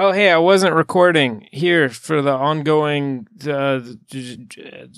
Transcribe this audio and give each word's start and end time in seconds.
Oh, 0.00 0.12
hey, 0.12 0.30
I 0.30 0.38
wasn't 0.38 0.76
recording 0.76 1.48
here 1.50 1.88
for 1.88 2.22
the 2.22 2.30
ongoing 2.30 3.26
uh, 3.44 3.80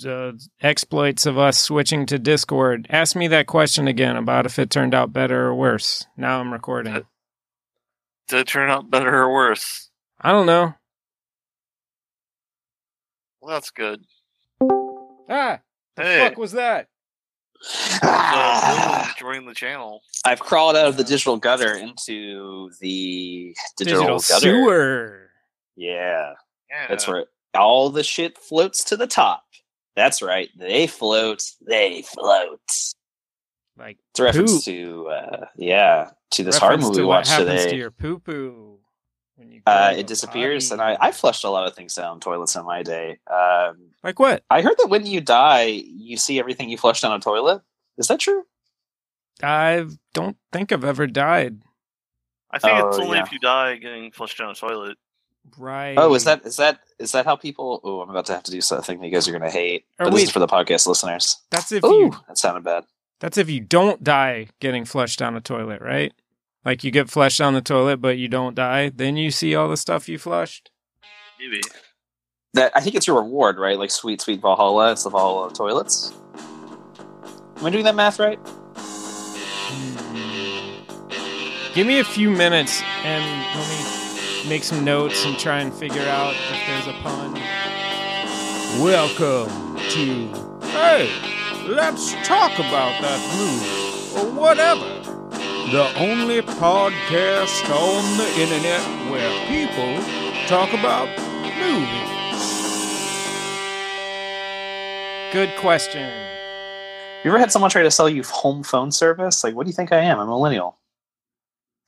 uh, 0.07 0.31
exploits 0.61 1.25
of 1.25 1.39
us 1.39 1.57
switching 1.57 2.05
to 2.05 2.19
Discord. 2.19 2.85
Ask 2.87 3.15
me 3.15 3.27
that 3.29 3.47
question 3.47 3.87
again 3.87 4.15
about 4.15 4.45
if 4.45 4.59
it 4.59 4.69
turned 4.69 4.93
out 4.93 5.11
better 5.11 5.47
or 5.47 5.55
worse. 5.55 6.05
Now 6.15 6.39
I'm 6.39 6.53
recording. 6.53 7.03
Did 8.27 8.41
it 8.41 8.47
turn 8.47 8.69
out 8.69 8.91
better 8.91 9.23
or 9.23 9.33
worse? 9.33 9.89
I 10.21 10.31
don't 10.31 10.45
know. 10.45 10.75
Well, 13.41 13.55
that's 13.55 13.71
good. 13.71 14.03
Ah, 15.27 15.61
the 15.95 16.03
fuck 16.03 16.37
was 16.37 16.51
that? 16.51 16.89
Uh, 18.03 19.07
join 19.17 19.45
the 19.45 19.53
channel. 19.53 20.01
I've 20.25 20.39
crawled 20.39 20.75
out 20.75 20.87
of 20.87 20.97
the 20.97 21.03
digital 21.03 21.37
gutter 21.37 21.73
into 21.75 22.69
the 22.79 23.55
digital, 23.77 24.01
Digital 24.01 24.19
gutter. 24.19 24.39
sewer. 24.39 25.29
Yeah, 25.75 26.33
Yeah, 26.69 26.87
that's 26.89 27.07
where 27.07 27.25
all 27.53 27.89
the 27.89 28.03
shit 28.03 28.37
floats 28.37 28.83
to 28.85 28.97
the 28.97 29.07
top. 29.07 29.43
That's 29.95 30.21
right. 30.21 30.49
They 30.57 30.87
float. 30.87 31.43
They 31.65 32.01
float. 32.03 32.61
Like 33.77 33.97
It's 34.11 34.19
a 34.19 34.23
reference 34.23 34.53
Poop. 34.53 34.63
to 34.65 35.07
uh, 35.07 35.45
yeah 35.57 36.11
to 36.31 36.43
this 36.43 36.57
horror 36.57 36.71
reference 36.71 36.85
movie 36.89 36.95
to 36.97 37.01
we 37.01 37.07
watched 37.07 37.29
happens 37.29 37.61
today. 37.61 37.69
to 37.71 37.75
your 37.77 37.91
poo 37.91 38.19
poo 38.19 38.31
when 38.31 38.71
you 38.71 38.79
uh, 39.65 39.89
go 39.89 39.93
to 39.93 39.99
it 39.99 40.03
the 40.03 40.07
disappears, 40.07 40.71
and. 40.71 40.81
I 40.81 40.97
I 40.99 41.11
flushed 41.11 41.43
a 41.43 41.49
lot 41.49 41.67
of 41.67 41.75
things 41.75 41.93
down 41.95 42.19
toilets 42.19 42.55
in 42.55 42.65
my 42.65 42.83
day. 42.83 43.19
Um, 43.31 43.77
like 44.03 44.19
what? 44.19 44.43
I 44.49 44.61
heard 44.61 44.75
that 44.79 44.87
when 44.89 45.05
you 45.05 45.21
die, 45.21 45.65
you 45.65 46.17
see 46.17 46.39
everything 46.39 46.69
you 46.69 46.77
flushed 46.77 47.01
down 47.03 47.13
a 47.13 47.19
toilet. 47.19 47.61
Is 47.97 48.07
that 48.07 48.19
true? 48.19 48.43
I 49.43 49.85
don't 50.13 50.37
think 50.51 50.71
I've 50.71 50.83
ever 50.85 51.07
died. 51.07 51.61
I 52.51 52.59
think 52.59 52.73
it's 52.85 52.97
Oh, 52.97 53.03
only 53.03 53.17
yeah. 53.17 53.23
if 53.23 53.31
you 53.31 53.39
die 53.39 53.75
getting 53.77 54.11
flushed 54.11 54.37
down 54.37 54.49
a 54.49 54.55
toilet. 54.55 54.97
Right. 55.57 55.95
Oh, 55.97 56.13
is 56.13 56.25
that 56.25 56.45
is 56.45 56.57
that 56.57 56.79
is 56.99 57.11
that 57.13 57.25
how 57.25 57.35
people? 57.35 57.81
Oh, 57.83 58.01
I'm 58.01 58.09
about 58.09 58.25
to 58.27 58.33
have 58.33 58.43
to 58.43 58.51
do 58.51 58.61
something 58.61 58.99
that 58.99 59.05
you 59.07 59.11
guys 59.11 59.27
are 59.27 59.31
going 59.31 59.41
to 59.43 59.49
hate. 59.49 59.85
Or 59.99 60.05
but 60.05 60.13
this 60.13 60.23
is 60.23 60.31
for 60.31 60.39
the 60.39 60.47
podcast 60.47 60.85
listeners. 60.87 61.37
That's 61.49 61.71
if 61.71 61.83
Ooh, 61.83 61.87
you. 62.05 62.11
that 62.27 62.37
sounded 62.37 62.63
bad. 62.63 62.83
That's 63.19 63.37
if 63.37 63.49
you 63.49 63.59
don't 63.59 64.03
die 64.03 64.47
getting 64.59 64.85
flushed 64.85 65.17
down 65.19 65.35
a 65.35 65.41
toilet, 65.41 65.81
right? 65.81 66.13
Like 66.63 66.83
you 66.83 66.91
get 66.91 67.09
flushed 67.09 67.39
down 67.39 67.53
the 67.53 67.61
toilet, 67.61 67.97
but 67.97 68.17
you 68.17 68.27
don't 68.27 68.55
die. 68.55 68.89
Then 68.89 69.17
you 69.17 69.31
see 69.31 69.55
all 69.55 69.67
the 69.67 69.77
stuff 69.77 70.07
you 70.07 70.17
flushed. 70.17 70.69
Maybe. 71.39 71.61
That 72.53 72.71
I 72.75 72.81
think 72.81 72.95
it's 72.95 73.07
your 73.07 73.21
reward, 73.21 73.57
right? 73.57 73.79
Like 73.79 73.91
sweet, 73.91 74.21
sweet 74.21 74.41
Valhalla. 74.41 74.91
It's 74.91 75.03
the 75.03 75.09
Valhalla 75.09 75.47
of 75.47 75.53
toilets. 75.53 76.13
Am 77.57 77.65
I 77.65 77.69
doing 77.69 77.83
that 77.85 77.95
math 77.95 78.19
right? 78.19 78.39
Give 81.73 81.87
me 81.87 81.99
a 81.99 82.03
few 82.03 82.29
minutes 82.29 82.81
and 83.03 83.23
let 83.57 83.69
me 83.69 84.49
make 84.49 84.63
some 84.63 84.83
notes 84.83 85.25
and 85.25 85.37
try 85.39 85.59
and 85.59 85.73
figure 85.73 86.01
out 86.01 86.33
if 86.33 86.67
there's 86.67 86.87
a 86.87 86.93
pun. 87.01 87.33
Welcome 88.81 89.77
to 89.91 90.51
Hey, 90.71 91.11
let's 91.67 92.13
talk 92.25 92.53
about 92.53 93.01
that 93.01 93.19
movie 93.37 94.17
or 94.17 94.39
whatever. 94.39 95.20
The 95.71 95.87
only 95.99 96.41
podcast 96.41 97.69
on 97.69 98.17
the 98.17 98.27
internet 98.41 98.81
where 99.09 99.47
people 99.47 100.03
talk 100.45 100.73
about 100.73 101.07
movies. 101.57 102.11
Good 105.31 105.55
question. 105.61 106.11
You 107.23 107.31
ever 107.31 107.39
had 107.39 107.53
someone 107.53 107.71
try 107.71 107.83
to 107.83 107.89
sell 107.89 108.09
you 108.09 108.21
home 108.23 108.63
phone 108.63 108.91
service? 108.91 109.45
Like, 109.45 109.55
what 109.55 109.63
do 109.65 109.69
you 109.69 109.73
think 109.73 109.93
I 109.93 109.99
am? 109.99 110.19
I'm 110.19 110.27
a 110.27 110.31
millennial. 110.31 110.77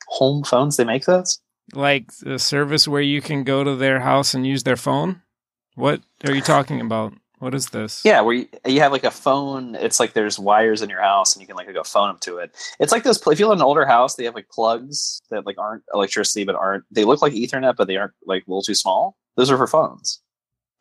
Home 0.07 0.45
phones? 0.45 0.77
They 0.77 0.85
make 0.85 1.03
those? 1.03 1.41
Like 1.73 2.09
the 2.21 2.39
service 2.39 2.87
where 2.87 3.01
you 3.01 3.19
can 3.19 3.43
go 3.43 3.65
to 3.65 3.75
their 3.75 3.99
house 3.99 4.33
and 4.33 4.47
use 4.47 4.63
their 4.63 4.77
phone? 4.77 5.23
What 5.75 6.01
are 6.25 6.33
you 6.33 6.41
talking 6.41 6.79
about? 6.79 7.15
What 7.43 7.53
is 7.53 7.71
this? 7.71 8.05
Yeah, 8.05 8.21
where 8.21 8.35
you, 8.35 8.47
you 8.65 8.79
have 8.79 8.93
like 8.93 9.03
a 9.03 9.11
phone. 9.11 9.75
It's 9.75 9.99
like 9.99 10.13
there's 10.13 10.39
wires 10.39 10.81
in 10.81 10.89
your 10.89 11.01
house, 11.01 11.35
and 11.35 11.41
you 11.41 11.45
can 11.45 11.57
like 11.57 11.71
go 11.73 11.83
phone 11.83 12.09
up 12.09 12.21
to 12.21 12.37
it. 12.37 12.55
It's 12.79 12.93
like 12.93 13.03
those. 13.03 13.21
If 13.27 13.37
you 13.37 13.47
live 13.47 13.57
in 13.57 13.59
an 13.59 13.65
older 13.65 13.85
house, 13.85 14.15
they 14.15 14.23
have 14.23 14.33
like 14.33 14.47
plugs 14.47 15.21
that 15.29 15.45
like 15.45 15.57
aren't 15.57 15.83
electricity, 15.93 16.45
but 16.45 16.55
aren't. 16.55 16.85
They 16.89 17.03
look 17.03 17.21
like 17.21 17.33
Ethernet, 17.33 17.75
but 17.75 17.89
they 17.89 17.97
aren't 17.97 18.13
like 18.25 18.47
a 18.47 18.49
little 18.49 18.61
too 18.61 18.75
small. 18.75 19.17
Those 19.35 19.51
are 19.51 19.57
for 19.57 19.67
phones, 19.67 20.21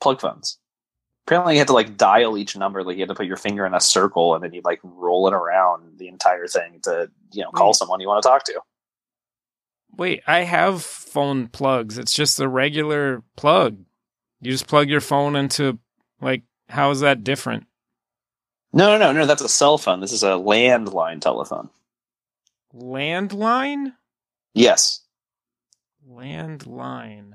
plug 0.00 0.21
phones. 0.21 0.56
Apparently, 1.27 1.55
you 1.55 1.59
had 1.59 1.67
to 1.67 1.73
like 1.73 1.97
dial 1.97 2.39
each 2.39 2.56
number. 2.56 2.84
Like 2.84 2.94
you 2.94 3.03
had 3.03 3.09
to 3.09 3.17
put 3.17 3.27
your 3.27 3.37
finger 3.37 3.67
in 3.67 3.75
a 3.75 3.81
circle, 3.81 4.37
and 4.37 4.44
then 4.44 4.53
you'd 4.53 4.65
like 4.65 4.79
roll 4.84 5.27
it 5.27 5.34
around 5.34 5.99
the 5.99 6.06
entire 6.06 6.47
thing 6.47 6.79
to 6.84 7.11
you 7.33 7.43
know 7.43 7.50
call 7.50 7.71
Wait. 7.71 7.75
someone 7.75 8.00
you 8.00 8.06
want 8.06 8.23
to 8.23 8.29
talk 8.29 8.44
to. 8.44 8.61
Wait, 9.97 10.23
I 10.29 10.43
have 10.43 10.84
phone 10.84 11.49
plugs. 11.49 11.99
It's 11.99 12.15
just 12.15 12.39
a 12.39 12.47
regular 12.47 13.25
plug. 13.34 13.79
You 14.41 14.53
just 14.53 14.69
plug 14.69 14.89
your 14.89 15.00
phone 15.00 15.34
into 15.34 15.81
like 16.21 16.44
how 16.72 16.91
is 16.91 17.00
that 17.00 17.22
different? 17.25 17.66
No, 18.72 18.97
no, 18.97 19.12
no, 19.12 19.12
no. 19.12 19.27
That's 19.27 19.43
a 19.43 19.49
cell 19.49 19.77
phone. 19.78 20.00
This 20.00 20.12
is 20.12 20.22
a 20.22 20.31
landline 20.31 21.21
telephone. 21.21 21.69
Landline? 22.75 23.93
Yes, 24.55 25.03
Landline. 26.09 27.32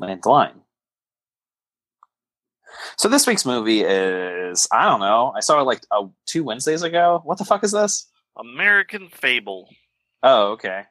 landline. 0.00 0.54
So 2.96 3.08
this 3.08 3.26
week's 3.26 3.46
movie 3.46 3.82
is 3.82 4.66
I 4.72 4.84
don't 4.84 5.00
know. 5.00 5.32
I 5.34 5.40
saw 5.40 5.60
it 5.60 5.64
like 5.64 5.82
uh, 5.90 6.06
two 6.26 6.44
Wednesdays 6.44 6.82
ago. 6.82 7.20
What 7.24 7.38
the 7.38 7.44
fuck 7.44 7.64
is 7.64 7.72
this? 7.72 8.06
American 8.38 9.08
Fable. 9.08 9.68
Oh, 10.22 10.52
okay. 10.52 10.84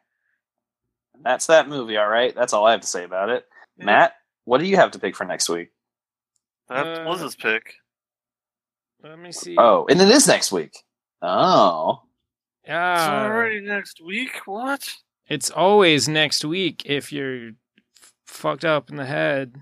That's 1.21 1.47
that 1.47 1.69
movie. 1.69 1.97
All 1.97 2.07
right. 2.07 2.33
That's 2.35 2.53
all 2.53 2.65
I 2.65 2.71
have 2.71 2.81
to 2.81 2.87
say 2.87 3.03
about 3.03 3.29
it. 3.29 3.45
Yeah. 3.77 3.85
Matt, 3.85 4.13
what 4.45 4.59
do 4.59 4.65
you 4.65 4.75
have 4.77 4.91
to 4.91 4.99
pick 4.99 5.15
for 5.15 5.25
next 5.25 5.49
week? 5.49 5.69
That 6.69 7.01
Uh, 7.01 7.05
was 7.05 7.21
his 7.21 7.35
pick. 7.35 7.75
Let 9.03 9.19
me 9.19 9.31
see. 9.31 9.55
Oh, 9.57 9.85
and 9.89 10.01
it 10.01 10.09
is 10.09 10.27
next 10.27 10.51
week. 10.51 10.73
Oh, 11.21 12.01
It's 12.63 12.71
Ah, 12.73 13.25
already 13.25 13.61
next 13.61 14.01
week. 14.03 14.41
What? 14.45 14.89
it's 15.27 15.51
always 15.51 16.07
next 16.07 16.43
week 16.43 16.83
if 16.85 17.11
you're 17.13 17.49
f- 17.49 18.13
fucked 18.25 18.65
up 18.65 18.89
in 18.89 18.95
the 18.95 19.05
head. 19.05 19.55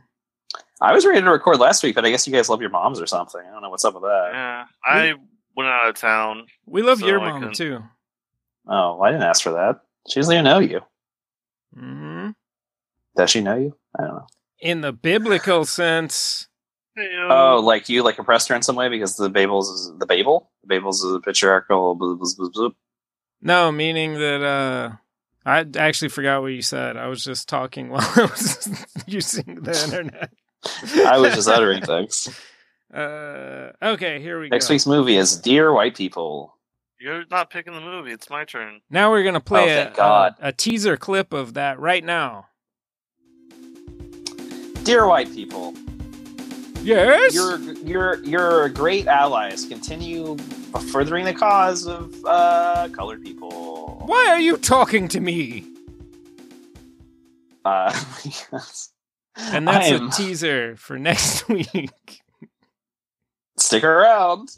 I 0.82 0.94
was 0.94 1.06
ready 1.06 1.22
to 1.22 1.30
record 1.30 1.60
last 1.60 1.84
week, 1.84 1.96
but 1.96 2.06
I 2.06 2.10
guess 2.12 2.26
you 2.28 2.32
guys 2.34 2.50
love 2.50 2.62
your 2.62 2.70
moms 2.70 3.02
or 3.02 3.06
something. 3.08 3.42
I 3.46 3.52
don't 3.52 3.62
know 3.62 3.70
what's 3.70 3.84
up 3.86 3.94
with 3.94 4.04
that. 4.04 4.30
Yeah, 4.34 4.66
I 4.86 5.14
went 5.56 5.70
out 5.70 5.90
of 5.90 5.96
town. 5.96 6.48
We 6.66 6.82
love 6.82 7.00
So 7.00 7.08
your 7.08 7.20
I 7.20 7.32
mom 7.32 7.42
can- 7.44 7.54
too. 7.54 7.80
Oh, 8.68 8.96
well, 8.96 9.04
I 9.04 9.12
didn't 9.12 9.24
ask 9.24 9.42
for 9.44 9.52
that. 9.52 9.82
She 10.10 10.20
doesn't 10.20 10.34
even 10.34 10.46
know 10.46 10.60
you. 10.60 10.80
Mm-hmm. 11.78 12.30
Does 13.18 13.30
she 13.30 13.42
know 13.42 13.56
you? 13.58 13.78
I 13.98 14.04
don't 14.04 14.16
know. 14.16 14.28
In 14.60 14.82
the 14.82 14.94
biblical 14.94 15.66
sense, 15.66 16.48
Hey, 16.96 17.10
Oh, 17.30 17.60
like 17.64 17.90
you 17.90 18.04
like 18.04 18.20
oppressed 18.20 18.50
her 18.50 18.56
in 18.56 18.62
some 18.62 18.76
way 18.76 18.88
because 18.90 19.16
the 19.16 19.30
Babels 19.30 19.64
is 19.74 19.92
the 19.98 20.06
Babel. 20.06 20.52
The 20.64 20.76
Babels 20.76 20.96
is 20.96 21.14
a 21.14 21.20
patriarchal. 21.20 21.96
Blah, 21.96 22.16
blah, 22.16 22.30
blah, 22.38 22.50
blah. 22.54 22.70
no, 23.42 23.72
meaning 23.72 24.14
that 24.16 24.44
uh 24.44 24.96
I 25.46 25.66
actually 25.78 26.10
forgot 26.10 26.42
what 26.42 26.54
you 26.54 26.62
said. 26.62 26.96
I 26.96 27.08
was 27.08 27.24
just 27.24 27.50
talking 27.50 27.90
while 27.92 28.02
I 28.16 28.22
was 28.26 28.86
using 29.08 29.62
the 29.64 29.72
internet. 29.84 30.32
I 31.06 31.18
was 31.18 31.34
just 31.36 31.50
uttering 31.50 31.82
things. 31.84 32.30
Uh, 32.94 33.72
okay, 33.82 34.22
here 34.22 34.40
we 34.40 34.50
Next 34.50 34.50
go. 34.50 34.56
Next 34.56 34.70
week's 34.70 34.86
movie 34.88 35.18
is 35.18 35.36
Dear 35.36 35.74
White 35.74 35.96
People. 35.98 36.56
you're 37.02 37.26
not 37.32 37.50
picking 37.50 37.74
the 37.74 37.82
movie. 37.82 38.12
It's 38.12 38.30
my 38.30 38.46
turn. 38.46 38.82
Now 38.90 39.10
we're 39.10 39.24
gonna 39.24 39.40
Oh, 39.40 39.42
play 39.42 39.70
a, 39.74 39.90
God. 39.90 40.36
a 40.40 40.50
a 40.50 40.52
teaser 40.54 40.96
clip 40.96 41.34
of 41.34 41.56
that 41.56 41.80
right 41.80 42.04
now. 42.04 42.48
Dear 44.84 45.08
White 45.08 45.34
People, 45.34 45.74
Yes. 46.84 47.34
your 47.34 47.58
your 47.60 48.24
your 48.24 48.70
great 48.70 49.08
allies 49.08 49.66
continue 49.66 50.38
furthering 50.92 51.26
the 51.26 51.34
cause 51.34 51.88
of 51.88 52.14
uh, 52.26 52.90
colored 52.92 53.24
people. 53.24 54.02
Why 54.06 54.28
are 54.30 54.40
you 54.40 54.58
talking 54.58 55.08
to 55.10 55.20
me? 55.20 55.66
Uh, 57.64 57.98
yes. 58.52 58.90
And 59.38 59.68
that's 59.68 59.90
I'm- 59.90 60.08
a 60.10 60.12
teaser 60.12 60.76
for 60.76 61.00
next 61.00 61.48
week. 61.50 61.90
stick 63.58 63.84
around. 63.84 64.50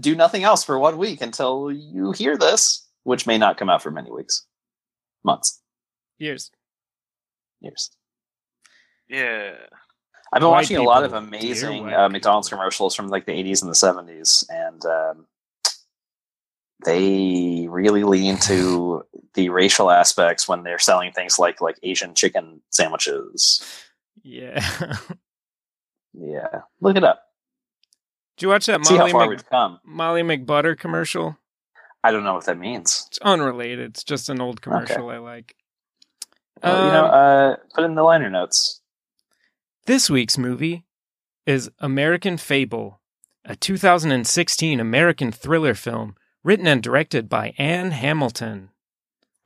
Do 0.00 0.14
nothing 0.16 0.42
else 0.44 0.64
for 0.64 0.78
one 0.78 0.98
week 0.98 1.20
until 1.22 1.70
you 1.70 2.12
hear 2.12 2.36
this, 2.36 2.86
which 3.04 3.26
may 3.26 3.38
not 3.38 3.56
come 3.56 3.70
out 3.70 3.82
for 3.82 3.90
many 3.90 4.10
weeks, 4.10 4.46
months, 5.24 5.60
Years. 6.18 6.50
years. 7.60 7.90
Yeah. 9.08 9.52
I've 10.32 10.40
been 10.40 10.50
watching 10.50 10.76
a 10.76 10.82
lot 10.82 11.04
of 11.04 11.12
amazing 11.12 11.92
uh, 11.92 12.08
McDonald's 12.08 12.48
commercials 12.48 12.94
from 12.94 13.08
like 13.08 13.26
the 13.26 13.32
80s 13.32 13.62
and 13.62 13.70
the 13.70 13.74
70s, 13.74 14.44
and 14.48 14.84
um, 14.84 15.26
they 16.84 17.66
really 17.68 18.04
lean 18.04 18.38
to 18.38 19.04
the 19.34 19.48
racial 19.48 19.90
aspects 19.90 20.48
when 20.48 20.62
they're 20.62 20.78
selling 20.78 21.12
things 21.12 21.38
like 21.38 21.60
like 21.60 21.78
Asian 21.82 22.14
chicken 22.14 22.60
sandwiches. 22.70 23.62
Yeah. 24.22 24.64
Yeah, 26.12 26.62
look 26.80 26.96
it 26.96 27.04
up. 27.04 27.22
Did 28.36 28.42
you 28.46 28.48
watch 28.48 28.66
that 28.66 28.84
See 28.84 28.94
how 28.94 29.02
Molly, 29.02 29.12
far 29.12 29.20
Mc, 29.22 29.30
we've 29.30 29.48
come. 29.48 29.78
Molly 29.84 30.22
McButter 30.22 30.76
commercial? 30.76 31.38
I 32.02 32.10
don't 32.10 32.24
know 32.24 32.34
what 32.34 32.46
that 32.46 32.58
means. 32.58 33.04
It's 33.08 33.18
unrelated. 33.20 33.90
It's 33.90 34.02
just 34.02 34.28
an 34.28 34.40
old 34.40 34.60
commercial 34.60 35.08
I 35.08 35.18
like. 35.18 35.54
Well, 36.64 36.86
you 36.86 36.92
know, 36.92 37.04
Um, 37.04 37.10
uh, 37.12 37.56
put 37.74 37.84
in 37.84 37.94
the 37.94 38.02
liner 38.02 38.28
notes. 38.28 38.79
This 39.86 40.10
week's 40.10 40.36
movie 40.36 40.84
is 41.46 41.70
American 41.78 42.36
Fable, 42.36 43.00
a 43.46 43.56
2016 43.56 44.78
American 44.78 45.32
thriller 45.32 45.74
film 45.74 46.16
written 46.44 46.66
and 46.66 46.82
directed 46.82 47.30
by 47.30 47.54
Anne 47.56 47.92
Hamilton. 47.92 48.70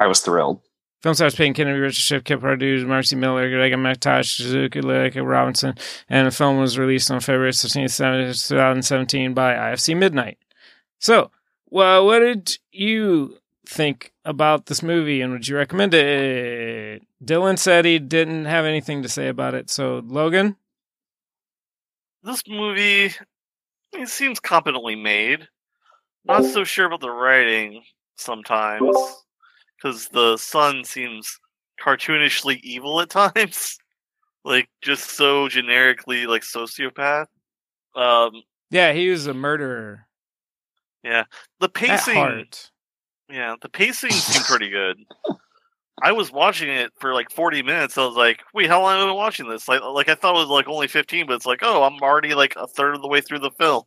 I 0.00 0.08
was 0.08 0.20
thrilled. 0.20 0.60
Film 1.02 1.14
stars 1.14 1.36
Peyton 1.36 1.54
Kennedy, 1.54 1.78
Richard 1.78 1.94
Schiff, 1.94 2.24
Kip 2.24 2.40
Pardue, 2.40 2.84
Marci 2.84 3.16
Miller, 3.16 3.48
Greg 3.48 3.72
McTosh, 3.74 4.36
Suzuki, 4.36 4.80
Leica 4.80 5.24
Robinson, 5.24 5.76
and 6.08 6.26
the 6.26 6.32
film 6.32 6.58
was 6.58 6.78
released 6.78 7.12
on 7.12 7.20
February 7.20 7.52
16, 7.52 7.82
2017 7.88 9.34
by 9.34 9.54
IFC 9.54 9.96
Midnight. 9.96 10.38
So, 10.98 11.30
well, 11.66 12.06
what 12.06 12.18
did 12.18 12.58
you 12.72 13.38
think 13.68 14.12
about 14.24 14.66
this 14.66 14.82
movie 14.82 15.20
and 15.20 15.32
would 15.32 15.48
you 15.48 15.56
recommend 15.56 15.94
it? 15.94 17.02
Dylan 17.24 17.58
said 17.58 17.84
he 17.84 17.98
didn't 17.98 18.44
have 18.46 18.64
anything 18.64 19.02
to 19.02 19.08
say 19.08 19.28
about 19.28 19.54
it. 19.54 19.70
So, 19.70 20.02
Logan? 20.06 20.56
This 22.22 22.42
movie 22.48 23.12
it 23.92 24.08
seems 24.08 24.40
competently 24.40 24.96
made. 24.96 25.46
Not 26.24 26.44
so 26.44 26.64
sure 26.64 26.86
about 26.86 27.00
the 27.00 27.10
writing 27.10 27.82
sometimes, 28.16 28.96
because 29.76 30.08
the 30.08 30.36
son 30.38 30.82
seems 30.84 31.38
cartoonishly 31.80 32.60
evil 32.62 33.00
at 33.00 33.10
times, 33.34 33.76
like 34.44 34.68
just 34.82 35.10
so 35.10 35.48
generically 35.48 36.26
like 36.26 36.42
sociopath. 36.42 37.26
Um, 37.94 38.42
Yeah, 38.70 38.92
he 38.94 39.10
was 39.10 39.26
a 39.26 39.34
murderer 39.34 40.06
Yeah. 41.04 41.24
the 41.60 41.68
pacing. 41.68 42.46
Yeah, 43.30 43.54
the 43.60 43.68
pacing 43.68 44.10
seemed 44.12 44.44
pretty 44.44 44.70
good. 44.70 44.96
I 46.02 46.12
was 46.12 46.32
watching 46.32 46.68
it 46.68 46.92
for 46.98 47.14
like 47.14 47.30
40 47.30 47.62
minutes. 47.62 47.96
I 47.96 48.04
was 48.06 48.16
like, 48.16 48.42
wait, 48.52 48.68
how 48.68 48.82
long 48.82 48.96
have 48.96 49.04
I 49.04 49.06
been 49.06 49.16
watching 49.16 49.48
this? 49.48 49.68
Like, 49.68 49.80
like 49.82 50.08
I 50.08 50.14
thought 50.14 50.34
it 50.36 50.40
was 50.40 50.48
like 50.48 50.68
only 50.68 50.88
15, 50.88 51.26
but 51.26 51.34
it's 51.34 51.46
like, 51.46 51.60
oh, 51.62 51.84
I'm 51.84 52.00
already 52.02 52.34
like 52.34 52.54
a 52.56 52.66
third 52.66 52.94
of 52.96 53.02
the 53.02 53.08
way 53.08 53.20
through 53.20 53.38
the 53.40 53.50
film. 53.52 53.84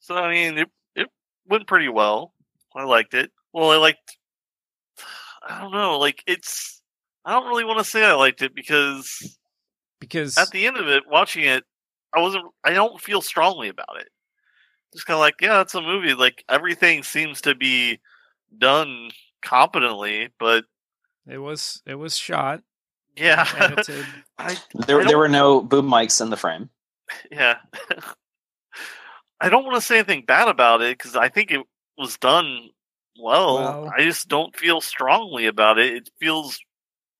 So, 0.00 0.16
I 0.16 0.30
mean, 0.30 0.58
it, 0.58 0.68
it 0.94 1.08
went 1.48 1.66
pretty 1.66 1.88
well. 1.88 2.32
I 2.74 2.84
liked 2.84 3.14
it. 3.14 3.30
Well, 3.52 3.70
I 3.70 3.76
liked, 3.76 4.16
I 5.46 5.60
don't 5.60 5.72
know, 5.72 5.98
like 5.98 6.22
it's, 6.26 6.82
I 7.24 7.32
don't 7.32 7.48
really 7.48 7.64
want 7.64 7.78
to 7.78 7.84
say 7.84 8.04
I 8.04 8.14
liked 8.14 8.42
it 8.42 8.54
because 8.54 9.36
Because 10.00 10.36
at 10.38 10.50
the 10.50 10.66
end 10.66 10.76
of 10.76 10.88
it, 10.88 11.04
watching 11.08 11.44
it, 11.44 11.64
I 12.14 12.20
wasn't, 12.20 12.44
I 12.64 12.72
don't 12.72 13.00
feel 13.00 13.20
strongly 13.20 13.68
about 13.68 14.00
it. 14.00 14.08
Just 14.92 15.06
kind 15.06 15.16
of 15.16 15.20
like, 15.20 15.36
yeah, 15.40 15.60
it's 15.60 15.74
a 15.74 15.82
movie. 15.82 16.14
Like 16.14 16.44
everything 16.48 17.02
seems 17.02 17.40
to 17.42 17.54
be 17.54 18.00
done 18.56 19.10
competently, 19.42 20.30
but 20.38 20.64
it 21.26 21.38
was 21.38 21.82
it 21.86 21.94
was 21.94 22.16
shot, 22.16 22.62
yeah. 23.16 23.46
I 24.38 24.56
There, 24.86 25.00
I 25.00 25.04
there 25.04 25.18
were 25.18 25.28
no 25.28 25.60
boom 25.62 25.88
mics 25.88 26.20
in 26.20 26.30
the 26.30 26.36
frame. 26.36 26.70
yeah. 27.30 27.56
I 29.40 29.48
don't 29.48 29.64
want 29.64 29.76
to 29.76 29.80
say 29.80 29.98
anything 29.98 30.24
bad 30.26 30.48
about 30.48 30.80
it 30.80 30.96
because 30.96 31.14
I 31.14 31.28
think 31.28 31.50
it 31.50 31.60
was 31.98 32.16
done 32.18 32.70
well. 33.20 33.56
Well- 33.56 33.92
I 33.96 34.02
just 34.02 34.28
don't 34.28 34.56
feel 34.56 34.80
strongly 34.80 35.46
about 35.46 35.78
it. 35.78 35.94
It 35.94 36.10
feels 36.20 36.58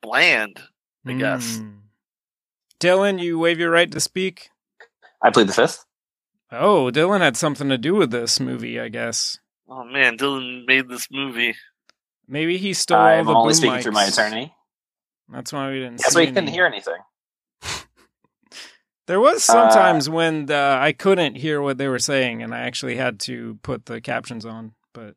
bland. 0.02 0.60
I 1.04 1.12
guess. 1.14 1.58
Mm. 1.58 1.78
Dylan, 2.80 3.22
you 3.22 3.38
waive 3.38 3.58
your 3.58 3.70
right 3.70 3.90
to 3.92 4.00
speak. 4.00 4.50
I 5.22 5.30
played 5.30 5.48
the 5.48 5.52
fifth. 5.52 5.84
Oh, 6.50 6.90
Dylan 6.92 7.20
had 7.20 7.36
something 7.36 7.68
to 7.68 7.78
do 7.78 7.94
with 7.94 8.10
this 8.10 8.40
movie, 8.40 8.78
I 8.80 8.88
guess. 8.88 9.38
Oh 9.68 9.84
man, 9.84 10.16
Dylan 10.16 10.66
made 10.66 10.88
this 10.88 11.08
movie. 11.10 11.54
Maybe 12.28 12.56
he 12.58 12.72
stole 12.74 12.98
I'm 12.98 13.26
the 13.26 13.34
only 13.34 13.48
boom 13.48 13.54
speaking 13.54 13.80
through 13.80 13.92
my 13.92 14.04
attorney. 14.04 14.54
That's 15.28 15.52
why 15.52 15.70
we 15.70 15.78
didn't. 15.80 15.98
That's 15.98 16.12
see 16.12 16.18
why 16.20 16.22
you 16.26 16.32
couldn't 16.32 16.48
hear 16.48 16.66
anything. 16.66 16.98
There 19.06 19.20
was 19.20 19.48
Uh, 19.48 19.52
sometimes 19.70 20.10
when 20.10 20.50
uh, 20.50 20.78
I 20.80 20.90
couldn't 20.92 21.36
hear 21.36 21.62
what 21.62 21.78
they 21.78 21.86
were 21.86 22.00
saying, 22.00 22.42
and 22.42 22.52
I 22.52 22.60
actually 22.62 22.96
had 22.96 23.20
to 23.20 23.56
put 23.62 23.86
the 23.86 24.00
captions 24.00 24.44
on. 24.44 24.72
But 24.92 25.14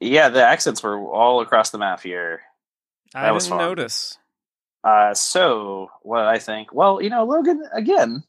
Yeah, 0.00 0.28
the 0.28 0.44
accents 0.44 0.82
were 0.82 0.98
all 1.12 1.40
across 1.40 1.70
the 1.70 1.78
map 1.78 2.00
here. 2.00 2.40
I 3.14 3.22
That 3.22 3.34
was 3.34 3.44
didn't 3.44 3.58
fun. 3.60 3.68
notice. 3.68 4.18
Uh, 4.82 5.14
so 5.14 5.88
what 6.02 6.24
I 6.24 6.40
think? 6.40 6.72
Well, 6.74 7.00
you 7.00 7.10
know, 7.10 7.24
Logan. 7.24 7.62
Again, 7.72 8.24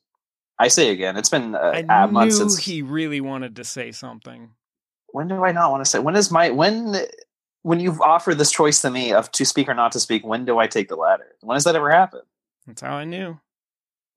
I 0.60 0.68
say 0.68 0.89
again. 0.89 1.18
It's 1.18 1.30
been 1.30 1.56
uh, 1.56 1.72
I 1.89 2.04
a 2.04 2.07
month 2.07 2.33
since. 2.33 2.57
he 2.60 2.83
really 2.83 3.19
wanted 3.22 3.56
to 3.56 3.63
say 3.63 3.92
something. 3.92 4.51
When 5.12 5.28
do 5.28 5.44
I 5.44 5.52
not 5.52 5.72
want 5.72 5.84
to 5.84 5.90
say? 5.90 6.00
When 6.00 6.16
is 6.16 6.32
my 6.32 6.50
when? 6.50 6.96
When 7.62 7.82
you've 7.82 8.00
offered 8.00 8.36
this 8.36 8.52
choice 8.52 8.82
to 8.84 8.90
me 8.90 9.12
of 9.12 9.32
to 9.34 9.44
speak 9.44 9.68
or 9.68 9.74
not 9.74 9.92
to 9.92 10.00
speak, 10.00 10.26
when 10.26 10.46
do 10.46 10.60
I 10.60 10.68
take 10.68 10.88
the 10.88 10.96
latter? 10.96 11.36
When 11.42 11.56
does 11.56 11.66
that 11.66 11.76
ever 11.76 11.92
happen? 11.92 12.22
That's 12.66 12.82
how 12.82 12.96
I 12.96 13.04
knew. 13.04 13.38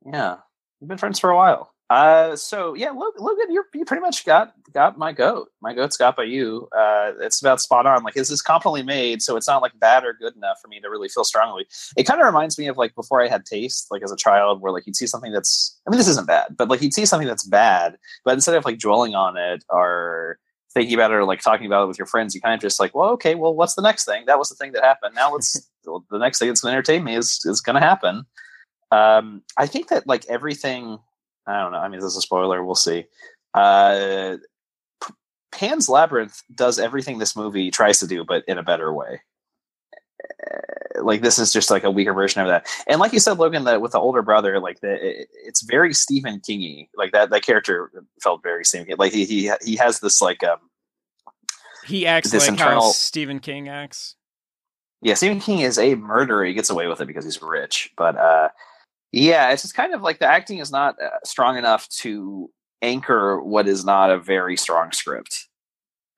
Yeah, 0.07 0.37
we've 0.81 0.89
been 0.89 0.99
friends 0.99 1.19
for 1.19 1.31
a 1.31 1.37
while. 1.37 1.73
Uh, 1.93 2.35
so 2.35 2.73
yeah, 2.73 2.89
Logan, 2.91 3.23
Logan 3.23 3.53
you 3.53 3.63
you 3.75 3.85
pretty 3.85 4.01
much 4.01 4.25
got 4.25 4.55
got 4.73 4.97
my 4.97 5.13
goat. 5.13 5.51
My 5.61 5.75
goat's 5.75 5.99
got 5.99 6.17
by 6.17 6.23
you. 6.23 6.67
Uh, 6.75 7.13
it's 7.21 7.39
about 7.39 7.61
spot 7.61 7.85
on. 7.85 8.03
Like, 8.03 8.17
is 8.17 8.29
this 8.29 8.37
is 8.37 8.41
competently 8.41 8.83
made, 8.83 9.21
so 9.21 9.37
it's 9.37 9.47
not 9.47 9.61
like 9.61 9.79
bad 9.79 10.03
or 10.03 10.15
good 10.15 10.35
enough 10.35 10.59
for 10.63 10.69
me 10.69 10.81
to 10.81 10.89
really 10.89 11.11
feel 11.11 11.25
strongly. 11.25 11.67
It 11.99 12.05
kind 12.05 12.19
of 12.19 12.25
reminds 12.25 12.59
me 12.59 12.67
of 12.69 12.79
like 12.79 12.95
before 12.95 13.21
I 13.21 13.29
had 13.29 13.45
taste, 13.45 13.89
like 13.91 14.03
as 14.03 14.11
a 14.11 14.17
child, 14.17 14.63
where 14.63 14.73
like 14.73 14.87
you'd 14.87 14.97
see 14.97 15.07
something 15.07 15.33
that's. 15.33 15.79
I 15.87 15.91
mean, 15.91 15.99
this 15.99 16.09
isn't 16.09 16.27
bad, 16.27 16.57
but 16.57 16.71
like 16.71 16.81
you'd 16.81 16.95
see 16.95 17.05
something 17.05 17.29
that's 17.29 17.45
bad, 17.45 17.99
but 18.25 18.33
instead 18.33 18.55
of 18.55 18.65
like 18.65 18.79
dwelling 18.79 19.15
on 19.15 19.37
it 19.37 19.63
or 19.69 20.39
thinking 20.73 20.95
about 20.95 21.11
it 21.11 21.15
or 21.15 21.25
like 21.25 21.41
talking 21.41 21.67
about 21.67 21.85
it 21.85 21.89
with 21.89 21.99
your 21.99 22.07
friends, 22.07 22.35
you 22.35 22.41
kind 22.41 22.55
of 22.55 22.61
just 22.61 22.81
like, 22.81 22.95
well, 22.95 23.11
okay, 23.11 23.35
well, 23.35 23.55
what's 23.55 23.75
the 23.75 23.83
next 23.83 24.05
thing? 24.05 24.25
That 24.27 24.39
was 24.39 24.49
the 24.49 24.55
thing 24.55 24.73
that 24.73 24.83
happened. 24.83 25.15
Now 25.15 25.33
let's 25.33 25.69
the 25.85 26.19
next 26.19 26.39
thing 26.39 26.49
that's 26.49 26.61
going 26.61 26.73
to 26.73 26.77
entertain 26.77 27.05
me 27.05 27.15
is 27.15 27.41
is 27.45 27.61
going 27.61 27.75
to 27.75 27.87
happen. 27.87 28.25
Um, 28.91 29.43
I 29.57 29.67
think 29.67 29.89
that 29.89 30.07
like 30.07 30.27
everything. 30.27 30.99
I 31.47 31.61
don't 31.61 31.73
know. 31.73 31.79
I 31.79 31.89
mean, 31.89 31.99
this 31.99 32.11
is 32.11 32.17
a 32.17 32.21
spoiler. 32.21 32.65
We'll 32.65 32.77
see. 32.77 33.07
Uh, 33.53 34.37
Pan's 35.51 35.89
Labyrinth 35.89 36.41
does 36.55 36.79
everything 36.79 37.19
this 37.19 37.37
movie 37.37 37.71
tries 37.71 37.99
to 38.01 38.07
do, 38.07 38.25
but 38.25 38.45
in 38.47 38.59
a 38.59 38.63
better 38.63 38.93
way. 38.93 39.21
Like 41.01 41.23
this 41.23 41.39
is 41.39 41.53
just 41.53 41.71
like 41.71 41.85
a 41.85 41.91
weaker 41.91 42.13
version 42.13 42.43
of 42.43 42.49
that, 42.49 42.67
and 42.87 43.01
like 43.01 43.13
you 43.13 43.19
said, 43.19 43.39
Logan, 43.39 43.65
that 43.65 43.81
with 43.81 43.93
the 43.93 43.99
older 43.99 44.23
brother, 44.23 44.61
like 44.61 44.81
the, 44.81 44.93
it, 44.93 45.29
it's 45.45 45.63
very 45.63 45.95
Stephen 45.95 46.41
Kingy. 46.41 46.89
Like 46.97 47.13
that, 47.13 47.31
that 47.31 47.43
character 47.43 47.91
felt 48.23 48.43
very 48.43 48.65
Stephen 48.65 48.87
King. 48.87 48.97
Like 48.99 49.13
he 49.13 49.25
he 49.25 49.51
he 49.65 49.77
has 49.77 50.01
this 50.01 50.21
like 50.21 50.45
um 50.45 50.59
He 51.85 52.07
acts 52.07 52.31
This 52.31 52.49
like 52.49 52.59
how 52.59 52.91
Stephen 52.93 53.41
King 53.41 53.69
acts. 53.69 54.17
yeah, 55.01 55.15
Stephen 55.15 55.41
King 55.41 55.61
is 55.61 55.79
a 55.79 55.95
murderer. 55.97 56.45
He 56.45 56.55
gets 56.55 56.71
away 56.71 56.87
with 56.87 57.01
it 57.01 57.07
because 57.07 57.25
he's 57.25 57.43
rich. 57.43 57.91
But 57.97 58.17
uh, 58.17 58.51
yeah, 59.11 59.51
it's 59.51 59.63
just 59.63 59.75
kind 59.75 59.95
of 59.95 60.03
like 60.03 60.19
the 60.21 60.27
acting 60.27 60.59
is 60.59 60.71
not 60.71 60.95
uh, 61.03 61.09
strong 61.25 61.57
enough 61.57 61.89
to 62.01 62.51
anchor 62.83 63.43
what 63.43 63.67
is 63.67 63.85
not 63.85 64.11
a 64.11 64.19
very 64.19 64.57
strong 64.57 64.93
script, 64.93 65.49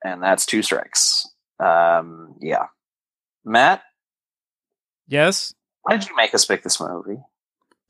and 0.05 0.23
that's 0.23 0.45
two 0.45 0.63
strikes. 0.63 1.27
Um, 1.61 2.35
yeah, 2.41 2.67
Matt, 3.45 3.83
Yes, 5.09 5.55
why 5.83 5.97
did 5.97 6.09
you 6.09 6.17
make 6.17 6.35
us 6.35 6.45
pick 6.45 6.63
this 6.63 6.81
movie? 6.81 7.21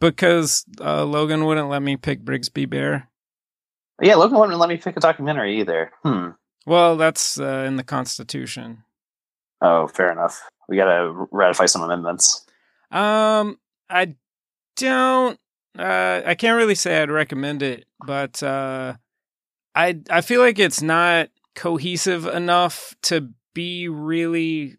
because 0.00 0.66
uh, 0.80 1.04
Logan 1.04 1.44
wouldn't 1.46 1.68
let 1.68 1.82
me 1.82 1.96
pick 1.96 2.22
Brigsby 2.22 2.68
Bear. 2.68 3.08
Yeah, 4.02 4.16
Logan 4.16 4.38
wouldn't 4.38 4.58
let 4.58 4.68
me 4.68 4.76
pick 4.76 4.96
a 4.96 5.00
documentary 5.00 5.60
either. 5.60 5.92
Hmm. 6.02 6.30
Well, 6.66 6.96
that's 6.96 7.38
uh, 7.38 7.64
in 7.66 7.76
the 7.76 7.84
Constitution. 7.84 8.84
Oh, 9.62 9.86
fair 9.86 10.12
enough. 10.12 10.42
We 10.68 10.76
got 10.76 10.86
to 10.86 11.26
ratify 11.30 11.66
some 11.66 11.82
amendments. 11.82 12.44
Um, 12.90 13.58
I 13.88 14.14
don't. 14.76 15.38
Uh, 15.78 16.22
I 16.24 16.34
can't 16.34 16.56
really 16.56 16.74
say 16.74 17.00
I'd 17.00 17.10
recommend 17.10 17.62
it, 17.62 17.86
but 18.04 18.42
uh, 18.42 18.94
I 19.74 20.00
I 20.10 20.20
feel 20.20 20.40
like 20.40 20.58
it's 20.58 20.82
not 20.82 21.30
cohesive 21.54 22.26
enough 22.26 22.94
to 23.02 23.30
be 23.54 23.88
really 23.88 24.76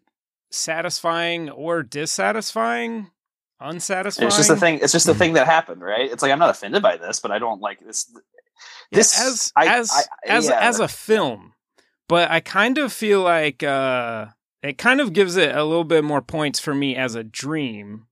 satisfying 0.56 1.50
or 1.50 1.82
dissatisfying, 1.82 3.10
unsatisfying. 3.60 4.26
It's 4.28 4.36
just 4.36 4.48
the 4.48 4.56
thing. 4.56 4.80
It's 4.82 4.92
just 4.92 5.06
the 5.06 5.14
thing 5.14 5.34
that 5.34 5.46
happened, 5.46 5.82
right? 5.82 6.10
It's 6.10 6.22
like 6.22 6.32
I'm 6.32 6.38
not 6.38 6.50
offended 6.50 6.82
by 6.82 6.96
this, 6.96 7.20
but 7.20 7.30
I 7.30 7.38
don't 7.38 7.60
like 7.60 7.80
this. 7.80 8.10
Yeah, 8.14 8.20
This 8.98 9.20
as 9.20 9.52
I- 9.56 9.66
as 9.78 9.90
I- 9.92 10.04
as 10.26 10.46
yeah. 10.48 10.58
as 10.60 10.80
a 10.80 10.88
film, 10.88 11.54
but 12.08 12.30
I 12.30 12.40
kind 12.40 12.78
of 12.78 12.92
feel 12.92 13.20
like 13.22 13.62
uh, 13.62 14.26
it 14.62 14.78
kind 14.78 15.00
of 15.00 15.12
gives 15.12 15.36
it 15.36 15.54
a 15.54 15.64
little 15.64 15.84
bit 15.84 16.04
more 16.04 16.22
points 16.22 16.58
for 16.60 16.74
me 16.74 16.96
as 16.96 17.14
a 17.14 17.24
dream 17.24 18.06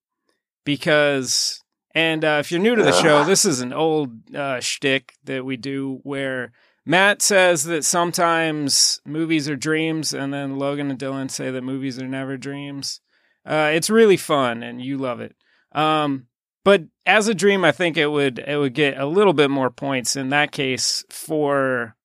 because. 0.65 1.61
And 1.97 2.25
uh, 2.25 2.39
if 2.41 2.51
you're 2.51 2.61
new 2.61 2.75
to 2.75 2.83
the 2.83 2.89
Ugh. 2.93 3.03
show, 3.05 3.23
this 3.25 3.45
is 3.45 3.61
an 3.61 3.73
old 3.73 4.35
uh, 4.35 4.59
shtick 4.59 5.15
that 5.23 5.45
we 5.45 5.57
do 5.57 6.01
where 6.03 6.51
Matt 6.87 7.23
says 7.23 7.64
that 7.64 7.85
sometimes 7.85 9.00
movies 9.07 9.49
are 9.49 9.57
dreams, 9.57 10.12
and 10.12 10.33
then 10.33 10.59
Logan 10.59 10.91
and 10.91 10.99
Dylan 10.99 11.31
say 11.31 11.50
that 11.50 11.62
movies 11.62 11.99
are 11.99 12.09
never 12.09 12.37
dreams. 12.37 13.00
Uh, 13.47 13.71
it's 13.73 13.91
really 13.91 14.17
fun, 14.17 14.62
and 14.62 14.83
you 14.83 14.99
love 14.99 15.21
it. 15.21 15.35
Um, 15.73 16.26
but 16.64 16.85
as 17.05 17.29
a 17.29 17.35
dream, 17.35 17.64
I 17.64 17.73
think 17.73 17.97
it 17.97 18.07
would 18.07 18.38
it 18.38 18.57
would 18.59 18.75
get 18.75 18.99
a 18.99 19.07
little 19.07 19.33
bit 19.33 19.50
more 19.50 19.71
points 19.71 20.17
in 20.17 20.31
that 20.31 20.53
case 20.53 21.05
for 21.11 21.97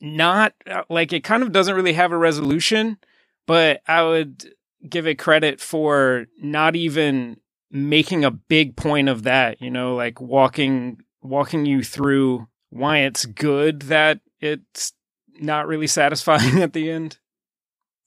not 0.00 0.54
uh, 0.68 0.82
like 0.88 1.12
it 1.12 1.24
kind 1.24 1.42
of 1.42 1.52
doesn't 1.52 1.74
really 1.74 1.94
have 1.94 2.12
a 2.12 2.18
resolution, 2.18 2.98
but 3.46 3.80
I 3.86 4.02
would 4.02 4.44
give 4.88 5.06
it 5.06 5.18
credit 5.18 5.60
for 5.60 6.26
not 6.40 6.76
even 6.76 7.38
making 7.70 8.24
a 8.24 8.30
big 8.30 8.76
point 8.76 9.08
of 9.08 9.24
that, 9.24 9.60
you 9.60 9.70
know, 9.70 9.96
like 9.96 10.20
walking 10.20 10.98
walking 11.22 11.66
you 11.66 11.82
through 11.82 12.46
why 12.76 12.98
it's 12.98 13.24
good 13.24 13.82
that 13.82 14.20
it's 14.40 14.92
not 15.38 15.66
really 15.66 15.86
satisfying 15.86 16.62
at 16.62 16.72
the 16.72 16.90
end. 16.90 17.18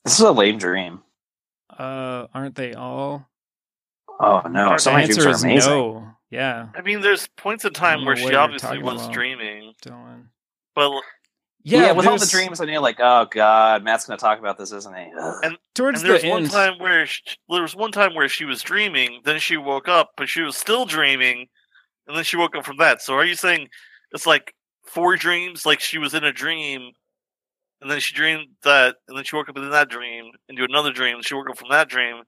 This 0.05 0.15
is 0.15 0.21
a 0.25 0.31
lame 0.31 0.57
dream. 0.57 1.01
Uh, 1.77 2.27
aren't 2.33 2.55
they 2.55 2.73
all? 2.73 3.27
Oh 4.19 4.41
no, 4.49 4.71
The 4.71 4.77
some 4.79 4.93
my 4.93 5.05
dreams 5.05 5.17
answer 5.17 5.29
are 5.29 5.31
is 5.31 5.43
amazing. 5.43 5.71
no. 5.71 6.07
Yeah, 6.31 6.67
I 6.75 6.81
mean, 6.81 7.01
there's 7.01 7.27
points 7.37 7.65
in 7.65 7.73
time 7.73 8.05
where 8.05 8.15
she 8.15 8.35
obviously 8.35 8.77
was 8.83 9.01
about. 9.01 9.13
dreaming, 9.13 9.73
Dylan. 9.83 10.25
but 10.75 10.91
Yeah, 11.63 11.91
with 11.93 12.05
all 12.05 12.19
the 12.19 12.25
dreams, 12.27 12.59
and 12.59 12.69
you're 12.69 12.81
like, 12.81 12.99
oh 12.99 13.25
god, 13.31 13.83
Matt's 13.83 14.05
going 14.05 14.17
to 14.19 14.21
talk 14.23 14.37
about 14.37 14.55
this, 14.57 14.71
isn't 14.71 14.95
he? 14.95 15.07
Ugh. 15.19 15.35
And- 15.43 15.57
towards 15.73 16.01
and 16.01 16.09
there's 16.11 16.21
the 16.21 16.29
one 16.29 16.43
end. 16.43 16.51
time 16.51 16.77
where 16.77 17.07
she, 17.07 17.21
there 17.49 17.63
was 17.63 17.75
one 17.75 17.91
time 17.91 18.13
where 18.13 18.29
she 18.29 18.45
was 18.45 18.61
dreaming, 18.61 19.21
then 19.25 19.39
she 19.39 19.57
woke 19.57 19.87
up, 19.87 20.11
but 20.17 20.29
she 20.29 20.41
was 20.41 20.55
still 20.55 20.85
dreaming, 20.85 21.47
and 22.07 22.15
then 22.15 22.23
she 22.23 22.37
woke 22.37 22.55
up 22.55 22.63
from 22.65 22.77
that. 22.77 23.01
So 23.01 23.15
are 23.15 23.25
you 23.25 23.35
saying 23.35 23.69
it's 24.11 24.27
like 24.27 24.53
four 24.89 25.15
dreams, 25.15 25.65
like 25.65 25.79
she 25.79 25.97
was 25.97 26.13
in 26.13 26.23
a 26.23 26.33
dream, 26.33 26.91
and 27.81 27.89
then 27.89 27.99
she 27.99 28.13
dreamed 28.13 28.47
that, 28.63 28.95
and 29.07 29.17
then 29.17 29.23
she 29.23 29.35
woke 29.35 29.49
up 29.49 29.57
in 29.57 29.69
that 29.69 29.89
dream, 29.89 30.31
and 30.47 30.57
do 30.57 30.65
another 30.65 30.91
dream, 30.91 31.15
and 31.15 31.25
she 31.25 31.35
woke 31.35 31.49
up 31.49 31.57
from 31.57 31.69
that 31.69 31.89
dream, 31.89 32.23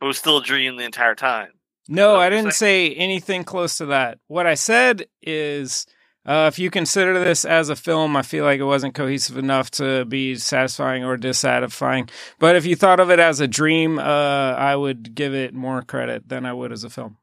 but 0.00 0.06
was 0.06 0.18
still 0.18 0.38
a 0.38 0.42
dream 0.42 0.76
the 0.76 0.84
entire 0.84 1.14
time. 1.14 1.50
No, 1.88 2.16
I 2.16 2.30
didn't 2.30 2.52
say 2.52 2.94
anything 2.94 3.44
close 3.44 3.76
to 3.78 3.86
that. 3.86 4.18
What 4.28 4.46
I 4.46 4.54
said 4.54 5.06
is 5.22 5.86
uh, 6.26 6.50
if 6.50 6.58
you 6.58 6.70
consider 6.70 7.22
this 7.22 7.44
as 7.44 7.68
a 7.68 7.76
film, 7.76 8.16
I 8.16 8.22
feel 8.22 8.44
like 8.44 8.58
it 8.58 8.64
wasn't 8.64 8.94
cohesive 8.94 9.36
enough 9.36 9.70
to 9.72 10.06
be 10.06 10.36
satisfying 10.36 11.04
or 11.04 11.18
dissatisfying. 11.18 12.08
But 12.38 12.56
if 12.56 12.64
you 12.64 12.76
thought 12.76 13.00
of 13.00 13.10
it 13.10 13.18
as 13.18 13.40
a 13.40 13.48
dream, 13.48 13.98
uh, 13.98 14.02
I 14.02 14.74
would 14.74 15.14
give 15.14 15.34
it 15.34 15.52
more 15.52 15.82
credit 15.82 16.28
than 16.28 16.46
I 16.46 16.54
would 16.54 16.72
as 16.72 16.84
a 16.84 16.90
film. 16.90 17.18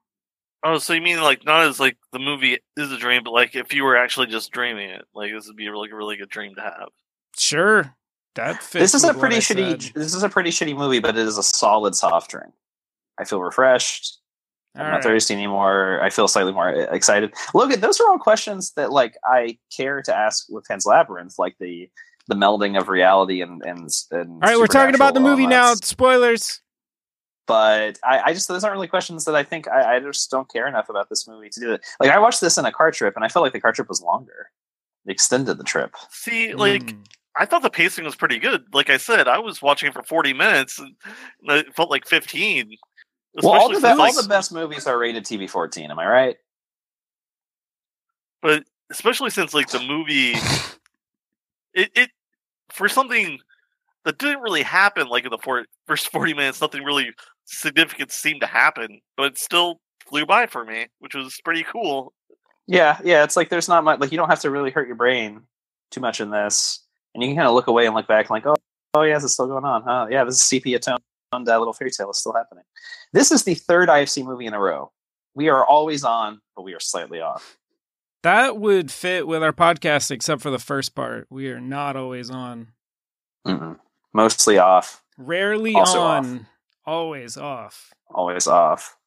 Oh, 0.64 0.78
so 0.78 0.94
you 0.94 1.02
mean 1.02 1.22
like 1.22 1.44
not 1.46 1.66
as 1.66 1.80
like 1.80 1.98
the 2.12 2.20
movie 2.20 2.60
is 2.78 2.92
a 2.92 2.98
dream, 2.98 3.24
but 3.24 3.32
like 3.32 3.56
if 3.56 3.74
you 3.74 3.84
were 3.84 3.98
actually 3.98 4.28
just 4.28 4.52
dreaming 4.52 4.90
it, 4.90 5.06
like 5.16 5.32
this 5.32 5.48
would 5.48 5.56
be 5.56 5.70
like 5.70 5.72
a 5.72 5.72
really, 5.74 5.94
really 5.94 6.18
good 6.18 6.30
dream 6.30 6.54
to 6.56 6.62
have. 6.62 6.90
Sure, 7.38 7.96
that 8.36 8.62
fits. 8.62 8.92
this 8.92 8.94
is 8.94 9.04
a 9.04 9.14
pretty 9.14 9.38
shitty. 9.38 9.82
said. 9.82 9.94
This 9.96 10.14
is 10.14 10.24
a 10.24 10.30
pretty 10.30 10.52
shitty 10.52 10.78
movie, 10.78 11.00
but 11.00 11.18
it 11.18 11.26
is 11.26 11.38
a 11.38 11.44
solid 11.44 11.96
soft 11.96 12.32
drink. 12.32 12.54
I 13.18 13.26
feel 13.26 13.42
refreshed. 13.42 14.20
I'm 14.76 14.86
not 14.86 14.92
right. 14.94 15.04
thirsty 15.04 15.34
anymore. 15.34 16.00
I 16.02 16.10
feel 16.10 16.28
slightly 16.28 16.54
more 16.54 16.70
eh, 16.70 16.88
excited. 16.92 17.34
Logan, 17.54 17.82
those 17.82 18.00
are 18.00 18.10
all 18.10 18.18
questions 18.18 18.72
that 18.74 18.92
like 18.92 19.16
I 19.26 19.58
care 19.76 20.02
to 20.04 20.16
ask 20.16 20.46
with 20.50 20.66
Pan's 20.66 20.86
Labyrinth, 20.86 21.36
like 21.38 21.56
the 21.60 21.90
the 22.28 22.36
melding 22.36 22.80
of 22.80 22.88
reality 22.88 23.42
and 23.42 23.62
and. 23.66 23.90
and 24.12 24.30
All 24.30 24.40
right, 24.42 24.58
we're 24.58 24.68
talking 24.68 24.96
about 24.96 25.14
the 25.14 25.20
supernatural 25.20 25.38
movie 25.38 25.48
now. 25.48 25.74
Spoilers. 25.76 26.61
But 27.48 28.00
I, 28.04 28.22
I 28.28 28.34
just 28.34 28.48
those 28.48 28.64
aren't 28.64 28.76
really 28.76 28.88
questions 28.88 29.26
that 29.26 29.36
I 29.36 29.44
think 29.44 29.68
I, 29.68 29.96
I 29.96 30.00
just 30.00 30.30
don't 30.32 30.50
care 30.52 30.68
enough 30.68 30.90
about 30.90 31.10
this 31.10 31.28
movie 31.28 31.50
to 31.50 31.60
do 31.60 31.68
that. 31.72 31.82
Like 32.00 32.12
I 32.12 32.20
watched 32.20 32.40
this 32.42 32.58
in 32.58 32.66
a 32.66 32.72
car 32.72 32.92
trip, 32.92 33.16
and 33.16 33.26
I 33.26 33.28
felt 33.28 33.44
like 33.44 33.54
the 33.54 33.60
car 33.60 33.72
trip 33.74 33.90
was 33.90 34.02
longer. 34.02 34.50
It 35.06 35.12
extended 35.12 35.58
the 35.58 35.64
trip. 35.64 35.96
See, 36.12 36.54
like 36.54 36.84
Mm. 36.84 37.06
I 37.38 37.46
thought 37.46 37.62
the 37.64 37.70
pacing 37.70 38.04
was 38.04 38.16
pretty 38.16 38.40
good. 38.40 38.66
Like 38.74 38.90
I 38.90 38.98
said, 38.98 39.28
I 39.28 39.40
was 39.40 39.62
watching 39.62 39.88
it 39.88 39.94
for 39.94 40.04
40 40.04 40.34
minutes 40.34 40.78
and 40.80 40.94
it 41.44 41.74
felt 41.74 41.90
like 41.90 42.06
15. 42.06 42.76
Well, 43.42 43.54
all 43.54 43.70
the, 43.70 43.76
be- 43.76 43.82
like, 43.82 43.98
all 43.98 44.22
the 44.22 44.28
best 44.28 44.52
movies 44.52 44.86
are 44.86 45.00
rated 45.00 45.24
TV 45.24 45.50
fourteen. 45.50 45.90
Am 45.92 45.98
I 45.98 46.06
right? 46.06 46.36
but 48.42 48.64
especially 48.90 49.30
since 49.30 49.54
like 49.54 49.70
the 49.70 49.80
movie 49.80 50.34
it, 51.74 51.90
it 51.96 52.10
for 52.70 52.90
something 52.90 53.40
that 54.04 54.18
didn't 54.18 54.42
really 54.42 54.64
happen 54.64 55.08
like 55.08 55.26
in 55.26 55.30
the 55.30 55.38
four, 55.38 55.66
first 55.86 56.12
40 56.12 56.34
minutes, 56.34 56.60
nothing 56.60 56.84
really 56.84 57.12
significant 57.52 58.12
seemed 58.12 58.42
to 58.42 58.48
happen, 58.48 59.02
but 59.18 59.34
it 59.34 59.38
still 59.38 59.80
flew 60.08 60.26
by 60.26 60.48
for 60.48 60.66
me, 60.66 60.88
which 61.00 61.16
was 61.16 61.40
pretty 61.44 61.64
cool. 61.64 62.14
Yeah, 62.68 63.00
yeah. 63.04 63.24
It's 63.24 63.36
like 63.36 63.50
there's 63.50 63.68
not 63.68 63.84
much. 63.84 64.00
Like 64.00 64.12
you 64.12 64.18
don't 64.18 64.30
have 64.30 64.40
to 64.42 64.50
really 64.50 64.72
hurt 64.72 64.88
your 64.88 64.96
brain 64.96 65.42
too 65.92 66.02
much 66.02 66.22
in 66.22 66.32
this, 66.32 66.84
and 67.14 67.24
you 67.24 67.30
can 67.30 67.36
kind 67.36 67.48
of 67.48 67.54
look 67.54 67.68
away 67.68 67.86
and 67.86 67.96
look 67.96 68.08
back, 68.08 68.30
like, 68.30 68.46
oh, 68.46 68.56
oh 68.94 69.04
yeah, 69.04 69.16
this 69.16 69.26
is 69.26 69.34
still 69.34 69.48
going 69.48 69.66
on. 69.66 69.84
Huh? 69.84 70.08
Yeah, 70.10 70.24
this 70.24 70.36
is 70.36 70.44
sepia 70.44 70.80
toned 70.80 71.00
uh, 71.34 71.40
little 71.40 71.74
fairy 71.74 71.92
tale 71.92 72.10
is 72.12 72.18
still 72.18 72.34
happening. 72.34 72.64
This 73.14 73.32
is 73.32 73.44
the 73.44 73.56
third 73.56 73.90
IFC 73.90 74.24
movie 74.26 74.46
in 74.46 74.54
a 74.54 74.60
row. 74.60 74.92
We 75.34 75.50
are 75.50 75.66
always 75.66 76.04
on, 76.04 76.42
but 76.56 76.64
we 76.64 76.74
are 76.74 76.80
slightly 76.80 77.22
off. 77.22 77.58
That 78.24 78.58
would 78.58 78.92
fit 78.92 79.28
with 79.28 79.42
our 79.42 79.54
podcast, 79.54 80.12
except 80.12 80.42
for 80.42 80.52
the 80.52 80.60
first 80.60 80.94
part. 80.94 81.28
We 81.30 81.50
are 81.50 81.60
not 81.60 81.96
always 81.96 82.30
on. 82.30 82.68
Mm-mm. 83.48 83.80
Mostly 84.14 84.58
off, 84.58 85.02
Rarely 85.18 85.74
Also 85.76 86.02
on, 86.02 86.48
always 86.86 87.38
off. 87.38 87.92
always 88.10 88.48
off. 88.48 88.98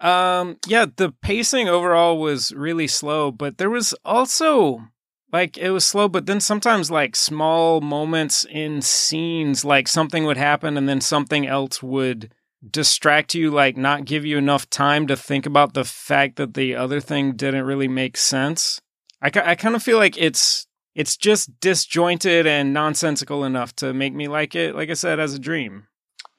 Um, 0.00 0.58
yeah, 0.66 0.86
the 0.96 1.12
pacing 1.22 1.68
overall 1.68 2.18
was 2.18 2.52
really 2.52 2.86
slow, 2.86 3.30
but 3.30 3.58
there 3.58 3.70
was 3.70 3.94
also 4.04 4.88
like 5.32 5.58
it 5.58 5.70
was 5.70 5.84
slow, 5.84 6.08
but 6.08 6.26
then 6.26 6.40
sometimes 6.40 6.90
like 6.90 7.14
small 7.14 7.80
moments 7.80 8.46
in 8.50 8.82
scenes, 8.82 9.64
like 9.64 9.88
something 9.88 10.24
would 10.24 10.36
happen 10.38 10.76
and 10.76 10.88
then 10.88 11.00
something 11.00 11.46
else 11.46 11.82
would 11.82 12.32
distract 12.68 13.34
you, 13.34 13.50
like 13.50 13.76
not 13.76 14.04
give 14.04 14.24
you 14.24 14.38
enough 14.38 14.68
time 14.70 15.06
to 15.06 15.16
think 15.16 15.46
about 15.46 15.74
the 15.74 15.84
fact 15.84 16.36
that 16.36 16.54
the 16.54 16.74
other 16.74 17.00
thing 17.00 17.36
didn't 17.36 17.64
really 17.64 17.88
make 17.88 18.16
sense. 18.16 18.80
I, 19.22 19.30
I 19.34 19.54
kind 19.54 19.76
of 19.76 19.82
feel 19.82 19.98
like 19.98 20.16
it's 20.16 20.66
it's 20.94 21.16
just 21.16 21.60
disjointed 21.60 22.46
and 22.46 22.74
nonsensical 22.74 23.44
enough 23.44 23.74
to 23.76 23.94
make 23.94 24.14
me 24.14 24.28
like 24.28 24.54
it, 24.54 24.74
like 24.74 24.90
I 24.90 24.94
said, 24.94 25.20
as 25.20 25.34
a 25.34 25.38
dream. 25.38 25.86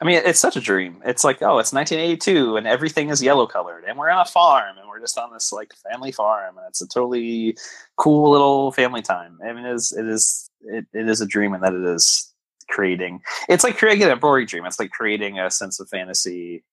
I 0.01 0.05
mean, 0.05 0.19
it's 0.25 0.39
such 0.39 0.55
a 0.55 0.61
dream. 0.61 0.99
It's 1.05 1.23
like, 1.23 1.43
oh, 1.43 1.59
it's 1.59 1.71
1982, 1.71 2.57
and 2.57 2.65
everything 2.65 3.09
is 3.09 3.21
yellow 3.21 3.45
colored, 3.45 3.83
and 3.87 3.99
we're 3.99 4.09
on 4.09 4.19
a 4.19 4.25
farm, 4.25 4.77
and 4.79 4.89
we're 4.89 4.99
just 4.99 5.17
on 5.17 5.31
this 5.31 5.53
like 5.53 5.73
family 5.91 6.11
farm, 6.11 6.57
and 6.57 6.65
it's 6.67 6.81
a 6.81 6.87
totally 6.87 7.55
cool 7.97 8.31
little 8.31 8.71
family 8.71 9.03
time. 9.03 9.37
I 9.45 9.53
mean, 9.53 9.63
it 9.63 9.75
is, 9.75 9.91
it 9.91 10.07
is, 10.07 10.49
it, 10.61 10.87
it 10.91 11.07
is 11.07 11.21
a 11.21 11.27
dream, 11.27 11.53
and 11.53 11.63
that 11.63 11.73
it 11.73 11.83
is 11.83 12.33
creating. 12.67 13.21
It's 13.47 13.63
like 13.63 13.77
creating 13.77 14.09
a 14.09 14.15
boring 14.15 14.47
dream. 14.47 14.65
It's 14.65 14.79
like 14.79 14.89
creating 14.89 15.37
a 15.37 15.51
sense 15.51 15.79
of 15.79 15.87
fantasy, 15.89 16.63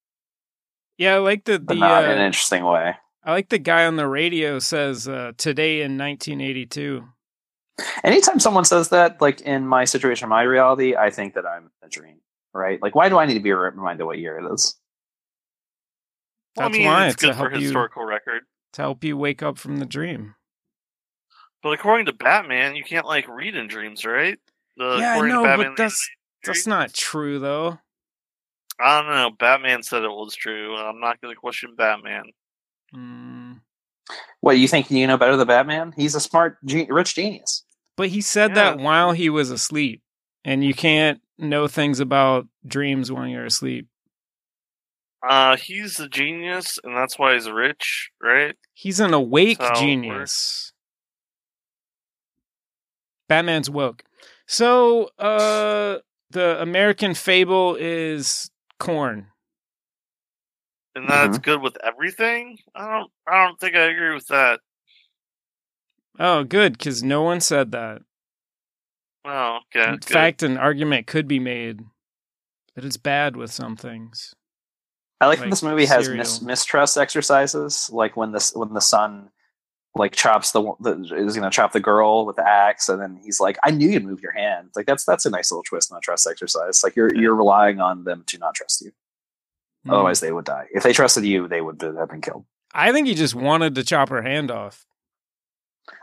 Yeah, 0.96 1.16
I 1.16 1.18
like 1.18 1.44
the 1.44 1.58
the 1.58 1.74
not 1.74 2.04
uh, 2.04 2.06
in 2.06 2.18
an 2.18 2.24
interesting 2.24 2.64
way. 2.64 2.94
I 3.24 3.32
like 3.32 3.50
the 3.50 3.58
guy 3.58 3.84
on 3.84 3.96
the 3.96 4.08
radio 4.08 4.58
says 4.58 5.06
uh, 5.06 5.32
today 5.36 5.82
in 5.82 5.98
1982. 5.98 7.04
Anytime 8.02 8.40
someone 8.40 8.64
says 8.64 8.88
that, 8.88 9.20
like 9.20 9.42
in 9.42 9.66
my 9.66 9.84
situation, 9.84 10.30
my 10.30 10.42
reality, 10.42 10.96
I 10.96 11.10
think 11.10 11.34
that 11.34 11.44
I'm 11.44 11.70
in 11.82 11.86
a 11.86 11.90
dream. 11.90 12.20
Right? 12.54 12.80
Like, 12.82 12.94
why 12.94 13.08
do 13.08 13.18
I 13.18 13.26
need 13.26 13.34
to 13.34 13.40
be 13.40 13.52
reminded 13.52 14.04
what 14.04 14.18
year 14.18 14.38
it 14.38 14.52
is? 14.52 14.76
Well, 16.56 16.66
I 16.66 16.68
That's 16.68 16.78
mean, 16.78 16.86
why, 16.86 17.06
it's 17.06 17.16
to 17.16 17.26
good 17.26 17.34
for 17.36 17.38
help 17.50 17.52
you- 17.54 17.60
historical 17.60 18.04
record. 18.04 18.42
to 18.74 18.82
help 18.82 19.04
you 19.04 19.16
wake 19.16 19.42
up 19.42 19.58
from 19.58 19.76
the 19.78 19.86
dream. 19.86 20.34
But 21.62 21.70
according 21.72 22.06
to 22.06 22.12
Batman, 22.12 22.76
you 22.76 22.84
can't 22.84 23.06
like 23.06 23.28
read 23.28 23.54
in 23.56 23.68
dreams, 23.68 24.04
right? 24.04 24.38
The, 24.76 24.98
Yeah, 25.00 25.10
I 25.10 25.14
according 25.14 25.34
to 25.36 25.42
know, 25.42 25.56
but 25.56 25.76
that's- 25.76 26.08
That's 26.44 26.66
not 26.66 26.94
true 26.94 27.38
though. 27.40 27.78
I 28.80 29.00
don't 29.02 29.10
know. 29.10 29.30
Batman 29.30 29.82
said 29.82 30.04
it 30.04 30.08
was 30.08 30.36
true. 30.36 30.76
I'm 30.76 31.00
not 31.00 31.20
going 31.20 31.34
to 31.34 31.40
question 31.40 31.74
Batman. 31.76 32.26
Mm. 32.94 33.60
What 34.40 34.52
you 34.56 34.68
think 34.68 34.88
you 34.90 35.04
know 35.08 35.16
better 35.16 35.36
than 35.36 35.48
Batman? 35.48 35.92
He's 35.96 36.14
a 36.14 36.20
smart, 36.20 36.58
ge- 36.64 36.86
rich 36.88 37.16
genius. 37.16 37.64
But 37.96 38.10
he 38.10 38.20
said 38.20 38.50
Yeah. 38.50 38.54
that 38.54 38.78
while 38.78 39.10
he 39.10 39.28
was 39.30 39.50
asleep, 39.50 40.00
and 40.44 40.62
you 40.64 40.74
can't 40.74 41.20
know 41.38 41.68
things 41.68 42.00
about 42.00 42.46
dreams 42.66 43.10
when 43.12 43.28
you're 43.30 43.46
asleep. 43.46 43.86
Uh, 45.26 45.56
he's 45.56 45.98
a 45.98 46.08
genius, 46.08 46.78
and 46.84 46.96
that's 46.96 47.18
why 47.18 47.34
he's 47.34 47.50
rich, 47.50 48.10
right? 48.22 48.56
He's 48.72 49.00
an 49.00 49.12
awake 49.14 49.58
That's 49.58 49.78
genius. 49.80 50.72
Batman's 53.28 53.68
woke. 53.68 54.04
So, 54.46 55.10
uh, 55.18 55.98
the 56.30 56.60
American 56.62 57.14
fable 57.14 57.76
is 57.76 58.50
corn. 58.78 59.26
And 60.94 61.08
that's 61.08 61.36
Mm-hmm. 61.36 61.42
good 61.42 61.60
with 61.60 61.76
everything. 61.84 62.58
I 62.74 62.88
don't. 62.88 63.10
I 63.26 63.44
don't 63.46 63.58
think 63.60 63.76
I 63.76 63.82
agree 63.90 64.14
with 64.14 64.26
that. 64.28 64.60
Oh, 66.18 66.44
good, 66.44 66.72
because 66.76 67.02
no 67.02 67.22
one 67.22 67.40
said 67.40 67.70
that. 67.72 68.02
Oh, 69.24 69.58
okay. 69.74 69.88
In 69.88 69.94
good. 69.96 70.04
fact, 70.04 70.42
an 70.42 70.56
argument 70.56 71.06
could 71.06 71.28
be 71.28 71.38
made 71.38 71.80
that 72.74 72.84
it's 72.84 72.96
bad 72.96 73.36
with 73.36 73.52
some 73.52 73.76
things. 73.76 74.34
I 75.20 75.26
like, 75.26 75.38
Like 75.38 75.46
that 75.46 75.50
this 75.50 75.62
movie 75.62 75.84
has 75.86 76.08
mis- 76.08 76.40
mistrust 76.42 76.96
exercises, 76.96 77.90
like 77.92 78.16
when 78.16 78.30
this 78.32 78.54
when 78.54 78.72
the 78.72 78.80
son 78.80 79.30
like 79.96 80.12
chops 80.12 80.52
the, 80.52 80.62
the 80.80 80.92
is 81.16 81.34
going 81.34 81.42
to 81.42 81.50
chop 81.50 81.72
the 81.72 81.80
girl 81.80 82.24
with 82.24 82.36
the 82.36 82.46
axe, 82.48 82.88
and 82.88 83.02
then 83.02 83.18
he's 83.24 83.40
like, 83.40 83.58
"I 83.64 83.72
knew 83.72 83.88
you'd 83.88 84.04
move 84.04 84.20
your 84.20 84.30
hand." 84.32 84.70
Like 84.76 84.86
that's 84.86 85.04
that's 85.04 85.26
a 85.26 85.30
nice 85.30 85.50
little 85.50 85.64
twist 85.64 85.90
on 85.90 85.98
a 85.98 86.00
trust 86.00 86.24
exercise. 86.30 86.84
Like 86.84 86.94
you're 86.94 87.12
you're 87.16 87.34
relying 87.34 87.80
on 87.80 88.04
them 88.04 88.22
to 88.28 88.38
not 88.38 88.54
trust 88.54 88.80
you, 88.82 88.92
Hmm. 89.84 89.90
otherwise 89.90 90.20
they 90.20 90.30
would 90.30 90.44
die. 90.44 90.66
If 90.70 90.84
they 90.84 90.92
trusted 90.92 91.24
you, 91.24 91.48
they 91.48 91.60
would 91.60 91.82
have 91.82 92.10
been 92.10 92.20
killed. 92.20 92.44
I 92.72 92.92
think 92.92 93.08
he 93.08 93.14
just 93.14 93.34
wanted 93.34 93.74
to 93.74 93.82
chop 93.82 94.10
her 94.10 94.22
hand 94.22 94.52
off. 94.52 94.86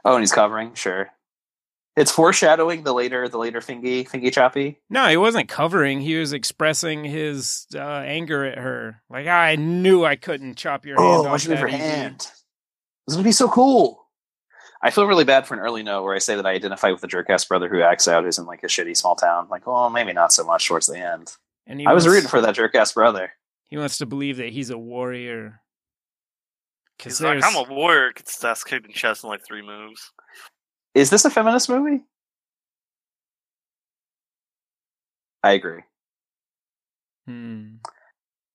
Oh, 0.03 0.15
and 0.15 0.21
he's 0.23 0.31
covering, 0.33 0.73
sure. 0.73 1.09
It's 1.95 2.11
foreshadowing 2.11 2.83
the 2.83 2.93
later, 2.93 3.29
the 3.29 3.37
later 3.37 3.61
Fingy, 3.61 4.03
Fingy 4.03 4.29
Choppy. 4.29 4.79
No, 4.89 5.07
he 5.07 5.15
wasn't 5.15 5.47
covering. 5.47 6.01
He 6.01 6.15
was 6.15 6.33
expressing 6.33 7.05
his 7.05 7.67
uh, 7.73 7.79
anger 7.79 8.43
at 8.43 8.57
her. 8.57 9.01
Like, 9.09 9.27
I 9.27 9.55
knew 9.55 10.03
I 10.03 10.17
couldn't 10.17 10.55
chop 10.55 10.85
your 10.85 10.97
hand 11.01 11.07
Oh, 11.07 11.19
off 11.21 11.31
why'd 11.31 11.43
you 11.43 11.49
leave 11.51 11.59
that 11.59 11.61
her 11.61 11.67
easy." 11.69 11.77
hand? 11.77 12.27
This 13.07 13.15
would 13.15 13.23
be 13.23 13.31
so 13.31 13.47
cool. 13.47 14.01
I 14.83 14.91
feel 14.91 15.07
really 15.07 15.23
bad 15.23 15.47
for 15.47 15.53
an 15.53 15.61
early 15.61 15.83
note 15.83 16.03
where 16.03 16.13
I 16.13 16.19
say 16.19 16.35
that 16.35 16.45
I 16.45 16.51
identify 16.51 16.91
with 16.91 17.01
the 17.01 17.07
jerk 17.07 17.29
ass 17.29 17.45
brother 17.45 17.69
who 17.69 17.81
acts 17.81 18.07
out 18.09 18.23
who's 18.25 18.37
in 18.37 18.45
like 18.45 18.63
a 18.63 18.67
shitty 18.67 18.97
small 18.97 19.15
town. 19.15 19.47
Like, 19.49 19.65
well, 19.65 19.89
maybe 19.89 20.11
not 20.11 20.33
so 20.33 20.43
much 20.43 20.67
towards 20.67 20.87
the 20.87 20.97
end. 20.97 21.31
And 21.65 21.79
he 21.79 21.85
I 21.87 21.93
was 21.93 22.03
wants, 22.03 22.15
rooting 22.15 22.29
for 22.29 22.41
that 22.41 22.55
jerk 22.55 22.75
ass 22.75 22.91
brother. 22.91 23.31
He 23.69 23.77
wants 23.77 23.97
to 23.99 24.05
believe 24.05 24.37
that 24.37 24.49
he's 24.49 24.69
a 24.69 24.77
warrior. 24.77 25.61
Because 26.97 27.19
He's 27.19 27.25
like, 27.25 27.43
I'm 27.43 27.55
a 27.55 27.73
warrior. 27.73 28.11
Gets 28.13 28.35
his 28.35 28.43
ass 28.43 28.63
kicked 28.63 28.85
in 28.85 28.91
the 28.91 28.97
chest 28.97 29.23
in 29.23 29.29
like 29.29 29.45
three 29.45 29.61
moves. 29.65 30.11
Is 30.95 31.09
this 31.09 31.25
a 31.25 31.29
feminist 31.29 31.69
movie? 31.69 32.03
I 35.43 35.51
agree. 35.51 35.81
Hmm. 37.27 37.75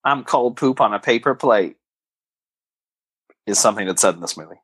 I'm 0.04 0.24
cold 0.24 0.56
poop 0.56 0.80
on 0.80 0.94
a 0.94 0.98
paper 0.98 1.34
plate. 1.34 1.76
Is 3.46 3.58
something 3.58 3.86
that's 3.86 4.02
said 4.02 4.14
in 4.14 4.20
this 4.20 4.36
movie. 4.36 4.60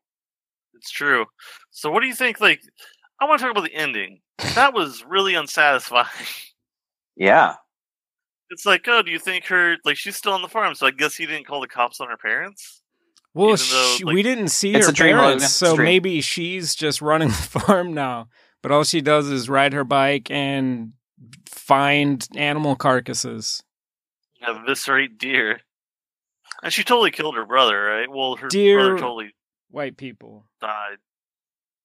It's 0.75 0.91
true. 0.91 1.27
So, 1.71 1.91
what 1.91 2.01
do 2.01 2.07
you 2.07 2.15
think? 2.15 2.41
Like, 2.41 2.61
I 3.21 3.27
want 3.27 3.41
to 3.41 3.45
talk 3.45 3.57
about 3.57 3.65
the 3.69 3.75
ending. 3.75 4.21
That 4.55 4.75
was 4.75 5.05
really 5.07 5.35
unsatisfying. 5.35 6.07
Yeah. 7.19 7.55
It's 8.51 8.67
like, 8.67 8.87
oh, 8.89 9.01
do 9.01 9.11
you 9.11 9.19
think 9.19 9.47
her 9.47 9.77
like 9.87 9.97
she's 9.97 10.17
still 10.17 10.35
on 10.35 10.43
the 10.43 10.49
farm? 10.49 10.75
So 10.75 10.87
I 10.87 10.91
guess 10.91 11.17
he 11.17 11.25
didn't 11.25 11.47
call 11.47 11.63
the 11.63 11.67
cops 11.67 11.99
on 11.99 12.09
her 12.09 12.17
parents. 12.19 12.83
Well, 13.37 13.49
though, 13.51 13.57
sh- 13.57 14.03
like- 14.03 14.15
we 14.15 14.23
didn't 14.23 14.49
see 14.49 14.73
her 14.73 14.89
a 14.89 14.93
dream, 14.93 15.17
Logan. 15.17 15.25
parents, 15.25 15.45
It's 15.45 15.53
so 15.55 15.77
dream. 15.77 15.85
maybe 15.85 16.21
she's 16.21 16.75
just 16.75 17.03
running 17.03 17.29
the 17.31 17.35
farm 17.35 17.93
now. 17.95 18.29
But 18.63 18.73
all 18.73 18.85
she 18.85 19.01
does 19.01 19.29
is 19.29 19.49
ride 19.49 19.73
her 19.75 19.85
bike 19.85 20.31
and 20.31 20.93
find 21.47 22.27
animal 22.37 22.75
carcasses. 22.77 23.63
Eviscerate 24.47 25.19
deer. 25.19 25.61
And 26.63 26.73
she 26.73 26.83
totally 26.85 27.11
killed 27.11 27.37
her 27.37 27.45
brother, 27.45 27.81
right? 27.81 28.11
Well, 28.11 28.37
her 28.37 28.49
Deer- 28.49 28.79
brother 28.79 28.99
totally 28.99 29.35
White 29.71 29.97
people. 29.97 30.47
died. 30.61 30.97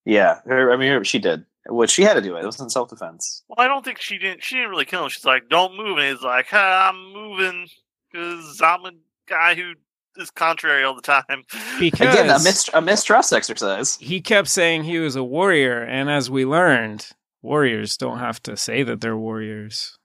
Yeah. 0.05 0.39
Her, 0.45 0.71
I 0.71 0.77
mean, 0.77 1.03
she 1.03 1.19
did. 1.19 1.45
What 1.67 1.89
she 1.91 2.01
had 2.03 2.13
to 2.15 2.21
do 2.21 2.35
it. 2.37 2.43
It 2.43 2.45
was 2.45 2.59
in 2.59 2.69
self 2.71 2.89
defense. 2.89 3.43
Well, 3.47 3.63
I 3.63 3.67
don't 3.67 3.85
think 3.85 3.99
she 3.99 4.17
didn't. 4.17 4.43
She 4.43 4.55
didn't 4.55 4.71
really 4.71 4.85
kill 4.85 5.03
him. 5.03 5.09
She's 5.09 5.25
like, 5.25 5.47
"Don't 5.47 5.77
move," 5.77 5.99
and 5.99 6.07
he's 6.15 6.23
like, 6.23 6.47
"Ah, 6.51 6.89
"I'm 6.89 7.13
moving 7.13 7.67
because 8.11 8.59
I'm 8.63 8.83
a 8.85 8.91
guy 9.27 9.53
who 9.53 9.73
is 10.17 10.31
contrary 10.31 10.83
all 10.83 10.95
the 10.95 11.01
time." 11.01 11.43
Because 11.79 12.13
Again, 12.13 12.29
a, 12.29 12.43
mist- 12.43 12.69
a 12.73 12.81
mistrust 12.81 13.33
exercise. 13.33 13.97
he 13.97 14.21
kept 14.21 14.47
saying 14.47 14.83
he 14.83 14.99
was 14.99 15.15
a 15.15 15.23
warrior, 15.23 15.81
and 15.83 16.09
as 16.09 16.29
we 16.29 16.45
learned, 16.45 17.07
warriors 17.41 17.97
don't 17.97 18.19
have 18.19 18.41
to 18.43 18.55
say 18.57 18.83
that 18.83 19.01
they're 19.01 19.17
warriors. 19.17 19.97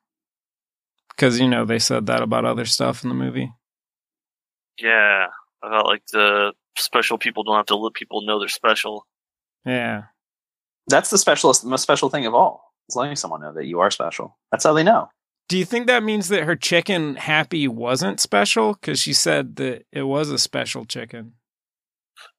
Because, 1.11 1.41
you 1.41 1.49
know, 1.49 1.65
they 1.65 1.79
said 1.79 2.07
that 2.07 2.23
about 2.23 2.45
other 2.45 2.67
stuff 2.67 3.03
in 3.03 3.09
the 3.09 3.15
movie. 3.15 3.51
yeah, 4.79 5.29
I 5.63 5.69
felt 5.71 5.87
like 5.87 6.03
the 6.13 6.53
special 6.77 7.17
people 7.17 7.43
don't 7.43 7.57
have 7.57 7.67
to 7.67 7.77
let 7.77 7.95
people 7.95 8.21
know 8.27 8.39
they're 8.39 8.49
special. 8.49 9.07
Yeah. 9.65 10.05
That's 10.89 11.09
the 11.11 11.19
specialist, 11.19 11.65
most 11.65 11.83
special 11.83 12.11
thing 12.11 12.27
of 12.27 12.35
all. 12.35 12.63
Is 12.89 12.97
letting 12.97 13.17
someone 13.17 13.41
know 13.41 13.53
that 13.55 13.65
you 13.65 13.81
are 13.81 13.91
special. 13.91 14.37
That's 14.53 14.63
how 14.65 14.73
they 14.75 14.85
know. 14.85 15.09
Do 15.49 15.57
you 15.57 15.65
think 15.65 15.87
that 15.87 16.03
means 16.03 16.29
that 16.29 16.45
her 16.45 16.57
chicken 16.57 17.17
happy 17.17 17.69
wasn't 17.69 18.21
special? 18.21 18.75
Because 18.75 18.99
she 18.99 19.13
said 19.13 19.57
that 19.57 19.85
it 19.93 20.03
was 20.03 20.31
a 20.31 20.39
special 20.39 20.85
chicken. 20.85 21.35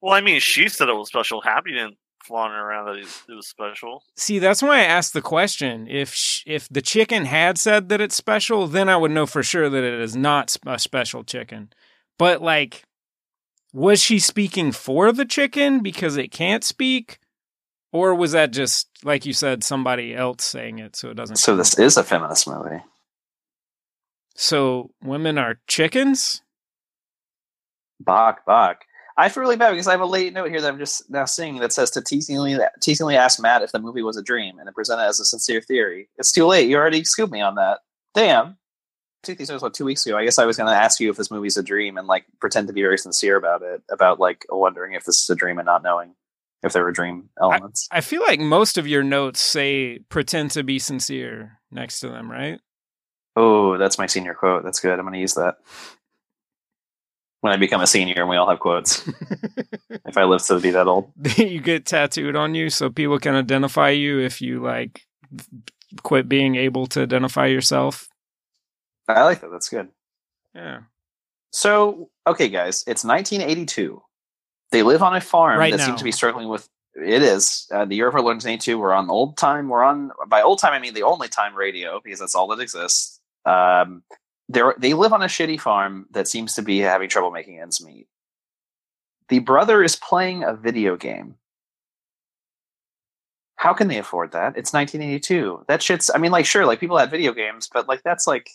Well, 0.00 0.14
I 0.14 0.20
mean, 0.20 0.40
she 0.40 0.68
said 0.68 0.88
it 0.88 0.94
was 0.94 1.08
special. 1.08 1.40
Happy 1.40 1.72
didn't 1.72 1.96
flaunt 2.22 2.52
around 2.52 2.86
that 2.86 2.96
it 2.98 3.34
was 3.34 3.48
special. 3.48 4.04
See, 4.16 4.38
that's 4.38 4.62
why 4.62 4.80
I 4.80 4.84
asked 4.84 5.14
the 5.14 5.22
question. 5.22 5.88
If 5.88 6.12
sh- 6.12 6.42
if 6.46 6.68
the 6.68 6.82
chicken 6.82 7.24
had 7.24 7.56
said 7.56 7.88
that 7.88 8.00
it's 8.00 8.14
special, 8.14 8.66
then 8.66 8.88
I 8.88 8.96
would 8.96 9.10
know 9.10 9.26
for 9.26 9.42
sure 9.42 9.70
that 9.70 9.84
it 9.84 10.00
is 10.00 10.14
not 10.14 10.56
a 10.66 10.78
special 10.78 11.24
chicken. 11.24 11.70
But 12.18 12.42
like, 12.42 12.84
was 13.72 14.02
she 14.02 14.18
speaking 14.18 14.72
for 14.72 15.12
the 15.12 15.24
chicken 15.24 15.80
because 15.80 16.16
it 16.16 16.28
can't 16.28 16.64
speak, 16.64 17.18
or 17.92 18.14
was 18.14 18.32
that 18.32 18.52
just 18.52 18.88
like 19.02 19.24
you 19.24 19.32
said, 19.32 19.64
somebody 19.64 20.14
else 20.14 20.44
saying 20.44 20.78
it 20.78 20.96
so 20.96 21.10
it 21.10 21.14
doesn't? 21.14 21.36
So 21.36 21.56
this 21.56 21.78
is 21.78 21.96
a 21.96 22.04
feminist 22.04 22.46
movie. 22.46 22.82
So 24.40 24.92
women 25.02 25.36
are 25.36 25.58
chickens. 25.66 26.42
Bach, 27.98 28.46
Bach. 28.46 28.84
I 29.16 29.30
feel 29.30 29.40
really 29.40 29.56
bad 29.56 29.72
because 29.72 29.88
I 29.88 29.90
have 29.90 30.00
a 30.00 30.06
late 30.06 30.32
note 30.32 30.48
here 30.48 30.60
that 30.60 30.72
I'm 30.72 30.78
just 30.78 31.10
now 31.10 31.24
seeing 31.24 31.56
that 31.56 31.72
says 31.72 31.90
to 31.90 32.00
teasingly, 32.00 32.56
teasingly 32.80 33.16
ask 33.16 33.42
Matt 33.42 33.62
if 33.62 33.72
the 33.72 33.80
movie 33.80 34.02
was 34.02 34.16
a 34.16 34.22
dream 34.22 34.58
and 34.58 34.68
then 34.68 34.74
present 34.74 35.00
it 35.00 35.06
as 35.06 35.18
a 35.18 35.24
sincere 35.24 35.60
theory. 35.60 36.08
It's 36.18 36.30
too 36.30 36.46
late. 36.46 36.68
You 36.68 36.76
already 36.76 37.02
scooped 37.02 37.32
me 37.32 37.40
on 37.40 37.56
that. 37.56 37.80
Damn. 38.14 38.58
Two 39.24 39.34
these 39.34 39.50
was 39.50 39.60
what 39.60 39.74
two 39.74 39.84
weeks 39.84 40.06
ago. 40.06 40.16
I 40.16 40.24
guess 40.24 40.38
I 40.38 40.46
was 40.46 40.56
going 40.56 40.70
to 40.70 40.76
ask 40.76 41.00
you 41.00 41.10
if 41.10 41.16
this 41.16 41.32
movie's 41.32 41.56
a 41.56 41.62
dream 41.64 41.98
and 41.98 42.06
like 42.06 42.24
pretend 42.40 42.68
to 42.68 42.72
be 42.72 42.82
very 42.82 42.96
sincere 42.96 43.34
about 43.34 43.62
it, 43.62 43.82
about 43.90 44.20
like 44.20 44.46
wondering 44.48 44.92
if 44.92 45.02
this 45.02 45.20
is 45.20 45.28
a 45.28 45.34
dream 45.34 45.58
and 45.58 45.66
not 45.66 45.82
knowing 45.82 46.14
if 46.62 46.72
there 46.72 46.84
were 46.84 46.92
dream 46.92 47.28
elements. 47.42 47.88
I 47.90 48.02
feel 48.02 48.22
like 48.22 48.38
most 48.38 48.78
of 48.78 48.86
your 48.86 49.02
notes 49.02 49.40
say 49.40 49.98
"pretend 50.08 50.52
to 50.52 50.62
be 50.62 50.78
sincere" 50.78 51.58
next 51.72 51.98
to 52.00 52.08
them, 52.08 52.30
right? 52.30 52.60
Oh, 53.38 53.78
that's 53.78 53.98
my 53.98 54.06
senior 54.06 54.34
quote. 54.34 54.64
That's 54.64 54.80
good. 54.80 54.98
I'm 54.98 55.04
going 55.04 55.14
to 55.14 55.20
use 55.20 55.34
that 55.34 55.58
when 57.40 57.52
I 57.52 57.56
become 57.56 57.80
a 57.80 57.86
senior 57.86 58.14
and 58.16 58.28
we 58.28 58.36
all 58.36 58.48
have 58.48 58.58
quotes. 58.58 59.06
if 60.06 60.16
I 60.16 60.24
live 60.24 60.42
to 60.46 60.60
be 60.60 60.70
that 60.72 60.88
old. 60.88 61.12
you 61.36 61.60
get 61.60 61.86
tattooed 61.86 62.36
on 62.36 62.54
you 62.54 62.68
so 62.68 62.90
people 62.90 63.18
can 63.18 63.34
identify 63.34 63.90
you 63.90 64.18
if 64.18 64.40
you 64.40 64.60
like 64.60 65.06
quit 66.02 66.28
being 66.28 66.56
able 66.56 66.86
to 66.88 67.02
identify 67.02 67.46
yourself. 67.46 68.08
I 69.06 69.24
like 69.24 69.40
that. 69.40 69.50
That's 69.50 69.68
good. 69.68 69.88
Yeah. 70.54 70.80
So, 71.50 72.10
okay, 72.26 72.48
guys, 72.48 72.84
it's 72.86 73.04
1982. 73.04 74.02
They 74.70 74.82
live 74.82 75.02
on 75.02 75.16
a 75.16 75.20
farm 75.20 75.58
Right 75.58 75.70
that 75.70 75.78
now. 75.78 75.86
seems 75.86 75.98
to 76.00 76.04
be 76.04 76.12
struggling 76.12 76.48
with. 76.48 76.68
It 76.94 77.22
is 77.22 77.68
uh, 77.72 77.84
the 77.84 77.94
year 77.94 78.08
of 78.08 78.14
our 78.14 78.20
Lord 78.20 78.34
1982. 78.34 78.76
We're 78.78 78.92
on 78.92 79.08
old 79.08 79.36
time. 79.36 79.68
We're 79.68 79.84
on 79.84 80.10
by 80.26 80.42
old 80.42 80.58
time 80.58 80.72
I 80.72 80.80
mean 80.80 80.94
the 80.94 81.04
only 81.04 81.28
time 81.28 81.54
radio 81.54 82.00
because 82.02 82.18
that's 82.18 82.34
all 82.34 82.48
that 82.48 82.60
exists. 82.60 83.17
Um, 83.48 84.02
they 84.48 84.62
they 84.78 84.94
live 84.94 85.12
on 85.12 85.22
a 85.22 85.26
shitty 85.26 85.60
farm 85.60 86.06
that 86.10 86.28
seems 86.28 86.54
to 86.54 86.62
be 86.62 86.78
having 86.78 87.08
trouble 87.08 87.30
making 87.30 87.60
ends 87.60 87.84
meet. 87.84 88.06
The 89.28 89.38
brother 89.40 89.82
is 89.82 89.96
playing 89.96 90.44
a 90.44 90.54
video 90.54 90.96
game. 90.96 91.36
How 93.56 93.74
can 93.74 93.88
they 93.88 93.98
afford 93.98 94.32
that? 94.32 94.56
It's 94.56 94.72
1982. 94.72 95.64
That 95.68 95.82
shit's. 95.82 96.10
I 96.14 96.18
mean, 96.18 96.30
like, 96.30 96.46
sure, 96.46 96.64
like 96.64 96.80
people 96.80 96.96
had 96.96 97.10
video 97.10 97.32
games, 97.32 97.68
but 97.72 97.88
like 97.88 98.02
that's 98.02 98.26
like 98.26 98.48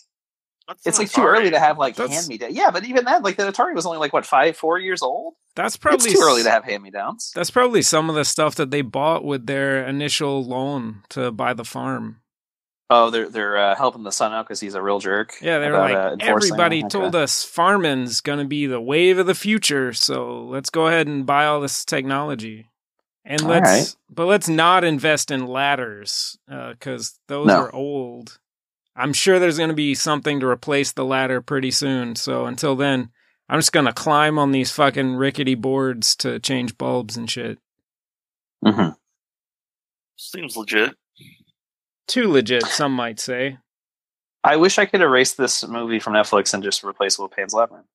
That's 0.66 0.86
it's 0.86 0.98
an 0.98 1.04
like 1.04 1.12
too 1.12 1.22
early 1.22 1.50
to 1.50 1.60
have 1.60 1.78
like 1.78 1.96
hand 1.96 2.26
me 2.26 2.38
down. 2.38 2.54
Yeah, 2.54 2.70
but 2.70 2.84
even 2.84 3.04
then, 3.04 3.22
like 3.22 3.36
the 3.36 3.44
Atari 3.44 3.74
was 3.74 3.86
only 3.86 3.98
like 3.98 4.12
what 4.12 4.26
five, 4.26 4.56
four 4.56 4.78
years 4.78 5.02
old. 5.02 5.34
That's 5.54 5.76
probably 5.76 6.10
it's 6.10 6.18
too 6.18 6.24
early 6.24 6.42
to 6.42 6.50
have 6.50 6.64
hand 6.64 6.82
me 6.82 6.90
downs. 6.90 7.30
That's 7.34 7.50
probably 7.50 7.82
some 7.82 8.08
of 8.08 8.16
the 8.16 8.24
stuff 8.24 8.54
that 8.56 8.70
they 8.70 8.82
bought 8.82 9.24
with 9.24 9.46
their 9.46 9.86
initial 9.86 10.42
loan 10.44 11.02
to 11.10 11.30
buy 11.30 11.52
the 11.52 11.64
farm. 11.64 12.22
Oh, 12.96 13.10
they're 13.10 13.28
they're 13.28 13.56
uh, 13.56 13.74
helping 13.74 14.04
the 14.04 14.12
son 14.12 14.32
out 14.32 14.46
because 14.46 14.60
he's 14.60 14.74
a 14.76 14.82
real 14.82 15.00
jerk. 15.00 15.34
Yeah, 15.42 15.58
they 15.58 15.68
were 15.68 15.74
about, 15.74 15.90
like, 15.90 16.22
uh, 16.22 16.26
everybody 16.30 16.78
okay. 16.78 16.88
told 16.88 17.16
us 17.16 17.42
farming's 17.42 18.20
going 18.20 18.38
to 18.38 18.44
be 18.44 18.66
the 18.66 18.80
wave 18.80 19.18
of 19.18 19.26
the 19.26 19.34
future, 19.34 19.92
so 19.92 20.44
let's 20.44 20.70
go 20.70 20.86
ahead 20.86 21.08
and 21.08 21.26
buy 21.26 21.46
all 21.46 21.60
this 21.60 21.84
technology. 21.84 22.70
And 23.24 23.40
All 23.42 23.48
let's, 23.48 23.62
right. 23.68 23.96
but 24.10 24.26
let's 24.26 24.48
not 24.48 24.84
invest 24.84 25.30
in 25.30 25.46
ladders 25.46 26.38
because 26.46 27.18
those 27.26 27.46
No. 27.46 27.62
are 27.62 27.74
old. 27.74 28.38
I'm 28.94 29.12
sure 29.12 29.38
there's 29.38 29.56
going 29.56 29.70
to 29.70 29.74
be 29.74 29.94
something 29.94 30.40
to 30.40 30.46
replace 30.46 30.92
the 30.92 31.04
ladder 31.04 31.40
pretty 31.40 31.70
soon. 31.72 32.14
So 32.16 32.44
until 32.44 32.76
then, 32.76 33.08
I'm 33.48 33.58
just 33.58 33.72
going 33.72 33.86
to 33.86 33.92
climb 33.92 34.38
on 34.38 34.52
these 34.52 34.70
fucking 34.70 35.16
rickety 35.16 35.54
boards 35.54 36.14
to 36.16 36.38
change 36.38 36.78
bulbs 36.78 37.16
and 37.16 37.28
shit. 37.28 37.58
Mhm. 38.64 38.94
Seems 40.16 40.56
legit. 40.56 40.94
Too 42.06 42.30
legit, 42.30 42.64
some 42.64 42.92
might 42.92 43.18
say. 43.18 43.58
I 44.42 44.56
wish 44.56 44.78
I 44.78 44.84
could 44.84 45.00
erase 45.00 45.32
this 45.34 45.66
movie 45.66 45.98
from 45.98 46.12
Netflix 46.12 46.52
and 46.52 46.62
just 46.62 46.84
replace 46.84 47.18
it 47.18 47.22
with 47.22 47.32
Pan's 47.32 47.54
Labyrinth. 47.54 47.86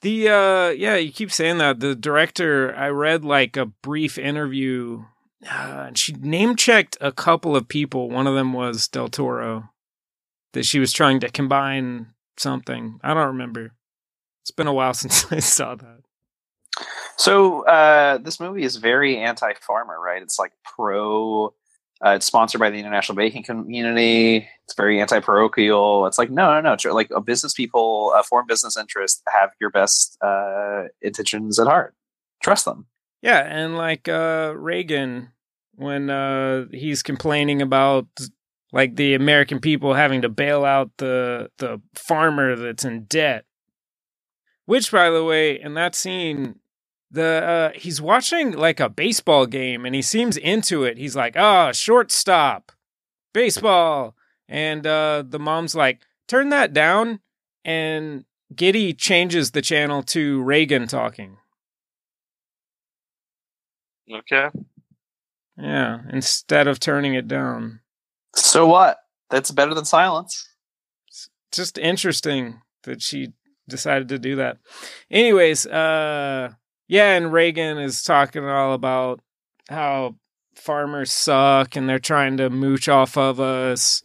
The 0.00 0.28
uh 0.28 0.68
yeah, 0.70 0.96
you 0.96 1.12
keep 1.12 1.30
saying 1.30 1.58
that. 1.58 1.80
The 1.80 1.94
director, 1.94 2.74
I 2.74 2.88
read 2.88 3.24
like 3.24 3.56
a 3.56 3.66
brief 3.66 4.18
interview 4.18 5.04
uh, 5.48 5.84
and 5.88 5.98
she 5.98 6.12
name 6.12 6.56
checked 6.56 6.96
a 7.00 7.12
couple 7.12 7.56
of 7.56 7.68
people. 7.68 8.08
One 8.08 8.26
of 8.26 8.34
them 8.34 8.52
was 8.52 8.88
Del 8.88 9.08
Toro. 9.08 9.70
That 10.52 10.66
she 10.66 10.78
was 10.78 10.92
trying 10.92 11.20
to 11.20 11.30
combine 11.30 12.08
something. 12.36 13.00
I 13.02 13.14
don't 13.14 13.28
remember. 13.28 13.72
It's 14.42 14.50
been 14.50 14.66
a 14.66 14.72
while 14.72 14.94
since 14.94 15.30
I 15.32 15.38
saw 15.38 15.74
that. 15.74 16.00
So 17.16 17.66
uh, 17.66 18.18
this 18.18 18.40
movie 18.40 18.64
is 18.64 18.76
very 18.76 19.18
anti-farmer, 19.18 19.98
right? 20.00 20.22
It's 20.22 20.38
like 20.38 20.52
pro. 20.64 21.54
Uh, 22.04 22.10
it's 22.10 22.26
sponsored 22.26 22.58
by 22.58 22.68
the 22.70 22.78
international 22.78 23.14
banking 23.14 23.44
community. 23.44 24.48
It's 24.64 24.74
very 24.74 25.00
anti-parochial. 25.00 26.06
It's 26.06 26.18
like 26.18 26.30
no, 26.30 26.54
no, 26.54 26.60
no. 26.60 26.76
tr- 26.76 26.90
Like 26.90 27.10
a 27.14 27.20
business 27.20 27.52
people, 27.52 28.12
uh, 28.16 28.22
foreign 28.22 28.46
business 28.46 28.76
interests 28.76 29.22
have 29.32 29.50
your 29.60 29.70
best 29.70 30.18
uh, 30.20 30.84
intentions 31.00 31.58
at 31.58 31.66
heart. 31.68 31.94
Trust 32.42 32.64
them. 32.64 32.86
Yeah, 33.22 33.38
and 33.48 33.76
like 33.76 34.08
uh 34.08 34.52
Reagan 34.56 35.28
when 35.76 36.10
uh, 36.10 36.66
he's 36.72 37.02
complaining 37.02 37.62
about 37.62 38.06
like 38.72 38.96
the 38.96 39.14
American 39.14 39.60
people 39.60 39.94
having 39.94 40.22
to 40.22 40.28
bail 40.28 40.64
out 40.64 40.90
the 40.98 41.50
the 41.58 41.80
farmer 41.94 42.56
that's 42.56 42.84
in 42.84 43.04
debt. 43.04 43.44
Which, 44.64 44.90
by 44.90 45.10
the 45.10 45.24
way, 45.24 45.60
in 45.60 45.74
that 45.74 45.94
scene, 45.94 46.56
the 47.12 47.72
uh, 47.74 47.78
he's 47.78 48.00
watching 48.00 48.52
like 48.52 48.80
a 48.80 48.88
baseball 48.88 49.46
game 49.46 49.84
and 49.84 49.94
he 49.94 50.02
seems 50.02 50.36
into 50.36 50.84
it. 50.84 50.96
He's 50.96 51.14
like, 51.14 51.34
"Ah, 51.36 51.68
oh, 51.68 51.72
shortstop, 51.72 52.72
baseball," 53.34 54.16
and 54.48 54.86
uh, 54.86 55.22
the 55.26 55.38
mom's 55.38 55.74
like, 55.74 56.00
"Turn 56.26 56.48
that 56.48 56.72
down." 56.72 57.20
And 57.64 58.24
Gitty 58.54 58.94
changes 58.94 59.52
the 59.52 59.62
channel 59.62 60.02
to 60.04 60.42
Reagan 60.42 60.88
talking. 60.88 61.36
Okay. 64.12 64.48
Yeah, 65.56 66.00
instead 66.10 66.66
of 66.66 66.80
turning 66.80 67.14
it 67.14 67.28
down. 67.28 67.80
So 68.34 68.66
what? 68.66 68.98
That's 69.30 69.50
better 69.50 69.74
than 69.74 69.84
silence. 69.84 70.48
It's 71.08 71.28
just 71.52 71.78
interesting 71.78 72.62
that 72.84 73.00
she 73.00 73.32
decided 73.68 74.08
to 74.08 74.18
do 74.18 74.36
that. 74.36 74.58
Anyways, 75.10 75.66
uh 75.66 76.52
yeah, 76.92 77.14
and 77.14 77.32
Reagan 77.32 77.78
is 77.78 78.02
talking 78.02 78.44
all 78.44 78.74
about 78.74 79.20
how 79.70 80.16
farmers 80.54 81.10
suck 81.10 81.74
and 81.74 81.88
they're 81.88 81.98
trying 81.98 82.36
to 82.36 82.50
mooch 82.50 82.86
off 82.86 83.16
of 83.16 83.40
us 83.40 84.02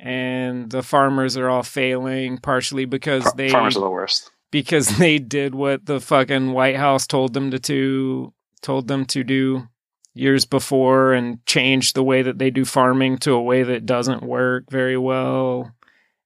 and 0.00 0.68
the 0.68 0.82
farmers 0.82 1.36
are 1.36 1.48
all 1.48 1.62
failing 1.62 2.38
partially 2.38 2.86
because 2.86 3.22
they 3.34 3.50
farmers 3.50 3.76
are 3.76 3.82
the 3.82 3.88
worst. 3.88 4.32
Because 4.50 4.88
they 4.98 5.20
did 5.20 5.54
what 5.54 5.86
the 5.86 6.00
fucking 6.00 6.50
White 6.50 6.74
House 6.74 7.06
told 7.06 7.34
them 7.34 7.52
to 7.52 7.60
do 7.60 8.32
told 8.62 8.88
them 8.88 9.04
to 9.06 9.22
do 9.22 9.68
years 10.12 10.44
before 10.44 11.12
and 11.12 11.46
changed 11.46 11.94
the 11.94 12.02
way 12.02 12.22
that 12.22 12.40
they 12.40 12.50
do 12.50 12.64
farming 12.64 13.18
to 13.18 13.32
a 13.34 13.42
way 13.42 13.62
that 13.62 13.86
doesn't 13.86 14.24
work 14.24 14.68
very 14.68 14.98
well 14.98 15.72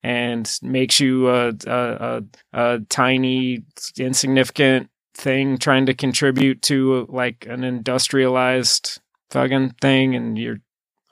and 0.03 0.59
makes 0.63 1.01
you 1.01 1.29
a, 1.29 1.49
a, 1.67 1.71
a, 1.71 2.23
a 2.55 2.81
tiny 2.89 3.63
insignificant 3.99 4.89
thing 5.19 5.59
trying 5.59 5.87
to 5.87 5.95
contribute 5.95 6.63
to 6.63 7.07
like 7.11 7.47
an 7.49 7.65
industrialized 7.65 9.01
fucking 9.31 9.75
thing 9.81 10.15
and 10.15 10.39
you're 10.39 10.59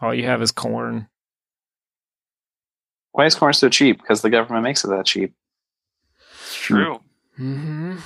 all 0.01 0.15
you 0.15 0.25
have 0.25 0.41
is 0.43 0.53
corn. 0.53 1.09
Why 3.13 3.27
is 3.27 3.35
corn 3.35 3.53
so 3.53 3.69
cheap? 3.69 4.01
Because 4.01 4.23
the 4.23 4.31
government 4.31 4.63
makes 4.63 4.85
it 4.85 4.89
that 4.89 5.07
cheap. 5.07 5.35
It's 6.43 6.55
true. 6.55 7.01
Mm-hmm. 7.39 7.97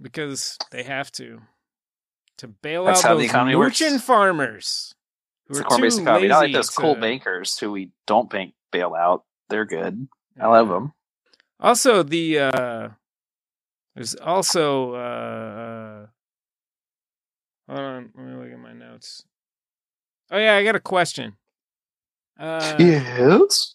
because 0.00 0.56
they 0.70 0.82
have 0.82 1.10
to. 1.12 1.40
To 2.38 2.48
bail 2.48 2.84
That's 2.84 3.04
out 3.04 3.08
how 3.08 3.14
the 3.14 3.22
those 3.22 3.30
economy 3.30 3.56
works. 3.56 3.80
merchant 3.80 4.00
farmers 4.02 4.94
who 5.46 5.54
it's 5.54 5.60
are 5.60 5.62
a 5.62 5.66
corn 5.66 5.80
based 5.80 5.96
too 5.96 6.02
economy. 6.04 6.28
Not 6.28 6.36
like 6.36 6.42
lazy 6.44 6.52
those 6.52 6.70
cool 6.70 6.94
bankers 6.94 7.58
who 7.58 7.72
we 7.72 7.90
don't 8.06 8.30
bank 8.30 8.54
bail 8.70 8.94
out. 8.94 9.24
They're 9.48 9.64
good. 9.64 10.06
I 10.40 10.46
love 10.46 10.68
them. 10.68 10.92
Also, 11.58 12.04
the 12.04 12.38
uh 12.38 12.88
there's 13.98 14.14
also 14.14 14.92
uh 14.94 16.06
hold 17.68 17.80
on, 17.80 18.10
let 18.14 18.26
me 18.26 18.34
look 18.36 18.52
at 18.52 18.58
my 18.60 18.72
notes. 18.72 19.24
Oh 20.30 20.38
yeah, 20.38 20.54
I 20.54 20.62
got 20.62 20.76
a 20.76 20.80
question. 20.80 21.36
Uh 22.38 22.76
yes 22.78 23.74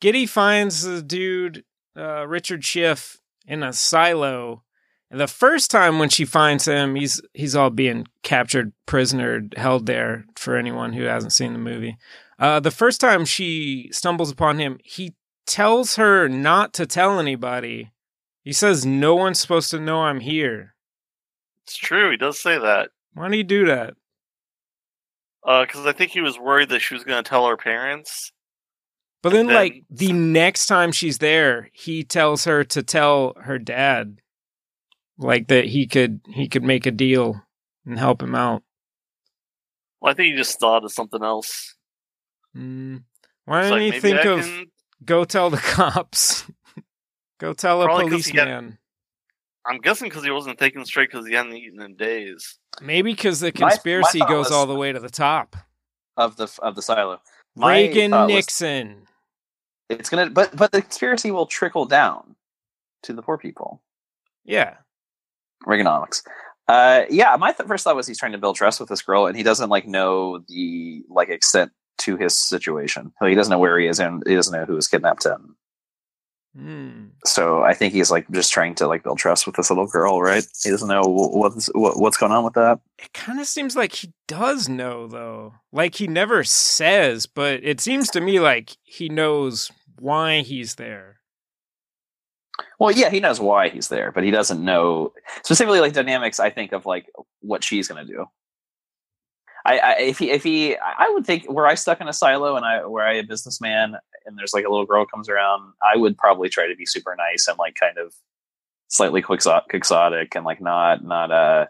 Gitty 0.00 0.26
finds 0.26 0.82
the 0.82 1.02
dude 1.02 1.64
uh 1.96 2.28
Richard 2.28 2.64
Schiff 2.64 3.18
in 3.44 3.64
a 3.64 3.72
silo. 3.72 4.62
And 5.10 5.18
the 5.18 5.26
first 5.26 5.72
time 5.72 5.98
when 5.98 6.10
she 6.10 6.24
finds 6.24 6.68
him, 6.68 6.94
he's 6.94 7.20
he's 7.34 7.56
all 7.56 7.70
being 7.70 8.06
captured, 8.22 8.72
prisoner, 8.86 9.48
held 9.56 9.86
there 9.86 10.26
for 10.36 10.54
anyone 10.54 10.92
who 10.92 11.02
hasn't 11.02 11.32
seen 11.32 11.54
the 11.54 11.58
movie. 11.58 11.98
Uh 12.38 12.60
the 12.60 12.70
first 12.70 13.00
time 13.00 13.24
she 13.24 13.88
stumbles 13.90 14.30
upon 14.30 14.60
him, 14.60 14.78
he 14.84 15.16
tells 15.44 15.96
her 15.96 16.28
not 16.28 16.72
to 16.74 16.86
tell 16.86 17.18
anybody. 17.18 17.90
He 18.46 18.52
says 18.52 18.86
no 18.86 19.16
one's 19.16 19.40
supposed 19.40 19.72
to 19.72 19.80
know 19.80 20.02
I'm 20.02 20.20
here. 20.20 20.76
It's 21.64 21.76
true. 21.76 22.12
He 22.12 22.16
does 22.16 22.40
say 22.40 22.56
that. 22.56 22.90
Why 23.12 23.28
do 23.28 23.36
you 23.36 23.42
do 23.42 23.66
that? 23.66 23.94
Because 25.44 25.84
I 25.84 25.90
think 25.90 26.12
he 26.12 26.20
was 26.20 26.38
worried 26.38 26.68
that 26.68 26.78
she 26.78 26.94
was 26.94 27.02
going 27.02 27.22
to 27.22 27.28
tell 27.28 27.48
her 27.48 27.56
parents. 27.56 28.30
But 29.20 29.30
then, 29.32 29.46
then- 29.48 29.56
like 29.56 29.82
the 29.90 30.12
next 30.12 30.66
time 30.66 30.92
she's 30.92 31.18
there, 31.18 31.70
he 31.72 32.04
tells 32.04 32.44
her 32.44 32.62
to 32.62 32.84
tell 32.84 33.32
her 33.42 33.58
dad, 33.58 34.20
like 35.18 35.48
that 35.48 35.64
he 35.64 35.88
could 35.88 36.20
he 36.28 36.46
could 36.48 36.62
make 36.62 36.86
a 36.86 36.92
deal 36.92 37.42
and 37.84 37.98
help 37.98 38.22
him 38.22 38.36
out. 38.36 38.62
Well, 40.00 40.12
I 40.12 40.14
think 40.14 40.30
he 40.30 40.36
just 40.38 40.60
thought 40.60 40.84
of 40.84 40.92
something 40.92 41.24
else. 41.24 41.74
Mm. 42.56 43.02
Why 43.44 43.62
It's 43.62 43.70
didn't 43.70 43.84
like, 43.86 43.94
he 43.94 44.00
think 44.00 44.24
of 44.24 44.40
can- 44.44 44.66
go 45.04 45.24
tell 45.24 45.50
the 45.50 45.56
cops? 45.64 46.44
Go 47.38 47.52
tell 47.52 47.82
a 47.82 47.84
Probably 47.84 48.10
'cause 48.10 48.26
he 48.26 48.32
got- 48.32 48.46
policeman. 48.46 48.78
I'm 49.66 49.78
guessing 49.78 50.08
because 50.08 50.22
he 50.24 50.30
wasn't 50.30 50.58
taking 50.58 50.84
straight 50.84 51.10
because 51.10 51.26
he 51.26 51.34
hadn't 51.34 51.54
eaten 51.54 51.82
in 51.82 51.96
days. 51.96 52.58
Maybe 52.80 53.12
because 53.12 53.40
the 53.40 53.52
My- 53.56 53.60
my 53.66 53.70
conspiracy 53.70 54.18
thought 54.20 54.28
goes 54.28 54.44
was- 54.46 54.52
all 54.52 54.66
the 54.66 54.74
way 54.76 54.92
to 54.92 55.00
the 55.00 55.10
top. 55.10 55.56
of 56.18 56.36
the 56.36 56.48
of 56.62 56.74
the 56.74 56.80
silo 56.82 57.20
My 57.54 57.72
Reagan 57.72 58.10
thought 58.12 58.26
was 58.28 58.34
Nixon. 58.34 59.06
it's 59.90 60.08
gonna 60.08 60.30
but 60.30 60.56
but 60.56 60.72
the 60.72 60.80
conspiracy 60.80 61.30
will 61.30 61.44
trickle 61.46 61.84
down 61.84 62.36
to 63.02 63.12
the 63.12 63.20
poor 63.22 63.36
people 63.36 63.82
Yeah. 64.44 64.78
Reaganomics. 65.66 66.22
Uh, 66.68 67.04
yeah, 67.10 67.36
my 67.36 67.52
th- 67.52 67.66
first 67.68 67.84
thought 67.84 67.94
was 67.96 68.06
he's 68.06 68.18
trying 68.18 68.32
to 68.32 68.38
build 68.38 68.56
trust 68.56 68.80
with 68.80 68.88
this 68.88 69.02
girl, 69.02 69.26
and 69.26 69.36
he 69.36 69.42
doesn't 69.42 69.68
like 69.68 69.86
know 69.86 70.38
the 70.48 71.02
like 71.08 71.28
extent 71.28 71.70
to 71.98 72.16
his 72.16 72.36
situation. 72.38 73.12
So 73.18 73.26
he 73.26 73.34
doesn't 73.34 73.50
know 73.50 73.58
where 73.58 73.78
he 73.78 73.86
is, 73.86 74.00
and 74.00 74.22
he 74.26 74.34
doesn't 74.34 74.52
know 74.58 74.64
who 74.64 74.74
has 74.76 74.88
kidnapped 74.88 75.24
him. 75.26 75.56
Hmm. 76.56 77.08
So 77.26 77.62
I 77.62 77.74
think 77.74 77.92
he's 77.92 78.10
like 78.10 78.30
just 78.30 78.50
trying 78.50 78.74
to 78.76 78.86
like 78.86 79.02
build 79.02 79.18
trust 79.18 79.46
with 79.46 79.56
this 79.56 79.68
little 79.70 79.86
girl, 79.86 80.22
right? 80.22 80.46
He 80.62 80.70
doesn't 80.70 80.88
know 80.88 81.02
what's 81.04 81.66
what, 81.74 82.00
what's 82.00 82.16
going 82.16 82.32
on 82.32 82.44
with 82.44 82.54
that. 82.54 82.78
It 82.98 83.12
kind 83.12 83.40
of 83.40 83.46
seems 83.46 83.76
like 83.76 83.92
he 83.92 84.12
does 84.26 84.68
know, 84.68 85.06
though. 85.06 85.54
Like 85.70 85.96
he 85.96 86.06
never 86.06 86.44
says, 86.44 87.26
but 87.26 87.60
it 87.62 87.80
seems 87.80 88.10
to 88.10 88.22
me 88.22 88.40
like 88.40 88.76
he 88.82 89.10
knows 89.10 89.70
why 89.98 90.40
he's 90.40 90.76
there. 90.76 91.20
Well, 92.78 92.90
yeah, 92.90 93.10
he 93.10 93.20
knows 93.20 93.38
why 93.38 93.68
he's 93.68 93.88
there, 93.88 94.10
but 94.12 94.24
he 94.24 94.30
doesn't 94.30 94.64
know 94.64 95.12
specifically 95.42 95.80
like 95.80 95.92
dynamics. 95.92 96.40
I 96.40 96.48
think 96.48 96.72
of 96.72 96.86
like 96.86 97.10
what 97.40 97.64
she's 97.64 97.88
going 97.88 98.06
to 98.06 98.10
do. 98.10 98.26
I, 99.66 99.78
I 99.78 99.92
if 99.98 100.18
he 100.18 100.30
if 100.30 100.44
he 100.44 100.76
I 100.76 101.10
would 101.10 101.26
think 101.26 101.50
were 101.50 101.66
I 101.66 101.74
stuck 101.74 102.00
in 102.00 102.06
a 102.06 102.12
silo 102.12 102.56
and 102.56 102.64
I 102.64 102.86
were 102.86 103.02
I 103.02 103.14
a 103.14 103.24
businessman 103.24 103.96
and 104.24 104.38
there's 104.38 104.54
like 104.54 104.64
a 104.64 104.70
little 104.70 104.86
girl 104.86 105.04
comes 105.06 105.28
around, 105.28 105.72
I 105.82 105.96
would 105.96 106.16
probably 106.16 106.48
try 106.48 106.68
to 106.68 106.76
be 106.76 106.86
super 106.86 107.16
nice 107.16 107.48
and 107.48 107.58
like 107.58 107.74
kind 107.74 107.98
of 107.98 108.14
slightly 108.88 109.22
quixotic 109.22 110.36
and 110.36 110.44
like 110.44 110.60
not 110.60 111.04
not 111.04 111.32
uh 111.32 111.66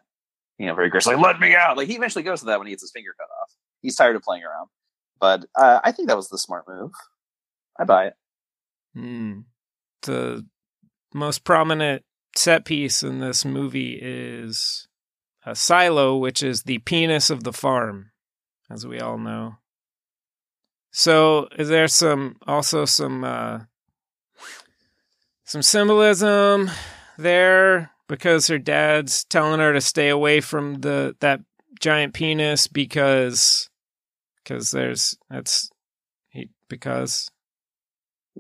you 0.59 0.67
know 0.67 0.75
very 0.75 0.89
aggressive. 0.89 1.15
Like 1.15 1.25
let 1.25 1.41
me 1.41 1.55
out. 1.55 1.79
Like 1.79 1.89
he 1.89 1.97
eventually 1.97 2.23
goes 2.23 2.41
to 2.41 2.47
that 2.47 2.59
when 2.59 2.67
he 2.67 2.73
gets 2.73 2.83
his 2.83 2.93
finger 2.93 3.15
cut 3.19 3.29
off. 3.43 3.51
He's 3.81 3.97
tired 3.97 4.17
of 4.17 4.23
playing 4.23 4.45
around, 4.45 4.69
but 5.19 5.47
uh, 5.55 5.81
I 5.83 5.93
think 5.93 6.09
that 6.09 6.17
was 6.17 6.29
the 6.29 6.39
smart 6.39 6.65
move. 6.69 6.93
I 7.79 7.85
buy 7.85 8.09
it. 8.09 8.15
Hmm. 8.95 9.41
The 10.03 10.47
most 11.15 11.45
prominent 11.45 12.05
set 12.35 12.65
piece 12.65 13.03
in 13.03 13.21
this 13.21 13.45
movie 13.45 13.99
is 14.01 14.89
a 15.47 15.55
silo, 15.55 16.17
which 16.17 16.43
is 16.43 16.65
the 16.65 16.79
penis 16.79 17.31
of 17.31 17.45
the 17.45 17.53
farm, 17.53 18.11
as 18.69 18.87
we 18.87 19.01
all 19.01 19.17
know. 19.17 19.55
So, 20.91 21.49
is 21.57 21.69
there 21.69 21.89
some 21.89 22.37
also 22.47 22.85
some 22.85 23.23
uh, 23.23 23.61
some 25.45 25.63
symbolism 25.63 26.71
there 27.17 27.93
because 28.09 28.49
her 28.49 28.59
dad's 28.59 29.25
telling 29.25 29.61
her 29.61 29.73
to 29.73 29.81
stay 29.81 30.09
away 30.09 30.41
from 30.41 30.81
the 30.81 31.17
that 31.21 31.41
giant 31.81 32.15
penis 32.15 32.67
because 32.67 33.71
because 34.43 34.71
there's 34.71 35.17
that's 35.31 35.71
he 36.31 36.51
because 36.69 37.31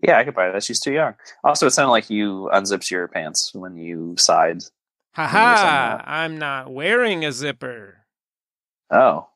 Yeah, 0.02 0.18
I 0.18 0.24
could 0.24 0.34
buy 0.34 0.50
that. 0.50 0.62
She's 0.62 0.80
too 0.80 0.92
young. 0.92 1.14
Also, 1.44 1.66
it 1.66 1.70
sounded 1.70 1.90
like 1.90 2.10
you 2.10 2.48
unzipped 2.50 2.90
your 2.90 3.08
pants 3.08 3.54
when 3.54 3.76
you 3.76 4.14
sighed. 4.18 4.62
Ha 5.16 5.22
Maybe 5.22 5.32
there's 5.32 5.58
something 5.60 5.70
ha! 5.70 6.02
I'm 6.06 6.38
not 6.38 6.70
wearing 6.70 7.24
a 7.24 7.32
zipper. 7.32 8.04
Oh, 8.90 9.28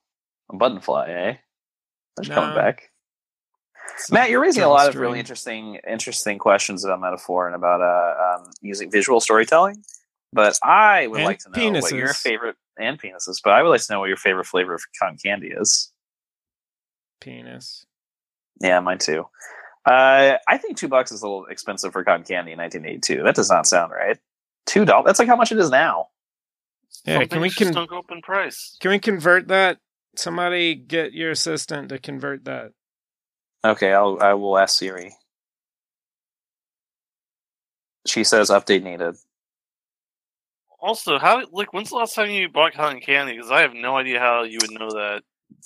a 0.52 0.56
button 0.56 0.80
fly, 0.80 1.08
eh? 1.08 1.36
That's 2.16 2.28
No. 2.28 2.34
coming 2.34 2.54
back. 2.54 2.90
It's 3.94 4.10
Matt, 4.12 4.28
you're 4.28 4.42
raising 4.42 4.62
a 4.62 4.68
lot 4.68 4.88
of 4.88 4.94
really 4.94 5.18
interesting, 5.18 5.76
interesting 5.88 6.38
questions 6.38 6.84
about 6.84 7.00
metaphor 7.00 7.46
and 7.46 7.56
about 7.56 7.80
uh, 7.80 8.36
um, 8.42 8.50
using 8.60 8.90
visual 8.90 9.20
storytelling. 9.20 9.82
But 10.34 10.58
I 10.62 11.06
would 11.06 11.20
And 11.20 11.24
like 11.26 11.38
to 11.40 11.48
know 11.50 11.80
what 11.80 11.92
your 11.92 12.12
favorite 12.12 12.56
and 12.78 13.00
penises. 13.00 13.40
But 13.42 13.54
I 13.54 13.62
would 13.62 13.70
like 13.70 13.80
to 13.80 13.92
know 13.92 14.00
what 14.00 14.08
your 14.08 14.16
favorite 14.18 14.46
flavor 14.46 14.74
of 14.74 14.82
cotton 15.00 15.16
candy 15.24 15.48
is. 15.48 15.92
penis. 17.20 17.86
Yeah, 18.60 18.80
mine 18.80 18.98
too. 18.98 19.24
Uh, 19.86 20.34
I 20.46 20.58
think 20.58 20.76
two 20.76 20.88
bucks 20.88 21.10
is 21.10 21.22
a 21.22 21.26
little 21.26 21.46
expensive 21.46 21.92
for 21.92 22.04
cotton 22.04 22.24
candy 22.24 22.52
in 22.52 22.58
1982. 22.58 23.22
That 23.24 23.34
does 23.34 23.50
not 23.50 23.66
sound 23.66 23.92
right. 23.92 24.18
Two 24.66 24.84
dollars. 24.84 25.06
That's 25.06 25.18
like 25.18 25.28
how 25.28 25.36
much 25.36 25.52
it 25.52 25.58
is 25.58 25.70
now. 25.70 26.08
Yeah, 27.04 27.18
Some 27.20 27.28
can 27.28 27.40
we 27.40 27.48
things 27.50 27.68
just 27.68 27.74
con- 27.74 27.86
go 27.86 27.98
up 27.98 28.10
in 28.10 28.20
price? 28.22 28.76
Can 28.80 28.90
we 28.90 28.98
convert 28.98 29.48
that 29.48 29.78
Somebody 30.16 30.74
get 30.74 31.12
your 31.12 31.30
assistant 31.30 31.88
to 31.90 31.98
convert 32.00 32.44
that. 32.46 32.72
Okay, 33.64 33.92
I'll 33.92 34.18
I 34.20 34.34
will 34.34 34.58
ask 34.58 34.76
Siri. 34.76 35.14
She 38.06 38.24
says 38.24 38.50
update 38.50 38.82
needed. 38.82 39.14
Also, 40.80 41.18
how 41.18 41.44
like 41.52 41.72
when's 41.72 41.90
the 41.90 41.96
last 41.96 42.14
time 42.14 42.30
you 42.30 42.48
bought 42.48 42.72
cotton 42.72 43.00
candy? 43.00 43.34
Because 43.36 43.50
I 43.50 43.60
have 43.60 43.74
no 43.74 43.96
idea 43.96 44.18
how 44.18 44.42
you 44.42 44.58
would 44.60 44.70
know 44.72 44.90
that. 44.90 45.22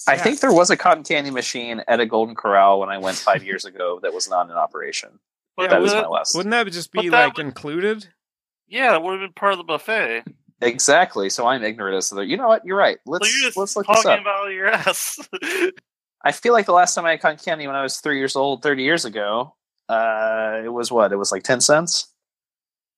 I 0.09 0.15
Yeah. 0.15 0.23
think 0.23 0.41
there 0.41 0.53
was 0.53 0.71
a 0.71 0.77
cotton 0.77 1.05
candy 1.05 1.31
machine 1.31 1.83
at 1.87 2.01
a 2.01 2.07
Golden 2.07 2.35
Corral 2.35 2.81
when 2.81 2.89
I 2.89 2.99
went 2.99 3.17
five 3.17 3.45
years 3.49 3.65
ago 3.65 4.01
that 4.03 4.13
was 4.13 4.29
not 4.29 4.51
in 4.51 4.57
operation. 4.57 5.21
But 5.57 5.71
that 5.71 5.81
would 5.81 5.87
is 5.87 5.95
my 5.95 6.07
last. 6.07 6.35
Wouldn't 6.35 6.51
that 6.51 6.71
just 6.73 6.91
be 6.93 7.09
like 7.11 7.37
would- 7.37 7.47
included? 7.47 8.09
Yeah, 8.69 8.93
that 8.93 9.03
would 9.03 9.13
have 9.13 9.21
been 9.21 9.35
part 9.35 9.53
of 9.53 9.59
the 9.59 9.65
buffet. 9.65 10.25
Exactly. 10.61 11.29
So 11.31 11.47
I'm 11.47 11.63
ignorant 11.63 11.97
as 11.97 12.09
to 12.09 12.17
the. 12.17 12.27
You 12.27 12.37
know 12.37 12.49
what? 12.49 12.65
You're 12.65 12.77
right. 12.77 12.99
Let's 13.07 13.31
you're 13.33 13.49
just 13.49 13.57
let's 13.57 13.77
look 13.77 13.87
this 13.87 14.03
talking 14.03 14.13
up. 14.13 14.21
about 14.21 14.47
your 14.49 14.69
ass. 14.69 15.19
I 16.25 16.33
feel 16.33 16.53
like 16.53 16.67
the 16.67 16.73
last 16.73 16.95
time 16.95 17.05
I 17.05 17.13
had 17.13 17.21
cotton 17.21 17.39
candy 17.39 17.67
when 17.67 17.77
I 17.77 17.83
was 17.83 17.99
three 17.99 18.19
years 18.19 18.35
old, 18.37 18.63
thirty 18.63 18.83
years 18.83 19.05
ago, 19.05 19.55
uh, 19.89 20.63
it 20.65 20.73
was 20.73 20.91
what? 20.91 21.13
It 21.13 21.17
was 21.17 21.33
like 21.33 21.43
ten 21.43 21.61
cents. 21.61 22.09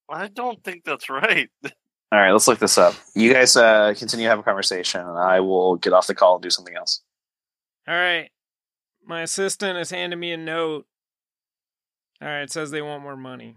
I 0.09 0.29
don't 0.29 0.62
think 0.62 0.85
that's 0.85 1.11
right. 1.11 1.48
All 2.12 2.20
right, 2.20 2.31
let's 2.31 2.46
look 2.46 2.61
this 2.61 2.79
up. 2.79 2.94
You 3.16 3.33
guys 3.33 3.57
uh, 3.57 3.92
continue 3.98 4.26
to 4.26 4.31
have 4.31 4.38
a 4.38 4.44
conversation, 4.44 5.00
and 5.00 5.18
I 5.18 5.40
will 5.40 5.74
get 5.74 5.92
off 5.92 6.07
the 6.07 6.14
call 6.14 6.37
and 6.37 6.42
do 6.42 6.50
something 6.50 6.76
else. 6.76 7.02
All 7.88 7.94
right. 7.94 8.31
My 9.05 9.22
assistant 9.22 9.76
has 9.76 9.90
handed 9.90 10.16
me 10.16 10.33
a 10.33 10.37
note. 10.37 10.87
All 12.22 12.29
right, 12.29 12.42
it 12.42 12.52
says 12.52 12.70
they 12.70 12.81
want 12.81 13.02
more 13.02 13.16
money. 13.16 13.57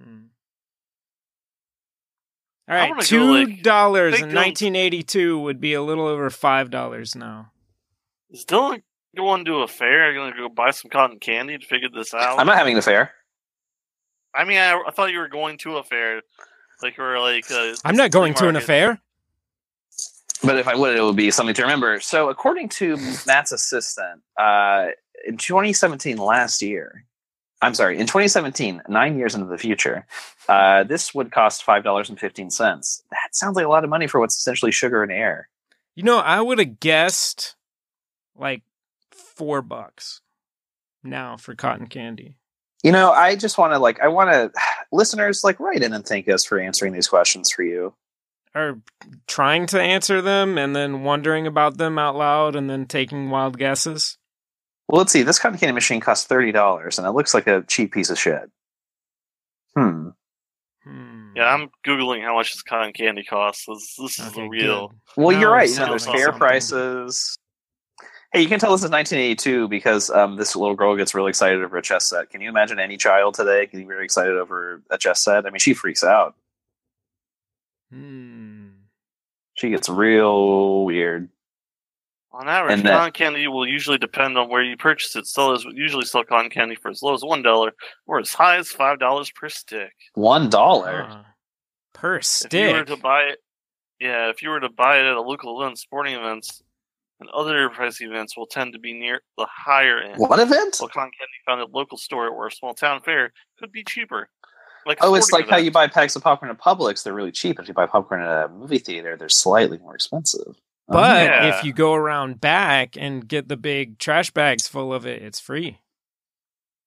Hmm. 0.00 0.24
All 2.68 2.74
I 2.74 2.78
right, 2.78 2.90
wanna 2.90 3.02
go, 3.02 3.06
two 3.06 3.56
dollars 3.62 4.14
they 4.14 4.22
in 4.22 4.34
1982 4.34 5.38
would 5.38 5.60
be 5.60 5.74
a 5.74 5.82
little 5.82 6.06
over 6.06 6.30
five 6.30 6.70
dollars 6.70 7.14
now. 7.14 7.52
Is 8.30 8.44
Dylan 8.44 8.82
going 9.16 9.44
to 9.44 9.62
a 9.62 9.68
fair? 9.68 10.08
Are 10.08 10.12
you 10.12 10.18
going 10.18 10.32
to 10.32 10.38
go 10.38 10.48
buy 10.48 10.72
some 10.72 10.90
cotton 10.90 11.18
candy 11.18 11.56
to 11.58 11.64
figure 11.66 11.88
this 11.88 12.12
out? 12.12 12.38
I'm 12.38 12.46
not 12.46 12.58
having 12.58 12.76
an 12.76 12.82
fair. 12.82 13.12
I 14.34 14.44
mean, 14.44 14.58
I, 14.58 14.82
I 14.86 14.90
thought 14.90 15.12
you 15.12 15.18
were 15.18 15.28
going 15.28 15.58
to 15.58 15.76
a 15.76 15.84
fair, 15.84 16.20
like 16.82 16.98
you 16.98 17.02
were 17.04 17.18
like. 17.18 17.50
Uh, 17.50 17.74
I'm 17.84 17.96
not 17.96 18.10
going 18.10 18.34
to 18.34 18.48
an 18.48 18.56
affair. 18.56 19.00
But 20.44 20.58
if 20.58 20.68
I 20.68 20.74
would, 20.74 20.96
it 20.96 21.02
would 21.02 21.16
be 21.16 21.30
something 21.30 21.54
to 21.54 21.62
remember. 21.62 21.98
So, 22.00 22.28
according 22.28 22.68
to 22.70 22.98
Matt's 23.26 23.52
assistant, 23.52 24.20
uh, 24.38 24.88
in 25.26 25.38
2017, 25.38 26.18
last 26.18 26.60
year, 26.60 27.05
I'm 27.62 27.74
sorry, 27.74 27.98
in 27.98 28.06
2017, 28.06 28.82
nine 28.88 29.18
years 29.18 29.34
into 29.34 29.46
the 29.46 29.58
future, 29.58 30.06
uh, 30.48 30.84
this 30.84 31.14
would 31.14 31.32
cost 31.32 31.64
five 31.64 31.84
dollars 31.84 32.08
and 32.10 32.18
fifteen 32.18 32.50
cents. 32.50 33.02
That 33.10 33.34
sounds 33.34 33.56
like 33.56 33.64
a 33.64 33.70
lot 33.70 33.84
of 33.84 33.90
money 33.90 34.06
for 34.06 34.20
what's 34.20 34.36
essentially 34.36 34.72
sugar 34.72 35.02
and 35.02 35.10
air. 35.10 35.48
You 35.94 36.02
know, 36.02 36.18
I 36.18 36.40
would 36.40 36.58
have 36.58 36.80
guessed 36.80 37.56
like 38.36 38.62
four 39.10 39.62
bucks 39.62 40.20
now 41.02 41.36
for 41.36 41.54
cotton 41.54 41.86
candy. 41.86 42.36
You 42.82 42.92
know, 42.92 43.10
I 43.10 43.36
just 43.36 43.58
want 43.58 43.72
to 43.72 43.78
like, 43.78 44.00
I 44.00 44.08
want 44.08 44.30
to 44.30 44.52
listeners 44.92 45.42
like 45.42 45.58
write 45.58 45.82
in 45.82 45.92
and 45.92 46.04
thank 46.04 46.28
us 46.28 46.44
for 46.44 46.58
answering 46.58 46.92
these 46.92 47.08
questions 47.08 47.50
for 47.50 47.62
you. 47.62 47.94
Or 48.54 48.80
trying 49.26 49.66
to 49.66 49.80
answer 49.80 50.22
them 50.22 50.56
and 50.56 50.74
then 50.74 51.02
wondering 51.02 51.46
about 51.46 51.76
them 51.76 51.98
out 51.98 52.16
loud 52.16 52.56
and 52.56 52.70
then 52.70 52.86
taking 52.86 53.28
wild 53.28 53.58
guesses. 53.58 54.16
Well, 54.88 54.98
let's 54.98 55.12
see. 55.12 55.22
This 55.22 55.38
cotton 55.38 55.58
candy 55.58 55.72
machine 55.72 56.00
costs 56.00 56.26
thirty 56.26 56.52
dollars, 56.52 56.98
and 56.98 57.06
it 57.06 57.10
looks 57.12 57.34
like 57.34 57.46
a 57.46 57.62
cheap 57.62 57.92
piece 57.92 58.10
of 58.10 58.18
shit. 58.18 58.50
Hmm. 59.76 60.10
Hmm. 60.84 61.32
Yeah, 61.34 61.52
I'm 61.52 61.68
googling 61.86 62.22
how 62.22 62.34
much 62.34 62.52
this 62.52 62.62
cotton 62.62 62.92
candy 62.92 63.24
costs. 63.24 63.66
This, 63.66 63.96
this 63.96 64.18
is 64.18 64.26
Okay, 64.28 64.42
the 64.42 64.48
real. 64.48 64.88
good. 64.88 64.96
Well, 65.16 65.30
Now 65.34 65.40
you're 65.40 65.50
right. 65.52 65.68
You 65.68 65.76
know, 65.80 65.86
there's 65.90 66.06
fair 66.06 66.26
something. 66.26 66.38
prices. 66.38 67.36
Hey, 68.32 68.42
you 68.42 68.48
can 68.48 68.58
tell 68.58 68.70
this 68.72 68.82
is 68.84 68.90
1982 68.90 69.68
because 69.68 70.10
um, 70.10 70.36
this 70.36 70.54
little 70.56 70.74
girl 70.76 70.96
gets 70.96 71.14
really 71.14 71.30
excited 71.30 71.62
over 71.62 71.76
a 71.76 71.82
chess 71.82 72.06
set. 72.06 72.28
Can 72.30 72.40
you 72.40 72.48
imagine 72.48 72.78
any 72.78 72.96
child 72.96 73.34
today 73.34 73.66
getting 73.66 73.86
very 73.88 74.04
excited 74.04 74.36
over 74.36 74.82
a 74.90 74.98
chess 74.98 75.22
set? 75.24 75.46
I 75.46 75.50
mean, 75.50 75.58
she 75.58 75.74
freaks 75.74 76.04
out. 76.04 76.34
Hmm. 77.92 78.68
She 79.54 79.70
gets 79.70 79.88
real 79.88 80.84
weird. 80.84 81.28
On 82.38 82.48
average, 82.48 82.74
And 82.74 82.82
that- 82.86 82.92
cotton 82.98 83.12
candy 83.12 83.48
will 83.48 83.66
usually 83.66 83.96
depend 83.98 84.36
on 84.36 84.48
where 84.50 84.62
you 84.62 84.76
purchase 84.76 85.16
it. 85.16 85.26
Sellers 85.26 85.64
would 85.64 85.76
usually 85.76 86.04
sell 86.04 86.22
cotton 86.24 86.50
candy 86.50 86.74
for 86.74 86.90
as 86.90 87.02
low 87.02 87.14
as 87.14 87.22
one 87.22 87.42
dollar 87.42 87.72
or 88.06 88.18
as 88.20 88.32
high 88.32 88.56
as 88.56 88.68
five 88.68 88.98
dollars 88.98 89.30
per 89.30 89.48
stick. 89.48 89.92
One 90.14 90.50
dollar. 90.50 91.04
Huh. 91.08 91.22
Per 91.94 92.16
If 92.16 92.52
you 92.52 92.60
were 92.60 92.74
stick. 92.74 92.86
to 92.88 92.96
buy 92.98 93.22
it, 93.22 93.38
yeah, 94.00 94.28
if 94.28 94.42
you 94.42 94.50
were 94.50 94.60
to 94.60 94.68
buy 94.68 94.98
it 94.98 95.06
at 95.06 95.16
a 95.16 95.20
local 95.22 95.62
event, 95.62 95.78
sporting 95.78 96.14
events, 96.14 96.60
and 97.20 97.30
other 97.30 97.70
pricey 97.70 98.02
events 98.06 98.36
will 98.36 98.46
tend 98.46 98.74
to 98.74 98.78
be 98.78 98.92
near 98.92 99.22
the 99.38 99.46
higher 99.50 99.98
end. 100.00 100.18
What 100.18 100.38
event? 100.38 100.76
While 100.78 100.90
cotton 100.90 101.10
candy 101.18 101.32
found 101.46 101.62
at 101.62 101.68
a 101.68 101.70
local 101.74 101.96
store 101.96 102.28
or 102.28 102.48
a 102.48 102.50
small 102.52 102.74
town 102.74 103.00
fair 103.00 103.32
could 103.58 103.72
be 103.72 103.82
cheaper. 103.82 104.28
Like 104.84 104.98
Oh, 105.00 105.14
it's 105.14 105.32
like 105.32 105.46
sporting 105.46 105.50
how 105.50 105.56
you 105.64 105.70
buy 105.70 105.88
packs 105.88 106.14
of 106.14 106.22
popcorn 106.22 106.50
at 106.50 106.58
Publix. 106.58 107.02
They're 107.02 107.14
really 107.14 107.32
cheap. 107.32 107.58
If 107.58 107.66
you 107.66 107.72
buy 107.72 107.86
popcorn 107.86 108.20
at 108.20 108.44
a 108.44 108.48
movie 108.48 108.78
theater, 108.78 109.16
they're 109.16 109.30
slightly 109.30 109.78
more 109.78 109.94
expensive. 109.94 110.54
But 110.88 111.26
Yeah. 111.26 111.58
if 111.58 111.64
you 111.64 111.72
go 111.72 111.94
around 111.94 112.40
back 112.40 112.96
and 112.96 113.26
get 113.26 113.48
the 113.48 113.56
big 113.56 113.98
trash 113.98 114.30
bags 114.30 114.68
full 114.68 114.92
of 114.94 115.04
it, 115.06 115.22
it's 115.22 115.40
free. 115.40 115.80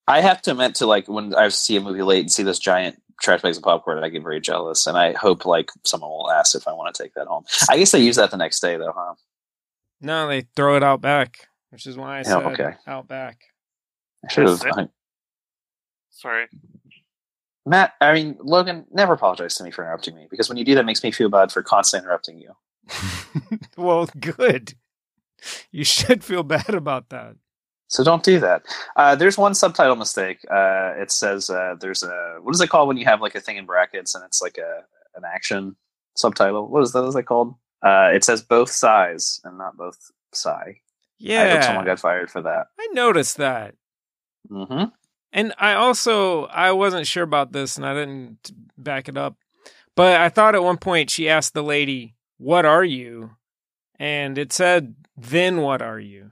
I 0.07 0.21
have 0.21 0.41
to 0.43 0.51
admit 0.51 0.75
to 0.75 0.85
like 0.87 1.07
when 1.07 1.35
I 1.35 1.49
see 1.49 1.75
a 1.75 1.81
movie 1.81 2.01
late 2.01 2.21
and 2.21 2.31
see 2.31 2.43
this 2.43 2.59
giant 2.59 3.01
trash 3.21 3.41
bags 3.41 3.57
of 3.57 3.63
popcorn, 3.63 4.03
I 4.03 4.09
get 4.09 4.23
very 4.23 4.39
jealous, 4.39 4.87
and 4.87 4.97
I 4.97 5.11
hope 5.13 5.45
like 5.45 5.69
someone 5.83 6.09
will 6.09 6.31
ask 6.31 6.55
if 6.55 6.67
I 6.67 6.71
want 6.73 6.95
to 6.95 7.03
take 7.03 7.13
that 7.15 7.27
home. 7.27 7.43
I 7.69 7.77
guess 7.77 7.91
they 7.91 7.99
use 7.99 8.15
that 8.15 8.31
the 8.31 8.37
next 8.37 8.59
day, 8.61 8.77
though, 8.77 8.93
huh? 8.95 9.15
No, 10.01 10.27
they 10.27 10.41
throw 10.55 10.77
it 10.77 10.83
out 10.83 11.01
back, 11.01 11.47
which 11.69 11.85
is 11.85 11.97
why 11.97 12.19
I 12.19 12.21
said 12.23 12.41
okay. 12.43 12.75
out 12.87 13.07
back. 13.07 13.41
I 14.25 14.31
should 14.31 14.47
have. 14.47 14.61
Yes, 14.65 14.77
I- 14.77 14.87
Sorry. 16.11 16.47
Matt, 17.65 17.93
I 18.01 18.13
mean 18.13 18.37
Logan, 18.39 18.85
never 18.91 19.13
apologize 19.13 19.55
to 19.55 19.63
me 19.63 19.71
for 19.71 19.83
interrupting 19.83 20.15
me 20.15 20.27
because 20.29 20.49
when 20.49 20.57
you 20.57 20.65
do 20.65 20.73
that, 20.75 20.81
it 20.81 20.85
makes 20.85 21.03
me 21.03 21.11
feel 21.11 21.29
bad 21.29 21.51
for 21.51 21.61
constantly 21.61 22.05
interrupting 22.05 22.39
you. 22.39 22.53
well, 23.77 24.07
good. 24.19 24.73
You 25.71 25.83
should 25.83 26.23
feel 26.23 26.43
bad 26.43 26.73
about 26.73 27.09
that. 27.09 27.35
So 27.87 28.03
don't 28.03 28.23
do 28.23 28.39
that. 28.39 28.63
Uh, 28.95 29.15
there's 29.15 29.37
one 29.37 29.55
subtitle 29.55 29.95
mistake. 29.95 30.39
Uh, 30.49 30.93
it 30.97 31.11
says 31.11 31.49
uh, 31.49 31.75
there's 31.79 32.03
a 32.03 32.37
what 32.41 32.53
is 32.53 32.61
it 32.61 32.69
called 32.69 32.87
when 32.87 32.97
you 32.97 33.05
have 33.05 33.21
like 33.21 33.33
a 33.35 33.41
thing 33.41 33.57
in 33.57 33.65
brackets 33.65 34.13
and 34.13 34.23
it's 34.25 34.41
like 34.41 34.57
a 34.59 34.83
an 35.15 35.23
action 35.25 35.75
subtitle? 36.15 36.67
What 36.67 36.83
is 36.83 36.91
that? 36.91 37.01
What 37.01 37.07
is 37.09 37.15
that 37.15 37.23
called? 37.23 37.55
Uh, 37.83 38.09
it 38.13 38.23
says 38.23 38.43
both 38.43 38.69
sighs 38.69 39.39
and 39.43 39.57
not 39.57 39.75
both 39.75 39.97
sigh. 40.33 40.81
Yeah. 41.17 41.43
I 41.43 41.49
hope 41.49 41.63
someone 41.63 41.85
got 41.85 41.99
fired 41.99 42.29
for 42.29 42.41
that. 42.43 42.67
I 42.79 42.87
noticed 42.93 43.37
that. 43.37 43.73
hmm 44.47 44.83
And 45.33 45.53
I 45.57 45.73
also 45.73 46.45
I 46.45 46.71
wasn't 46.73 47.07
sure 47.07 47.23
about 47.23 47.53
this 47.53 47.75
and 47.75 47.85
I 47.85 47.93
didn't 47.95 48.51
back 48.77 49.09
it 49.09 49.17
up. 49.17 49.35
But 49.95 50.21
I 50.21 50.29
thought 50.29 50.55
at 50.55 50.63
one 50.63 50.77
point 50.77 51.09
she 51.09 51.27
asked 51.27 51.53
the 51.53 51.63
lady, 51.63 52.15
"What 52.39 52.65
are 52.65 52.83
you?" 52.83 53.35
And 53.99 54.39
it 54.39 54.51
said, 54.51 54.95
"Then 55.15 55.61
what 55.61 55.83
are 55.83 55.99
you?" 55.99 56.31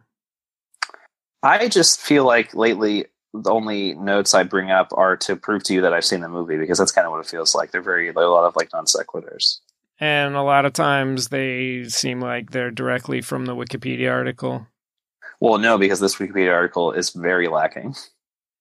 I 1.43 1.67
just 1.67 2.01
feel 2.01 2.25
like 2.25 2.55
lately 2.55 3.05
the 3.33 3.51
only 3.51 3.93
notes 3.93 4.33
I 4.33 4.43
bring 4.43 4.71
up 4.71 4.91
are 4.97 5.15
to 5.17 5.35
prove 5.35 5.63
to 5.63 5.73
you 5.73 5.81
that 5.81 5.93
I've 5.93 6.05
seen 6.05 6.21
the 6.21 6.29
movie 6.29 6.57
because 6.57 6.79
that's 6.79 6.91
kind 6.91 7.05
of 7.05 7.11
what 7.11 7.19
it 7.19 7.29
feels 7.29 7.53
like. 7.53 7.71
They're 7.71 7.81
very 7.81 8.11
there 8.11 8.23
are 8.23 8.27
a 8.27 8.31
lot 8.31 8.45
of 8.45 8.55
like 8.55 8.69
non 8.73 8.85
sequiturs. 8.85 9.59
And 9.99 10.35
a 10.35 10.43
lot 10.43 10.65
of 10.65 10.73
times 10.73 11.29
they 11.29 11.85
seem 11.85 12.21
like 12.21 12.51
they're 12.51 12.71
directly 12.71 13.21
from 13.21 13.45
the 13.45 13.55
Wikipedia 13.55 14.11
article. 14.11 14.67
Well, 15.39 15.57
no, 15.57 15.77
because 15.77 15.99
this 15.99 16.15
Wikipedia 16.15 16.53
article 16.53 16.91
is 16.91 17.11
very 17.11 17.47
lacking. 17.47 17.95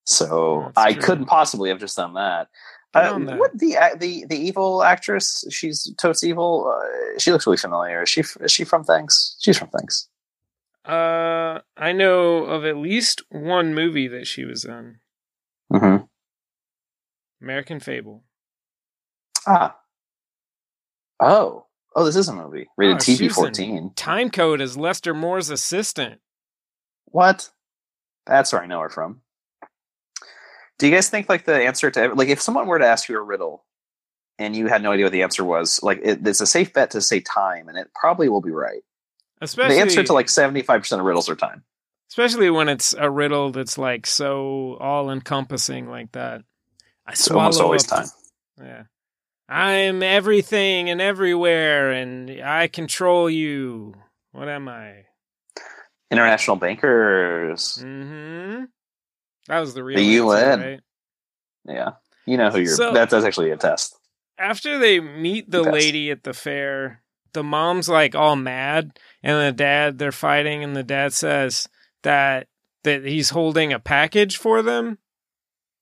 So 0.04 0.72
I 0.76 0.94
couldn't 0.94 1.26
possibly 1.26 1.68
have 1.70 1.80
just 1.80 1.96
done 1.96 2.14
that. 2.14 2.48
Uh, 2.96 3.36
what 3.36 3.58
the 3.58 3.76
the 3.98 4.24
the 4.26 4.36
evil 4.36 4.82
actress? 4.82 5.44
She's 5.50 5.92
totes 5.98 6.22
evil. 6.24 6.72
Uh, 6.74 7.18
she 7.18 7.32
looks 7.32 7.46
really 7.46 7.56
familiar. 7.56 8.02
Is 8.02 8.08
she 8.08 8.22
is 8.40 8.50
she 8.52 8.64
from 8.64 8.84
Thanks? 8.84 9.36
She's 9.40 9.58
from 9.58 9.68
Thanks. 9.68 10.08
Uh, 10.84 11.60
I 11.76 11.92
know 11.92 12.44
of 12.44 12.64
at 12.64 12.76
least 12.76 13.22
one 13.30 13.74
movie 13.74 14.08
that 14.08 14.26
she 14.26 14.44
was 14.44 14.64
in, 14.64 14.98
Mm-hmm. 15.72 16.04
American 17.42 17.80
Fable. 17.80 18.22
Ah. 19.46 19.76
Oh. 21.20 21.66
Oh, 21.94 22.04
this 22.04 22.16
is 22.16 22.28
a 22.28 22.34
movie 22.34 22.68
rated 22.76 22.96
Oh, 22.96 22.98
TV 22.98 23.32
fourteen. 23.32 23.92
Time 23.94 24.30
Code 24.30 24.60
as 24.60 24.76
Lester 24.76 25.14
Moore's 25.14 25.50
assistant. 25.50 26.20
What? 27.06 27.50
That's 28.26 28.52
where 28.52 28.62
I 28.62 28.66
know 28.66 28.80
her 28.80 28.90
from. 28.90 29.22
Do 30.78 30.86
you 30.86 30.94
guys 30.94 31.08
think 31.08 31.28
like 31.28 31.44
the 31.44 31.54
answer 31.54 31.90
to 31.90 32.14
like 32.14 32.28
if 32.28 32.40
someone 32.40 32.66
were 32.66 32.78
to 32.78 32.86
ask 32.86 33.08
you 33.08 33.16
a 33.18 33.22
riddle 33.22 33.64
and 34.38 34.54
you 34.54 34.66
had 34.66 34.82
no 34.82 34.92
idea 34.92 35.06
what 35.06 35.12
the 35.12 35.22
answer 35.22 35.44
was, 35.44 35.82
like 35.82 36.00
it, 36.02 36.26
it's 36.26 36.40
a 36.40 36.46
safe 36.46 36.72
bet 36.72 36.90
to 36.90 37.00
say 37.00 37.20
time, 37.20 37.68
and 37.68 37.78
it 37.78 37.88
probably 37.94 38.28
will 38.28 38.42
be 38.42 38.50
right. 38.50 38.82
Especially, 39.40 39.74
the 39.76 39.80
answer 39.80 40.02
to 40.02 40.12
like 40.12 40.28
seventy 40.28 40.62
five 40.62 40.80
percent 40.82 41.00
of 41.00 41.06
riddles 41.06 41.28
are 41.30 41.34
time. 41.36 41.64
especially 42.10 42.50
when 42.50 42.68
it's 42.68 42.94
a 42.98 43.10
riddle 43.10 43.50
that's 43.52 43.78
like 43.78 44.06
so 44.06 44.76
all 44.80 45.10
encompassing 45.10 45.88
like 45.88 46.12
that. 46.12 46.42
I 47.06 47.12
It's 47.12 47.24
swallow 47.24 47.40
almost 47.42 47.60
always 47.60 47.92
up- 47.92 47.98
time. 48.00 48.08
Yeah. 48.62 48.82
I'm 49.48 50.02
everything 50.02 50.90
and 50.90 51.00
everywhere, 51.00 51.92
and 51.92 52.30
I 52.42 52.66
control 52.68 53.30
you. 53.30 53.94
What 54.32 54.48
am 54.48 54.68
I? 54.68 55.04
International 56.10 56.56
bankers. 56.56 57.78
Mm-hmm. 57.82 58.64
That 59.48 59.60
was 59.60 59.74
the 59.74 59.84
real 59.84 59.96
The 59.98 60.04
UN. 60.04 60.60
right? 60.60 60.80
Yeah, 61.66 61.90
you 62.26 62.36
know 62.36 62.50
who 62.50 62.58
you're. 62.60 62.74
So- 62.74 62.92
that's, 62.92 63.10
that's 63.10 63.24
actually 63.24 63.50
a 63.50 63.56
test. 63.56 63.96
After 64.38 64.78
they 64.78 65.00
meet 65.00 65.50
the 65.50 65.62
Yes. 65.62 65.72
lady 65.72 66.10
at 66.10 66.22
the 66.24 66.34
fair, 66.34 67.02
the 67.32 67.42
mom's 67.42 67.88
like 67.88 68.14
all 68.14 68.36
mad, 68.36 68.98
and 69.22 69.40
the 69.40 69.56
dad 69.56 69.98
they're 69.98 70.12
fighting, 70.12 70.62
and 70.62 70.76
the 70.76 70.82
dad 70.82 71.12
says 71.12 71.68
that 72.02 72.48
that 72.84 73.04
he's 73.04 73.30
holding 73.30 73.72
a 73.72 73.78
package 73.80 74.36
for 74.36 74.62
them, 74.62 74.98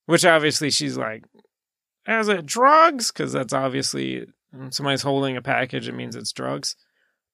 which 0.07 0.25
obviously 0.25 0.71
she's 0.71 0.97
like, 0.97 1.25
"Is 2.07 2.29
it 2.29 2.47
drugs?" 2.47 3.11
Because 3.11 3.33
that's 3.33 3.53
obviously 3.53 4.27
somebody's 4.71 5.03
holding 5.03 5.37
a 5.37 5.43
package, 5.43 5.89
it 5.89 5.95
means 5.95 6.15
it's 6.15 6.33
drugs. 6.33 6.77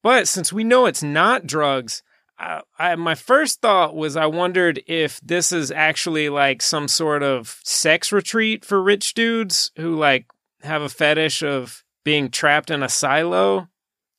But 0.02 0.26
since 0.26 0.52
we 0.54 0.64
know 0.64 0.86
it's 0.86 1.02
not 1.02 1.46
drugs, 1.46 2.02
I, 2.40 2.62
I 2.78 2.96
my 2.96 3.14
first 3.14 3.60
thought 3.60 3.94
was 3.94 4.16
I 4.16 4.24
wondered 4.26 4.82
if 4.86 5.20
this 5.20 5.52
is 5.52 5.70
actually 5.70 6.30
like 6.30 6.62
some 6.62 6.88
sort 6.88 7.22
of 7.22 7.60
sex 7.64 8.10
retreat 8.12 8.64
for 8.64 8.82
rich 8.82 9.12
dudes 9.12 9.70
who 9.76 9.94
like 9.94 10.26
have 10.62 10.80
a 10.80 10.88
fetish 10.88 11.42
of 11.42 11.84
being 12.02 12.30
trapped 12.30 12.70
in 12.70 12.82
a 12.82 12.88
silo 12.88 13.68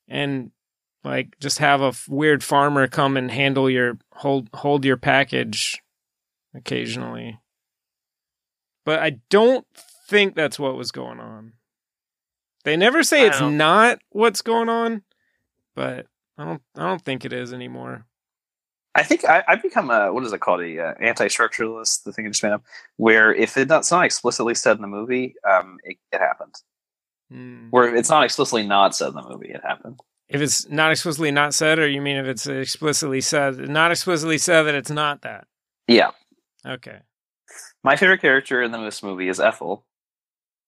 and 0.07 0.51
like 1.03 1.36
just 1.39 1.57
have 1.57 1.81
a 1.81 1.88
f- 1.88 2.07
weird 2.07 2.43
farmer 2.43 2.88
come 2.88 3.17
and 3.17 3.31
handle 3.31 3.67
your 3.67 3.97
hold 4.13 4.49
hold 4.53 4.86
your 4.86 4.97
package 4.97 5.81
occasionally. 6.53 7.39
But 8.86 8.99
I 8.99 9.17
don't 9.31 9.65
think 10.07 10.36
that's 10.36 10.60
what 10.60 10.77
was 10.77 10.91
going 10.91 11.19
on. 11.19 11.53
They 12.65 12.77
never 12.77 13.01
say 13.01 13.25
it's 13.25 13.41
not 13.41 13.97
what's 14.10 14.43
going 14.43 14.69
on, 14.69 15.01
but 15.73 16.05
I 16.38 16.45
don't 16.45 16.62
I 16.77 16.88
don't 16.88 17.03
think 17.03 17.25
it 17.25 17.34
is 17.34 17.51
anymore. 17.51 18.05
I 18.93 19.04
think 19.04 19.23
I, 19.25 19.43
I've 19.47 19.62
become 19.62 19.89
a 19.89 20.12
what 20.13 20.23
is 20.25 20.34
it 20.34 20.41
called 20.41 20.62
a 20.62 20.80
uh, 20.80 20.93
anti-structuralist. 20.99 22.04
The 22.04 22.12
thing 22.12 22.25
I 22.25 22.30
just 22.30 22.43
made 22.43 22.51
up, 22.51 22.63
where 22.97 23.34
if 23.34 23.56
it's 23.58 23.91
not, 23.91 24.06
explicitly 24.06 24.54
said 24.56 24.75
in 24.75 24.82
the 24.82 24.88
movie, 24.88 25.36
um, 25.49 25.77
it, 25.84 25.97
it 26.12 26.19
happened. 26.19 26.56
Hmm. 27.32 27.67
Where 27.69 27.95
it's 27.95 28.10
not 28.10 28.23
explicitly 28.25 28.63
not 28.67 28.95
said 28.95 29.10
in 29.10 29.15
the 29.15 29.23
movie, 29.27 29.49
it 29.49 29.62
happened. 29.63 29.99
If 30.27 30.41
it's 30.41 30.67
not 30.69 30.91
explicitly 30.91 31.32
not 31.32 31.54
said, 31.54 31.80
or 31.80 31.88
you 31.88 32.01
mean 32.01 32.17
if 32.17 32.25
it's 32.25 32.47
explicitly 32.47 33.19
said, 33.21 33.58
not 33.69 33.91
explicitly 33.91 34.38
said 34.38 34.63
that 34.63 34.75
it's 34.75 34.89
not 34.91 35.21
that? 35.23 35.45
Yeah, 35.88 36.12
Okay. 36.65 36.99
my 37.84 37.95
favorite 37.97 38.21
character 38.21 38.62
in 38.62 38.71
the 38.71 38.77
this 38.77 39.04
movie 39.04 39.27
is 39.27 39.39
Ethel. 39.41 39.86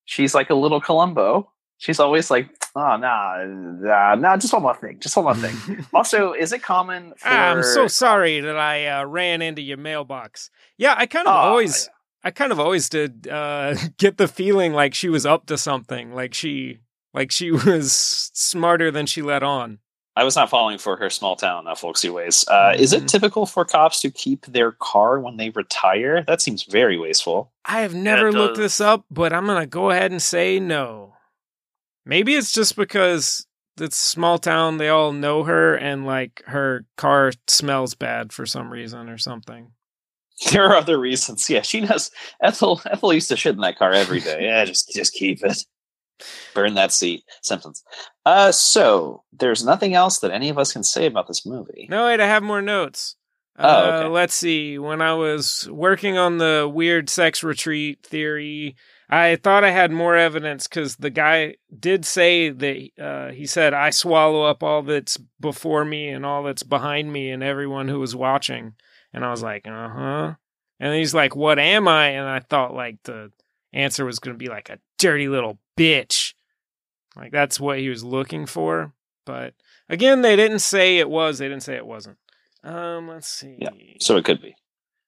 She's 0.06 0.36
like 0.36 0.50
a 0.50 0.56
little 0.56 0.82
Columbo. 0.82 1.53
She's 1.84 2.00
always 2.00 2.32
like, 2.32 2.48
oh, 2.78 2.96
nah, 2.96 3.44
nah, 3.44 4.16
nah, 4.16 4.38
just 4.38 4.54
one 4.54 4.62
more 4.62 4.74
thing, 4.74 5.02
just 5.02 5.18
one 5.18 5.26
more 5.26 5.36
thing. 5.36 5.86
also, 5.94 6.32
is 6.32 6.54
it 6.54 6.64
common 6.64 7.10
for? 7.18 7.28
Ah, 7.28 7.52
I'm 7.52 7.62
so 7.62 7.88
sorry 7.90 8.40
that 8.40 8.58
I 8.58 8.88
uh, 8.88 9.04
ran 9.04 9.42
into 9.42 9.62
your 9.62 9.76
mailbox. 9.76 10.50
Yeah, 10.78 10.96
I 10.98 11.06
kind 11.08 11.28
of 11.28 11.34
Oh, 11.36 11.38
always, 11.40 11.90
I 12.24 12.32
kind 12.32 12.54
of 12.54 12.60
always 12.62 12.88
did 12.88 13.28
uh, 13.28 13.76
get 13.98 14.18
the 14.18 14.30
feeling 14.30 14.72
like 14.72 14.94
she 14.94 15.10
was 15.10 15.26
up 15.26 15.46
to 15.48 15.58
something, 15.58 16.14
like 16.14 16.34
she, 16.34 16.80
like 17.14 17.32
she 17.34 17.52
was 17.66 17.92
smarter 18.34 18.90
than 18.90 19.06
she 19.06 19.22
let 19.22 19.44
on. 19.44 19.80
I 20.16 20.24
was 20.24 20.38
not 20.38 20.50
falling 20.50 20.78
for 20.78 20.96
her 20.96 21.10
small 21.10 21.36
town 21.36 21.68
uh, 21.68 21.76
folksy 21.76 22.10
ways. 22.10 22.46
Uh, 22.48 22.76
Is 22.78 22.94
it 22.94 23.04
Mhm. 23.04 23.08
typical 23.08 23.46
for 23.46 23.66
cops 23.66 24.00
to 24.02 24.10
keep 24.10 24.46
their 24.46 24.72
car 24.72 25.20
when 25.20 25.36
they 25.36 25.50
retire? 25.50 26.24
That 26.28 26.40
seems 26.40 26.64
very 26.64 26.98
wasteful. 26.98 27.52
I 27.66 27.82
have 27.82 27.94
never 27.94 28.30
it 28.30 28.34
looked 28.36 28.56
does. 28.56 28.64
this 28.64 28.80
up, 28.80 29.04
but 29.12 29.34
I'm 29.34 29.46
gonna 29.48 29.66
go 29.68 29.90
ahead 29.90 30.12
and 30.12 30.22
say 30.22 30.62
no. 30.62 31.13
Maybe 32.06 32.36
it's 32.36 32.52
just 32.52 32.76
because 32.76 33.46
it's 33.80 33.98
a 33.98 34.08
small 34.08 34.38
town; 34.38 34.78
they 34.78 34.90
all 34.90 35.14
know 35.14 35.44
her, 35.44 35.76
and 35.76 36.06
like 36.06 36.44
her 36.48 36.86
car 36.98 37.32
smells 37.48 37.96
bad 37.96 38.34
for 38.34 38.46
some 38.46 38.72
reason 38.72 39.10
or 39.10 39.18
something. 39.18 39.72
There 40.52 40.66
are 40.66 40.76
other 40.76 41.00
reasons. 41.00 41.48
Yeah, 41.50 41.62
she 41.62 41.82
knows. 41.82 42.10
Ethel 42.42 42.82
Ethel 42.90 43.14
used 43.14 43.30
to 43.30 43.38
shit 43.38 43.56
in 43.56 43.62
that 43.62 43.78
car 43.78 43.92
every 43.92 44.20
day. 44.20 44.40
Yeah, 44.46 44.66
just 44.66 44.92
just 44.92 45.14
keep 45.14 45.44
it. 45.44 45.64
Burn 46.54 46.74
that 46.74 46.92
seat. 46.92 47.24
Simpsons. 47.44 47.84
Uh, 48.26 48.52
so 48.52 49.24
there's 49.32 49.64
nothing 49.64 49.94
else 49.94 50.20
that 50.20 50.32
any 50.32 50.50
of 50.50 50.58
us 50.58 50.74
can 50.74 50.84
say 50.84 51.06
about 51.06 51.28
this 51.28 51.46
movie. 51.46 51.88
No, 51.90 52.06
wait, 52.06 52.20
I 52.20 52.28
have 52.28 52.44
more 52.44 52.62
notes. 52.62 53.16
Oh, 53.58 53.68
uh, 53.68 53.98
okay. 53.98 54.08
Let's 54.10 54.34
see. 54.34 54.80
When 54.80 55.02
I 55.02 55.14
was 55.14 55.68
working 55.72 56.18
on 56.18 56.40
the 56.40 56.70
weird 56.72 57.10
sex 57.10 57.44
retreat 57.44 58.04
theory, 58.04 58.76
I 59.10 59.36
thought 59.36 59.64
I 59.64 59.72
had 59.72 59.92
more 59.92 60.16
evidence 60.16 60.68
because 60.68 60.96
the 60.96 61.10
guy 61.10 61.56
did 61.78 62.06
say 62.06 62.50
that 62.50 62.90
uh, 63.00 63.32
he 63.32 63.46
said, 63.46 63.74
I 63.74 63.90
swallow 63.90 64.44
up 64.44 64.64
all 64.64 64.82
that's 64.82 65.18
before 65.40 65.86
me 65.86 66.10
and 66.10 66.26
all 66.26 66.44
that's 66.44 66.64
behind 66.64 67.12
me 67.12 67.30
and 67.30 67.44
everyone 67.44 67.88
who 67.90 68.00
was 68.00 68.16
watching. 68.16 68.74
And 69.14 69.24
I 69.24 69.32
was 69.32 69.44
like, 69.44 69.68
uh 69.68 69.90
huh. 69.90 70.34
And 70.80 70.96
he's 70.96 71.14
like, 71.14 71.36
What 71.36 71.60
am 71.60 71.88
I? 71.88 72.10
And 72.10 72.28
I 72.28 72.40
thought 72.40 72.74
like 72.74 72.98
the 73.04 73.32
answer 73.72 74.06
was 74.06 74.20
going 74.20 74.34
to 74.36 74.40
be 74.40 74.50
like 74.50 74.70
a 74.70 74.80
dirty 74.98 75.28
little 75.28 75.60
bitch. 75.78 76.34
Like 77.16 77.32
that's 77.32 77.60
what 77.60 77.80
he 77.80 77.90
was 77.90 78.04
looking 78.04 78.46
for. 78.46 78.94
But 79.26 79.54
again, 79.90 80.22
they 80.22 80.36
didn't 80.36 80.60
say 80.60 80.98
it 80.98 81.10
was. 81.10 81.38
They 81.38 81.48
didn't 81.48 81.64
say 81.64 81.76
it 81.76 81.86
wasn't. 81.86 82.18
Um, 82.64 83.08
let's 83.08 83.28
see. 83.28 83.58
Yeah, 83.60 83.70
So 84.00 84.18
it 84.18 84.26
could 84.26 84.42
be. 84.42 84.56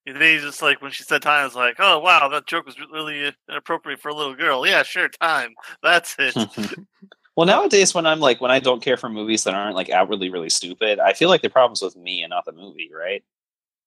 And 0.07 0.15
then 0.17 0.33
he's 0.33 0.43
just 0.43 0.61
like 0.61 0.81
when 0.81 0.91
she 0.91 1.03
said 1.03 1.21
time, 1.21 1.41
I 1.41 1.45
was 1.45 1.55
like, 1.55 1.75
oh 1.79 1.99
wow, 1.99 2.27
that 2.29 2.45
joke 2.45 2.65
was 2.65 2.75
really 2.91 3.33
inappropriate 3.49 3.99
for 3.99 4.09
a 4.09 4.15
little 4.15 4.35
girl. 4.35 4.65
Yeah, 4.65 4.83
sure, 4.83 5.09
time. 5.09 5.55
That's 5.83 6.15
it. 6.19 6.35
well, 7.35 7.47
nowadays 7.47 7.95
when 7.95 8.05
I'm 8.05 8.19
like 8.19 8.39
when 8.39 8.51
I 8.51 8.59
don't 8.59 8.83
care 8.83 8.97
for 8.97 9.09
movies 9.09 9.43
that 9.45 9.55
aren't 9.55 9.75
like 9.75 9.89
outwardly 9.89 10.29
really 10.29 10.49
stupid, 10.49 10.99
I 10.99 11.13
feel 11.13 11.29
like 11.29 11.41
the 11.41 11.49
problem's 11.49 11.81
with 11.81 11.95
me 11.95 12.21
and 12.21 12.29
not 12.29 12.45
the 12.45 12.51
movie, 12.51 12.91
right? 12.93 13.23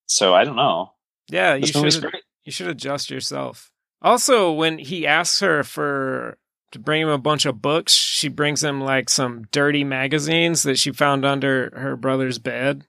So 0.06 0.34
I 0.34 0.44
don't 0.44 0.56
know. 0.56 0.92
Yeah, 1.28 1.54
you 1.54 1.62
This 1.62 1.76
movie's 1.76 1.94
should 1.94 2.14
you 2.44 2.52
should 2.52 2.68
adjust 2.68 3.10
yourself. 3.10 3.70
Also, 4.00 4.52
when 4.52 4.78
he 4.78 5.06
asks 5.06 5.40
her 5.40 5.62
for 5.62 6.38
to 6.72 6.78
bring 6.78 7.02
him 7.02 7.08
a 7.08 7.18
bunch 7.18 7.46
of 7.46 7.62
books, 7.62 7.92
she 7.92 8.28
brings 8.28 8.62
him 8.62 8.80
like 8.80 9.08
some 9.08 9.46
dirty 9.50 9.84
magazines 9.84 10.62
that 10.64 10.78
she 10.78 10.92
found 10.92 11.24
under 11.24 11.72
her 11.76 11.96
brother's 11.96 12.38
bed. 12.38 12.86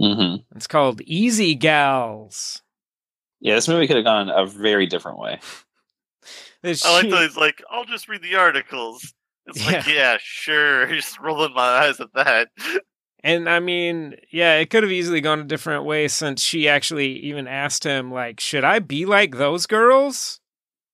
Hmm 0.00 0.36
It's 0.56 0.66
called 0.66 1.00
Easy 1.02 1.54
Gals. 1.54 2.62
Yeah, 3.40 3.54
this 3.54 3.68
movie 3.68 3.86
could 3.86 3.96
have 3.96 4.04
gone 4.04 4.28
a 4.28 4.46
very 4.46 4.86
different 4.86 5.18
way. 5.18 5.40
That 6.62 6.84
I 6.84 6.92
like 6.92 7.04
she- 7.04 7.10
that 7.10 7.22
he's 7.22 7.36
like, 7.38 7.62
I'll 7.70 7.86
just 7.86 8.06
read 8.08 8.22
the 8.22 8.34
articles. 8.36 9.14
It's 9.46 9.64
like, 9.64 9.86
Yeah. 9.86 9.92
yeah, 9.94 10.18
sure. 10.20 10.86
Just 10.94 11.18
rolling 11.18 11.54
my 11.54 11.62
eyes 11.62 11.98
at 12.00 12.12
that. 12.12 12.48
And 13.24 13.48
I 13.48 13.60
mean, 13.60 14.16
yeah, 14.30 14.56
it 14.58 14.68
could 14.68 14.82
have 14.82 14.92
easily 14.92 15.22
gone 15.22 15.40
a 15.40 15.44
different 15.44 15.84
way 15.86 16.06
since 16.08 16.42
she 16.42 16.68
actually 16.68 17.12
even 17.20 17.48
asked 17.48 17.84
him, 17.84 18.12
like, 18.12 18.40
should 18.40 18.62
I 18.64 18.78
be 18.78 19.06
like 19.06 19.36
those 19.36 19.64
girls? 19.64 20.40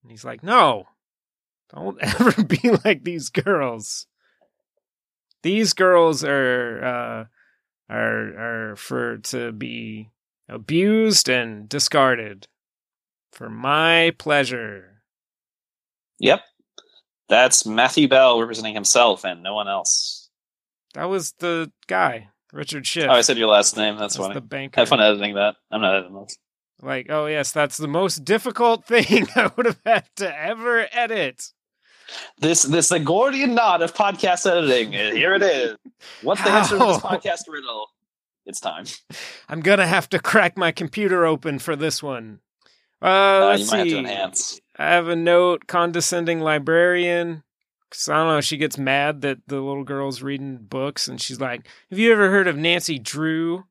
And 0.02 0.12
he's 0.12 0.24
like, 0.24 0.44
no, 0.44 0.84
don't 1.74 1.98
ever 2.00 2.44
be 2.44 2.70
like 2.84 3.02
these 3.02 3.28
girls. 3.28 4.06
These 5.42 5.72
girls 5.72 6.22
are, 6.22 6.84
uh, 6.84 7.24
are, 7.88 8.70
are 8.72 8.76
for 8.76 9.18
to 9.18 9.52
be 9.52 10.10
abused 10.48 11.28
and 11.28 11.68
discarded 11.68 12.48
for 13.32 13.48
my 13.50 14.12
pleasure. 14.18 15.02
Yep. 16.18 16.40
That's 17.28 17.66
Matthew 17.66 18.08
Bell 18.08 18.40
representing 18.40 18.74
himself 18.74 19.24
and 19.24 19.42
no 19.42 19.54
one 19.54 19.68
else. 19.68 20.30
That 20.94 21.06
was 21.06 21.32
the 21.40 21.70
guy, 21.88 22.28
Richard 22.52 22.86
Schiff. 22.86 23.08
Oh, 23.08 23.12
I 23.12 23.20
said 23.20 23.36
your 23.36 23.48
last 23.48 23.76
name. 23.76 23.96
That's, 23.96 24.14
That's 24.14 24.26
funny. 24.26 24.34
the 24.34 24.40
banker. 24.40 24.80
Have 24.80 24.88
fun 24.88 25.00
editing 25.00 25.34
that. 25.34 25.56
I'm 25.70 25.80
not 25.80 25.96
editing 25.96 26.22
this. 26.22 26.38
Like, 26.80 27.06
oh 27.10 27.26
yes, 27.26 27.52
that's 27.52 27.76
the 27.76 27.88
most 27.88 28.24
difficult 28.24 28.84
thing 28.86 29.26
I 29.34 29.50
would 29.56 29.66
have 29.66 29.80
had 29.84 30.08
to 30.16 30.40
ever 30.40 30.86
edit. 30.92 31.52
This 32.38 32.62
this 32.62 32.88
the 32.88 33.00
Gordian 33.00 33.54
knot 33.54 33.82
of 33.82 33.94
podcast 33.94 34.50
editing. 34.50 34.92
Here 34.92 35.34
it 35.34 35.42
is. 35.42 35.76
What's 36.22 36.42
the 36.42 36.50
answer 36.50 36.78
to 36.78 36.84
this 36.84 36.98
podcast 36.98 37.42
riddle? 37.48 37.88
It's 38.44 38.60
time. 38.60 38.84
I'm 39.48 39.60
gonna 39.60 39.86
have 39.86 40.08
to 40.10 40.18
crack 40.18 40.56
my 40.56 40.70
computer 40.72 41.24
open 41.26 41.58
for 41.58 41.74
this 41.76 42.02
one. 42.02 42.40
Uh, 43.02 43.06
Uh, 43.06 43.46
let's 43.48 43.62
you 43.62 43.66
might 43.70 43.76
have 43.78 43.84
to 43.86 43.90
see. 43.90 43.98
enhance. 43.98 44.60
I 44.78 44.84
have 44.92 45.08
a 45.08 45.16
note: 45.16 45.66
condescending 45.66 46.40
librarian. 46.40 47.42
Cause 47.90 48.08
I 48.08 48.16
don't 48.16 48.26
know. 48.28 48.40
She 48.40 48.56
gets 48.56 48.78
mad 48.78 49.20
that 49.22 49.38
the 49.46 49.60
little 49.60 49.84
girl's 49.84 50.20
reading 50.22 50.58
books, 50.60 51.06
and 51.08 51.20
she's 51.20 51.40
like, 51.40 51.66
"Have 51.90 51.98
you 51.98 52.12
ever 52.12 52.30
heard 52.30 52.48
of 52.48 52.56
Nancy 52.56 52.98
Drew?" 52.98 53.64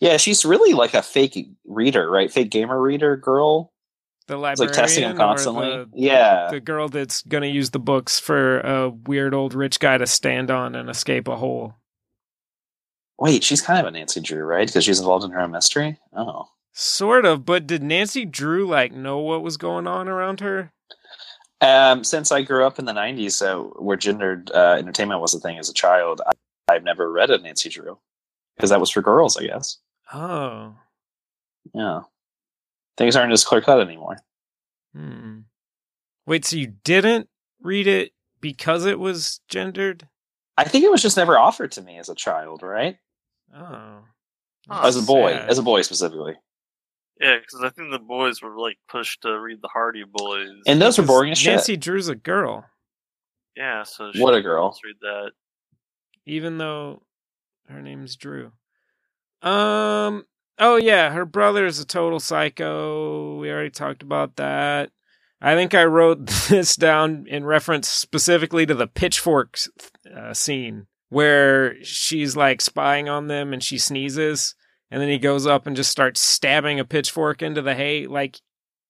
Yeah, 0.00 0.16
she's 0.18 0.44
really 0.44 0.74
like 0.74 0.94
a 0.94 1.02
fake 1.02 1.48
reader, 1.64 2.10
right? 2.10 2.30
Fake 2.30 2.50
gamer 2.50 2.80
reader 2.80 3.16
girl. 3.16 3.71
The 4.40 4.50
It's 4.50 4.60
like 4.60 4.72
testing 4.72 5.04
him 5.04 5.12
or 5.12 5.16
constantly. 5.18 5.68
the- 5.70 5.88
yeah. 5.94 6.48
the 6.50 6.60
girl 6.60 6.88
that's 6.88 7.22
gonna 7.22 7.46
use 7.46 7.70
the 7.70 7.78
books 7.78 8.18
for 8.18 8.60
a 8.60 8.88
weird 8.90 9.34
old 9.34 9.54
rich 9.54 9.78
guy 9.80 9.98
to 9.98 10.06
stand 10.06 10.50
on 10.50 10.74
and 10.74 10.88
escape 10.90 11.28
a 11.28 11.36
hole. 11.36 11.74
Wait, 13.18 13.44
she's 13.44 13.62
kind 13.62 13.78
of 13.80 13.86
a 13.86 13.90
Nancy 13.90 14.20
Drew, 14.20 14.42
right? 14.44 14.66
Because 14.66 14.84
she's 14.84 14.98
involved 14.98 15.24
in 15.24 15.30
her 15.30 15.40
own 15.40 15.50
mystery. 15.52 15.98
Oh, 16.16 16.48
Sort 16.74 17.26
of, 17.26 17.44
but 17.44 17.66
did 17.66 17.82
Nancy 17.82 18.24
Drew 18.24 18.66
like 18.66 18.92
know 18.92 19.18
what 19.18 19.42
was 19.42 19.56
going 19.58 19.86
on 19.86 20.08
around 20.08 20.40
her? 20.40 20.72
Um, 21.60 22.02
since 22.02 22.32
I 22.32 22.42
grew 22.42 22.66
up 22.66 22.78
in 22.78 22.86
the 22.86 22.92
'90s, 22.92 23.40
uh, 23.42 23.62
where 23.78 23.96
gendered 23.96 24.50
uh, 24.52 24.76
entertainment 24.78 25.20
was 25.20 25.34
a 25.34 25.38
thing 25.38 25.58
as 25.58 25.68
a 25.68 25.74
child, 25.74 26.20
I, 26.26 26.32
I've 26.72 26.82
never 26.82 27.12
read 27.12 27.30
a 27.30 27.38
Nancy 27.38 27.68
Drew 27.68 27.98
because 28.56 28.70
that 28.70 28.80
was 28.80 28.90
for 28.90 29.02
girls, 29.02 29.36
I 29.36 29.44
guess. 29.46 29.76
Oh. 30.12 30.74
Yeah, 31.74 32.00
things 32.96 33.16
aren't 33.16 33.32
as 33.32 33.44
clear 33.44 33.60
cut 33.60 33.80
anymore. 33.80 34.18
Hmm. 34.94 35.40
Wait, 36.26 36.44
so 36.44 36.56
you 36.56 36.74
didn't 36.84 37.28
read 37.60 37.86
it 37.86 38.12
because 38.40 38.86
it 38.86 38.98
was 38.98 39.40
gendered? 39.48 40.08
I 40.56 40.64
think 40.64 40.84
it 40.84 40.90
was 40.90 41.02
just 41.02 41.16
never 41.16 41.38
offered 41.38 41.72
to 41.72 41.82
me 41.82 41.98
as 41.98 42.08
a 42.08 42.14
child, 42.14 42.62
right? 42.62 42.96
Oh. 43.56 43.98
Oh, 44.70 44.86
as 44.86 44.96
a 44.96 45.02
boy, 45.02 45.32
sad. 45.32 45.48
as 45.50 45.58
a 45.58 45.62
boy 45.62 45.82
specifically. 45.82 46.34
Yeah, 47.20 47.36
because 47.38 47.62
I 47.64 47.70
think 47.70 47.90
the 47.90 47.98
boys 47.98 48.40
were 48.42 48.56
like 48.58 48.78
pushed 48.88 49.22
to 49.22 49.38
read 49.38 49.58
the 49.60 49.68
Hardy 49.68 50.04
Boys. 50.04 50.50
And 50.66 50.80
those 50.80 50.98
were 50.98 51.04
boring 51.04 51.32
as 51.32 51.38
shit. 51.38 51.52
Nancy 51.54 51.76
Drew's 51.76 52.08
a 52.08 52.14
girl, 52.14 52.64
yeah, 53.56 53.82
so 53.82 54.12
What 54.16 54.34
a 54.34 54.38
should 54.38 54.44
girl. 54.44 54.76
Read 54.84 54.96
that. 55.00 55.32
even 56.26 56.58
though 56.58 57.02
her 57.68 57.82
name's 57.82 58.16
Drew. 58.16 58.52
Um. 59.42 60.24
Oh 60.58 60.76
yeah, 60.76 61.10
her 61.10 61.24
brother 61.24 61.66
is 61.66 61.78
a 61.78 61.86
total 61.86 62.20
psycho. 62.20 63.38
We 63.38 63.50
already 63.50 63.70
talked 63.70 64.02
about 64.02 64.36
that. 64.36 64.90
I 65.40 65.54
think 65.54 65.74
I 65.74 65.84
wrote 65.84 66.26
this 66.48 66.76
down 66.76 67.26
in 67.28 67.44
reference 67.44 67.88
specifically 67.88 68.64
to 68.66 68.74
the 68.74 68.86
pitchforks 68.86 69.68
uh, 70.14 70.32
scene 70.34 70.86
where 71.08 71.82
she's 71.84 72.36
like 72.36 72.60
spying 72.60 73.08
on 73.08 73.26
them 73.26 73.52
and 73.52 73.62
she 73.62 73.76
sneezes 73.76 74.54
and 74.90 75.00
then 75.00 75.08
he 75.08 75.18
goes 75.18 75.46
up 75.46 75.66
and 75.66 75.74
just 75.74 75.90
starts 75.90 76.20
stabbing 76.20 76.78
a 76.78 76.84
pitchfork 76.84 77.42
into 77.42 77.62
the 77.62 77.74
hay. 77.74 78.06
Like 78.06 78.40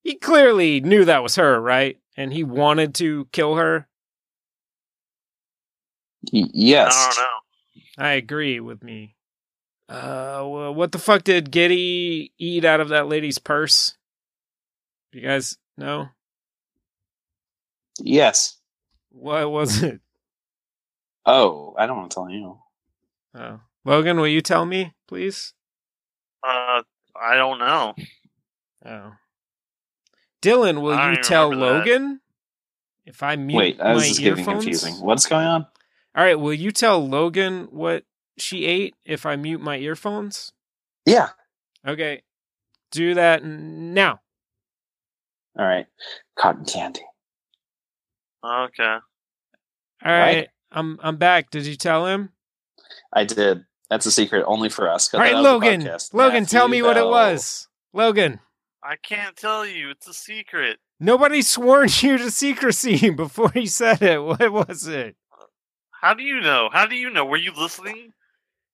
he 0.03 0.17
clearly 0.17 0.81
knew 0.81 1.05
that 1.05 1.23
was 1.23 1.37
her, 1.37 1.61
right? 1.61 1.99
And 2.17 2.33
he 2.33 2.45
wanted 2.45 2.95
to 2.97 3.29
kill 3.33 3.57
her. 3.57 3.89
Yes. 6.31 6.95
I 6.97 7.07
don't 7.07 7.25
know. 7.25 8.05
I 8.05 8.13
agree 8.13 8.61
with 8.61 8.83
me. 8.83 9.17
Uh, 9.93 10.43
what 10.72 10.93
the 10.93 10.99
fuck 10.99 11.22
did 11.24 11.51
Gitty 11.51 12.32
eat 12.38 12.64
out 12.64 12.80
of 12.80 12.88
that 12.90 13.09
lady's 13.09 13.38
purse? 13.38 13.95
You 15.12 15.20
guys 15.20 15.59
know 15.76 16.09
Yes. 18.01 18.59
what 19.11 19.51
was 19.51 19.82
it? 19.82 20.01
Oh, 21.26 21.74
I 21.78 21.86
don't 21.86 21.99
want 21.99 22.11
to 22.11 22.14
tell 22.14 22.30
you. 22.30 22.59
Oh. 23.34 23.61
Logan, 23.84 24.18
will 24.18 24.28
you 24.28 24.40
tell 24.40 24.64
me, 24.64 24.95
please? 25.07 25.53
Uh, 26.43 26.82
I 27.20 27.34
don't 27.36 27.59
know. 27.59 27.95
Oh. 28.84 29.12
Dylan, 30.40 30.80
will 30.82 30.95
I 30.95 31.12
you 31.12 31.22
tell 31.22 31.51
remember 31.51 31.66
that. 31.66 31.78
Logan 31.78 32.20
if 33.05 33.22
I 33.22 33.36
mute 33.36 33.57
Wait, 33.57 33.78
my 33.78 33.95
this 33.95 34.11
is 34.12 34.18
getting 34.18 34.38
earphones? 34.40 34.64
confusing. 34.64 34.95
What's 35.05 35.26
going 35.26 35.47
on? 35.47 35.66
All 36.16 36.24
right, 36.24 36.38
will 36.38 36.53
you 36.55 36.70
tell 36.72 37.07
Logan 37.07 37.68
what 37.70 38.05
she 38.39 38.64
ate 38.66 38.95
if 39.05 39.26
I 39.26 39.37
mute 39.37 39.61
my 39.61 39.76
earphones? 39.78 40.53
Yeah. 41.07 41.30
Okay. 41.87 42.22
Do 42.91 43.14
that 43.14 43.45
now. 43.45 44.20
All 45.59 45.64
right. 45.66 45.87
Cotton 46.39 46.64
candy. 46.64 47.03
Okay. 48.45 48.83
All 48.85 49.01
right. 50.05 50.37
Right. 50.37 50.49
I'm 50.72 50.99
I'm 51.03 51.16
back. 51.16 51.51
Did 51.51 51.66
you 51.66 51.76
tell 51.76 52.07
him? 52.07 52.30
I 53.12 53.24
did. 53.24 53.64
That's 53.91 54.07
a 54.07 54.11
secret 54.11 54.45
only 54.47 54.70
for 54.70 54.89
us. 54.89 55.12
All 55.12 55.20
right, 55.20 55.33
that 55.33 55.37
out 55.37 55.39
of 55.39 55.45
the 55.45 55.51
Logan. 55.66 55.83
podcast. 55.83 56.14
Logan, 56.14 56.47
tell 56.47 56.66
me 56.68 56.80
Matthew 56.80 56.89
what 56.89 56.97
it 56.97 57.07
was. 57.11 57.68
Logan, 57.93 58.41
I 58.83 58.97
can't 58.97 59.37
tell 59.37 59.66
you. 59.66 59.91
It's 59.91 60.09
a 60.09 60.14
secret. 60.14 60.78
nobody 60.99 61.43
sworn 61.43 61.89
you 62.01 62.16
to 62.16 62.30
secrecy 62.30 63.11
before 63.11 63.51
he 63.51 63.66
said 63.66 64.01
it. 64.03 64.22
What 64.22 64.51
was 64.51 64.87
it? 64.89 65.16
How 66.01 66.14
do 66.14 66.22
you 66.22 66.41
know? 66.41 66.70
How 66.72 66.87
do 66.87 66.97
you 66.97 67.11
know? 67.11 67.24
Were 67.26 67.37
you 67.37 67.53
listening? 67.53 68.12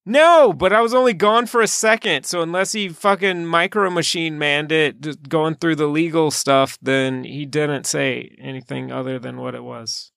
No, 0.09 0.55
but 0.55 0.73
I 0.73 0.81
was 0.81 0.95
only 0.95 1.13
gone 1.13 1.45
for 1.45 1.61
a 1.61 1.67
second. 1.67 2.25
So 2.25 2.41
unless 2.41 2.73
he 2.73 2.89
fucking 2.89 3.45
micro 3.45 3.91
machine 3.91 4.39
manned 4.39 4.73
it, 4.73 5.03
just 5.03 5.29
going 5.29 5.57
through 5.57 5.77
the 5.77 5.87
legal 5.87 6.31
stuff, 6.31 6.79
then 6.81 7.25
he 7.25 7.45
didn't 7.45 7.85
say 7.85 8.35
anything 8.39 8.91
other 8.91 9.19
than 9.19 9.37
what 9.37 9.55
it 9.55 9.63
was. 9.63 10.11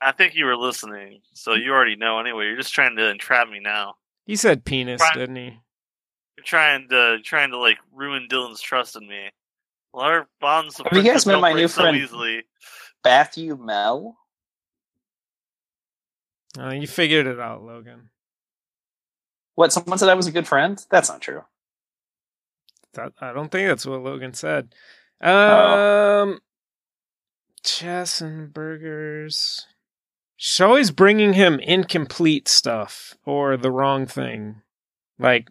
I 0.00 0.12
think 0.12 0.34
you 0.34 0.46
were 0.46 0.56
listening, 0.56 1.20
so 1.34 1.52
you 1.52 1.72
already 1.72 1.94
know 1.94 2.18
anyway. 2.20 2.46
You're 2.46 2.56
just 2.56 2.72
trying 2.72 2.96
to 2.96 3.10
entrap 3.10 3.50
me 3.50 3.60
now. 3.60 3.96
He 4.24 4.34
said 4.34 4.64
penis, 4.64 5.02
Right. 5.02 5.12
didn't 5.14 5.36
he? 5.36 5.60
You're 6.38 6.44
trying 6.44 6.88
to 6.88 7.18
trying 7.22 7.50
to 7.50 7.58
like 7.58 7.76
ruin 7.92 8.28
Dylan's 8.30 8.62
trust 8.62 8.96
in 8.96 9.06
me. 9.06 9.28
Well, 9.92 10.04
our 10.06 10.28
bonds 10.40 10.78
Have 10.78 10.86
you 10.96 11.02
guys 11.02 11.26
met 11.26 11.38
my 11.40 11.52
new 11.52 11.68
so 11.68 11.82
friend? 11.82 11.98
easily. 11.98 12.44
Matthew 13.04 13.56
Mel. 13.56 14.16
Uh, 16.58 16.70
you 16.70 16.86
figured 16.86 17.26
it 17.26 17.38
out, 17.38 17.62
Logan. 17.62 18.08
What? 19.58 19.72
Someone 19.72 19.98
said 19.98 20.08
I 20.08 20.14
was 20.14 20.28
a 20.28 20.32
good 20.32 20.46
friend. 20.46 20.80
That's 20.88 21.08
not 21.08 21.20
true. 21.20 21.42
That, 22.94 23.10
I 23.20 23.32
don't 23.32 23.50
think 23.50 23.66
that's 23.66 23.84
what 23.84 24.04
Logan 24.04 24.32
said. 24.32 24.72
Oh. 25.20 26.22
Um, 26.22 26.38
chess 27.64 28.20
and 28.20 28.54
burgers. 28.54 29.66
She's 30.36 30.60
always 30.60 30.92
bringing 30.92 31.32
him 31.32 31.58
incomplete 31.58 32.46
stuff 32.46 33.16
or 33.26 33.56
the 33.56 33.72
wrong 33.72 34.06
thing, 34.06 34.62
like 35.18 35.48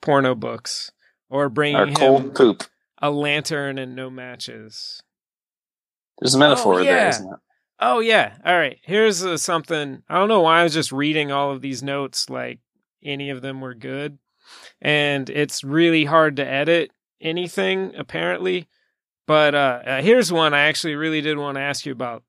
porno 0.00 0.36
books, 0.36 0.92
or 1.28 1.46
Or 1.46 1.48
bringing 1.48 1.94
cold 1.96 2.22
him 2.22 2.30
poop. 2.30 2.62
a 2.98 3.10
lantern 3.10 3.76
and 3.76 3.96
no 3.96 4.08
matches. 4.08 5.02
There's 6.20 6.36
a 6.36 6.38
metaphor 6.38 6.74
Oh, 6.74 6.84
there, 6.84 6.94
yeah. 6.96 7.08
isn't 7.08 7.26
it? 7.26 7.38
Oh 7.80 7.98
yeah. 7.98 8.36
All 8.44 8.56
right. 8.56 8.78
Here's 8.84 9.24
uh, 9.24 9.36
something. 9.36 10.04
I 10.08 10.14
don't 10.14 10.28
know 10.28 10.42
why 10.42 10.60
I 10.60 10.62
was 10.62 10.74
just 10.74 10.92
reading 10.92 11.32
all 11.32 11.50
of 11.50 11.60
these 11.60 11.82
notes 11.82 12.30
like 12.30 12.60
any 13.02 13.30
of 13.30 13.42
them 13.42 13.60
were 13.60 13.74
good. 13.74 14.18
And 14.80 15.28
it's 15.30 15.64
really 15.64 16.04
hard 16.04 16.36
to 16.36 16.46
edit 16.46 16.90
anything 17.20 17.94
apparently. 17.96 18.68
But 19.26 19.54
uh, 19.54 19.80
uh 19.84 20.02
here's 20.02 20.32
one 20.32 20.54
I 20.54 20.62
actually 20.62 20.94
really 20.94 21.20
did 21.20 21.38
want 21.38 21.56
to 21.56 21.62
ask 21.62 21.86
you 21.86 21.92
about. 21.92 22.24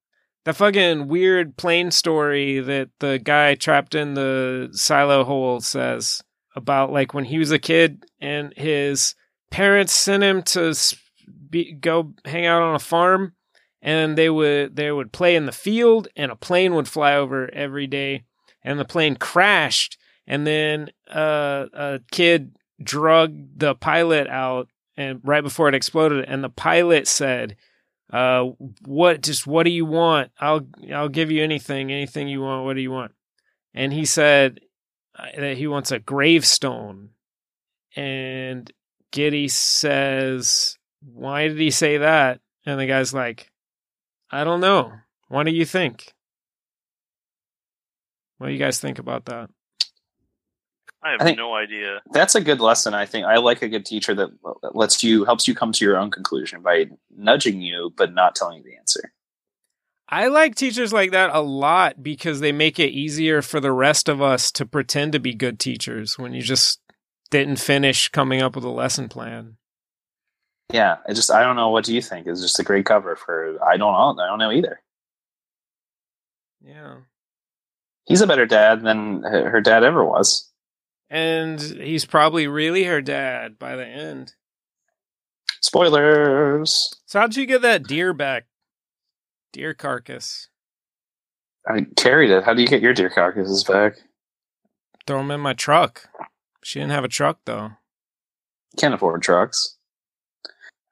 The 0.45 0.53
fucking 0.53 1.07
weird 1.07 1.55
plane 1.55 1.91
story 1.91 2.59
that 2.59 2.89
the 2.99 3.17
guy 3.17 3.55
trapped 3.55 3.95
in 3.95 4.13
the 4.13 4.69
silo 4.73 5.23
hole 5.23 5.61
says 5.61 6.21
about 6.55 6.91
like 6.91 7.13
when 7.13 7.25
he 7.25 7.37
was 7.37 7.51
a 7.51 7.59
kid 7.59 8.05
and 8.19 8.53
his 8.57 9.15
parents 9.51 9.93
sent 9.93 10.23
him 10.23 10.43
to 10.43 10.75
be, 11.49 11.73
go 11.73 12.13
hang 12.25 12.45
out 12.45 12.61
on 12.61 12.75
a 12.75 12.79
farm 12.79 13.33
and 13.81 14.17
they 14.17 14.29
would 14.29 14.75
they 14.75 14.91
would 14.91 15.11
play 15.11 15.35
in 15.35 15.45
the 15.45 15.51
field 15.51 16.07
and 16.15 16.31
a 16.31 16.35
plane 16.35 16.73
would 16.73 16.87
fly 16.87 17.15
over 17.15 17.53
every 17.53 17.87
day 17.87 18.23
and 18.63 18.79
the 18.79 18.85
plane 18.85 19.15
crashed 19.15 19.97
and 20.27 20.45
then 20.45 20.89
uh, 21.11 21.65
a 21.73 21.99
kid 22.11 22.55
drug 22.81 23.35
the 23.55 23.75
pilot 23.75 24.27
out 24.27 24.67
and 24.97 25.21
right 25.23 25.43
before 25.43 25.69
it 25.69 25.75
exploded 25.75 26.25
and 26.27 26.43
the 26.43 26.49
pilot 26.49 27.07
said 27.07 27.55
uh 28.11 28.43
what 28.85 29.21
just 29.21 29.47
what 29.47 29.63
do 29.63 29.69
you 29.69 29.85
want 29.85 30.31
i'll 30.39 30.67
i'll 30.93 31.09
give 31.09 31.31
you 31.31 31.41
anything 31.41 31.91
anything 31.91 32.27
you 32.27 32.41
want 32.41 32.65
what 32.65 32.75
do 32.75 32.81
you 32.81 32.91
want 32.91 33.11
and 33.73 33.93
he 33.93 34.05
said 34.05 34.59
uh, 35.17 35.25
that 35.37 35.57
he 35.57 35.67
wants 35.67 35.91
a 35.91 35.99
gravestone 35.99 37.09
and 37.95 38.71
Gitty 39.11 39.47
says 39.49 40.77
why 41.01 41.47
did 41.47 41.59
he 41.59 41.71
say 41.71 41.97
that 41.97 42.41
and 42.65 42.79
the 42.79 42.85
guy's 42.85 43.13
like 43.13 43.51
I 44.33 44.43
don't 44.43 44.61
know. 44.61 44.91
What 45.27 45.43
do 45.43 45.51
you 45.51 45.63
think? 45.63 46.11
What 48.39 48.47
do 48.47 48.53
you 48.53 48.57
guys 48.57 48.79
think 48.79 48.97
about 48.97 49.25
that? 49.25 49.51
I 51.03 51.11
have 51.11 51.21
I 51.21 51.33
no 51.33 51.53
idea. 51.53 52.01
That's 52.11 52.35
a 52.35 52.41
good 52.41 52.61
lesson. 52.61 52.93
I 52.93 53.05
think 53.05 53.25
I 53.25 53.37
like 53.37 53.61
a 53.61 53.67
good 53.67 53.85
teacher 53.85 54.15
that 54.15 54.29
lets 54.73 55.03
you 55.03 55.25
helps 55.25 55.47
you 55.47 55.55
come 55.55 55.71
to 55.73 55.85
your 55.85 55.97
own 55.97 56.11
conclusion 56.11 56.61
by 56.61 56.85
nudging 57.15 57.61
you, 57.61 57.91
but 57.95 58.13
not 58.13 58.35
telling 58.35 58.59
you 58.59 58.63
the 58.63 58.77
answer. 58.77 59.11
I 60.07 60.27
like 60.27 60.55
teachers 60.55 60.93
like 60.93 61.11
that 61.11 61.31
a 61.33 61.41
lot 61.41 62.03
because 62.03 62.39
they 62.39 62.51
make 62.51 62.79
it 62.79 62.91
easier 62.91 63.41
for 63.41 63.59
the 63.59 63.71
rest 63.71 64.07
of 64.07 64.21
us 64.21 64.51
to 64.53 64.65
pretend 64.65 65.11
to 65.13 65.19
be 65.19 65.33
good 65.33 65.59
teachers 65.59 66.17
when 66.19 66.33
you 66.33 66.41
just 66.41 66.79
didn't 67.31 67.57
finish 67.57 68.09
coming 68.09 68.41
up 68.41 68.55
with 68.55 68.63
a 68.63 68.69
lesson 68.69 69.09
plan. 69.09 69.57
Yeah, 70.71 70.97
I 71.07 71.13
just 71.13 71.31
I 71.31 71.43
don't 71.43 71.55
know. 71.55 71.69
What 71.69 71.83
do 71.83 71.93
you 71.93 72.01
think? 72.01 72.27
Is 72.27 72.41
just 72.41 72.59
a 72.59 72.63
great 72.63 72.85
cover 72.85 73.15
for 73.15 73.57
I 73.63 73.77
don't 73.77 73.93
know. 73.93 74.23
I 74.23 74.27
don't 74.27 74.39
know 74.39 74.51
either. 74.51 74.81
Yeah. 76.61 76.97
He's 78.05 78.21
a 78.21 78.27
better 78.27 78.45
dad 78.45 78.83
than 78.83 79.23
her 79.23 79.49
her 79.49 79.61
dad 79.61 79.83
ever 79.83 80.05
was. 80.05 80.52
And 81.09 81.59
he's 81.59 82.05
probably 82.05 82.47
really 82.47 82.83
her 82.85 83.01
dad 83.01 83.59
by 83.59 83.75
the 83.75 83.85
end. 83.85 84.33
Spoilers. 85.61 86.93
So 87.05 87.19
how'd 87.19 87.35
you 87.35 87.45
get 87.45 87.61
that 87.61 87.83
deer 87.83 88.13
back? 88.13 88.45
Deer 89.51 89.73
carcass. 89.73 90.47
I 91.67 91.85
carried 91.95 92.31
it. 92.31 92.43
How 92.43 92.53
do 92.53 92.61
you 92.61 92.67
get 92.67 92.81
your 92.81 92.93
deer 92.93 93.09
carcasses 93.09 93.63
back? 93.63 93.93
Throw 95.05 95.19
them 95.19 95.31
in 95.31 95.39
my 95.39 95.53
truck. 95.53 96.09
She 96.63 96.79
didn't 96.79 96.91
have 96.91 97.03
a 97.03 97.09
truck 97.09 97.39
though. 97.45 97.71
Can't 98.77 98.93
afford 98.93 99.21
trucks. 99.21 99.77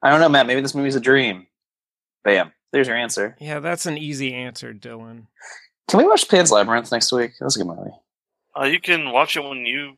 I 0.03 0.09
don't 0.09 0.19
know, 0.19 0.29
Matt. 0.29 0.47
Maybe 0.47 0.61
this 0.61 0.75
movie's 0.75 0.95
a 0.95 1.01
dream. 1.01 1.47
Bam. 2.23 2.51
There's 2.71 2.87
your 2.87 2.97
answer. 2.97 3.35
Yeah, 3.39 3.59
that's 3.59 3.85
an 3.85 3.97
easy 3.97 4.33
answer, 4.33 4.73
Dylan. 4.73 5.27
Can 5.89 5.97
we 5.97 6.07
watch 6.07 6.29
Pan's 6.29 6.51
Labyrinth 6.51 6.91
next 6.91 7.11
week? 7.11 7.31
That's 7.39 7.55
a 7.55 7.59
good 7.59 7.67
movie. 7.67 7.91
Uh, 8.59 8.65
you 8.65 8.79
can 8.79 9.11
watch 9.11 9.35
it 9.37 9.43
when 9.43 9.65
you. 9.65 9.93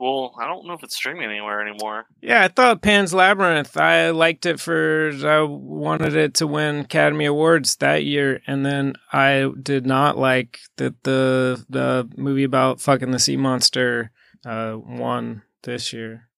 Well, 0.00 0.34
I 0.40 0.48
don't 0.48 0.66
know 0.66 0.72
if 0.72 0.82
it's 0.82 0.96
streaming 0.96 1.30
anywhere 1.30 1.66
anymore. 1.66 2.06
Yeah, 2.20 2.42
I 2.42 2.48
thought 2.48 2.82
Pan's 2.82 3.14
Labyrinth. 3.14 3.76
I 3.76 4.10
liked 4.10 4.44
it 4.44 4.58
for. 4.58 5.12
I 5.24 5.40
wanted 5.42 6.16
it 6.16 6.34
to 6.34 6.46
win 6.48 6.80
Academy 6.80 7.26
Awards 7.26 7.76
that 7.76 8.04
year, 8.04 8.40
and 8.46 8.66
then 8.66 8.94
I 9.12 9.50
did 9.62 9.86
not 9.86 10.18
like 10.18 10.58
that 10.76 11.04
the 11.04 11.64
the 11.70 12.10
movie 12.16 12.42
about 12.44 12.80
fucking 12.80 13.12
the 13.12 13.20
sea 13.20 13.36
monster 13.36 14.10
uh, 14.44 14.76
won 14.84 15.42
this 15.62 15.92
year. 15.92 16.28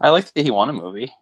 I 0.00 0.10
like 0.10 0.32
that 0.32 0.44
he 0.44 0.50
won 0.50 0.68
a 0.68 0.72
movie. 0.72 1.12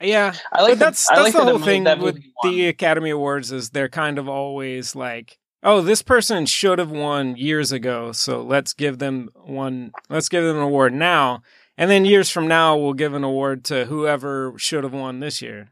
Yeah, 0.00 0.34
I 0.52 0.62
like 0.62 0.72
but 0.72 0.78
that's 0.78 1.06
that, 1.08 1.18
I 1.18 1.22
that's 1.22 1.34
like 1.34 1.40
the 1.40 1.44
that 1.44 1.58
whole 1.58 1.64
thing 1.64 1.84
that 1.84 1.98
with 1.98 2.22
the 2.42 2.68
Academy 2.68 3.10
Awards 3.10 3.52
is 3.52 3.70
they're 3.70 3.88
kind 3.88 4.18
of 4.18 4.28
always 4.28 4.96
like, 4.96 5.38
oh, 5.62 5.80
this 5.80 6.02
person 6.02 6.46
should 6.46 6.78
have 6.78 6.90
won 6.90 7.36
years 7.36 7.72
ago, 7.72 8.12
so 8.12 8.42
let's 8.42 8.72
give 8.72 8.98
them 8.98 9.30
one, 9.34 9.92
let's 10.08 10.28
give 10.28 10.44
them 10.44 10.56
an 10.56 10.62
award 10.62 10.92
now, 10.92 11.42
and 11.76 11.90
then 11.90 12.04
years 12.04 12.30
from 12.30 12.46
now 12.46 12.76
we'll 12.76 12.92
give 12.92 13.14
an 13.14 13.24
award 13.24 13.64
to 13.64 13.86
whoever 13.86 14.54
should 14.56 14.84
have 14.84 14.92
won 14.92 15.20
this 15.20 15.40
year. 15.40 15.70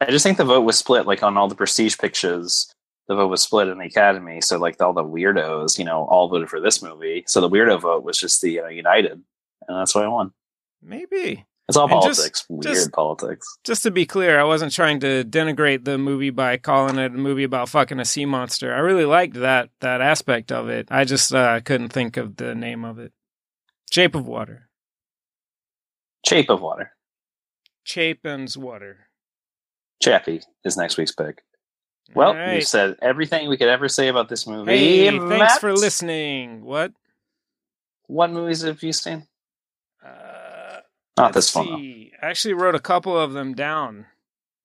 I 0.00 0.10
just 0.10 0.22
think 0.22 0.38
the 0.38 0.44
vote 0.44 0.62
was 0.62 0.78
split, 0.78 1.06
like 1.06 1.22
on 1.22 1.36
all 1.36 1.48
the 1.48 1.54
prestige 1.54 1.96
pictures. 1.98 2.74
The 3.06 3.14
vote 3.14 3.28
was 3.28 3.42
split 3.42 3.68
in 3.68 3.78
the 3.78 3.84
Academy, 3.84 4.40
so 4.40 4.58
like 4.58 4.80
all 4.80 4.94
the 4.94 5.04
weirdos, 5.04 5.78
you 5.78 5.84
know, 5.84 6.04
all 6.04 6.28
voted 6.28 6.48
for 6.48 6.60
this 6.60 6.82
movie. 6.82 7.24
So 7.26 7.40
the 7.40 7.50
weirdo 7.50 7.80
vote 7.80 8.02
was 8.02 8.18
just 8.18 8.40
the 8.40 8.60
uh, 8.60 8.68
United, 8.68 9.12
and 9.12 9.78
that's 9.78 9.94
why 9.94 10.04
I 10.04 10.08
won. 10.08 10.32
Maybe. 10.82 11.44
It's 11.66 11.78
all 11.78 11.84
And 11.90 12.02
just- 12.02 12.18
politics, 12.18 12.46
weird 12.48 12.62
just- 12.62 12.92
politics. 12.92 13.58
Just 13.64 13.82
to 13.84 13.90
be 13.90 14.04
clear, 14.04 14.38
I 14.38 14.44
wasn't 14.44 14.72
trying 14.72 15.00
to 15.00 15.24
denigrate 15.24 15.84
the 15.84 15.96
movie 15.96 16.30
by 16.30 16.58
calling 16.58 16.98
it 16.98 17.12
a 17.12 17.16
movie 17.16 17.44
about 17.44 17.70
fucking 17.70 17.98
a 18.00 18.04
sea 18.04 18.26
monster. 18.26 18.74
I 18.74 18.80
really 18.80 19.06
liked 19.06 19.34
that 19.34 19.70
that 19.80 20.00
aspect 20.02 20.52
of 20.52 20.68
it. 20.68 20.88
I 20.90 21.04
just 21.04 21.34
uh, 21.34 21.60
couldn't 21.60 21.88
think 21.88 22.16
of 22.18 22.36
the 22.36 22.54
name 22.54 22.84
of 22.84 22.98
it. 22.98 23.12
Shape 23.90 24.14
of 24.14 24.26
Water. 24.26 24.68
Shape 26.26 26.50
of 26.50 26.60
Water. 26.60 26.92
Chapin's 27.84 28.56
Water. 28.56 29.08
Chappie 30.02 30.42
is 30.64 30.76
next 30.76 30.96
week's 30.98 31.12
pick. 31.12 31.42
Well, 32.14 32.34
right. 32.34 32.54
we've 32.54 32.66
said 32.66 32.96
everything 33.00 33.48
we 33.48 33.56
could 33.56 33.68
ever 33.68 33.88
say 33.88 34.08
about 34.08 34.28
this 34.28 34.46
movie. 34.46 34.70
Hey, 34.76 35.10
thanks 35.10 35.24
Matt, 35.24 35.60
for 35.60 35.72
listening. 35.72 36.62
What? 36.64 36.92
What 38.06 38.30
movies 38.30 38.62
have 38.62 38.82
you 38.82 38.92
seen? 38.92 39.26
Uh, 40.04 40.43
Not 41.16 41.34
let's 41.34 41.46
this 41.48 41.54
one. 41.54 41.66
see. 41.78 42.12
I 42.20 42.26
actually 42.26 42.54
wrote 42.54 42.74
a 42.74 42.80
couple 42.80 43.16
of 43.18 43.32
them 43.32 43.54
down. 43.54 44.06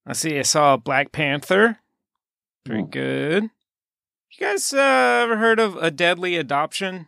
Let's 0.06 0.20
see. 0.20 0.40
I 0.40 0.44
saw 0.44 0.78
Black 0.78 1.12
Panther. 1.12 1.80
Pretty 2.66 2.84
Hmm. 2.84 2.90
good. 2.90 3.44
You 4.32 4.48
guys 4.48 4.74
uh, 4.74 4.78
ever 5.24 5.38
heard 5.38 5.60
of 5.60 5.76
A 5.78 5.92
Deadly 5.92 6.36
Adoption? 6.38 7.08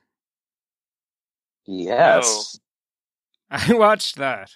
Yes. 1.66 2.60
I 3.52 3.74
watched 3.74 4.18
that. 4.18 4.52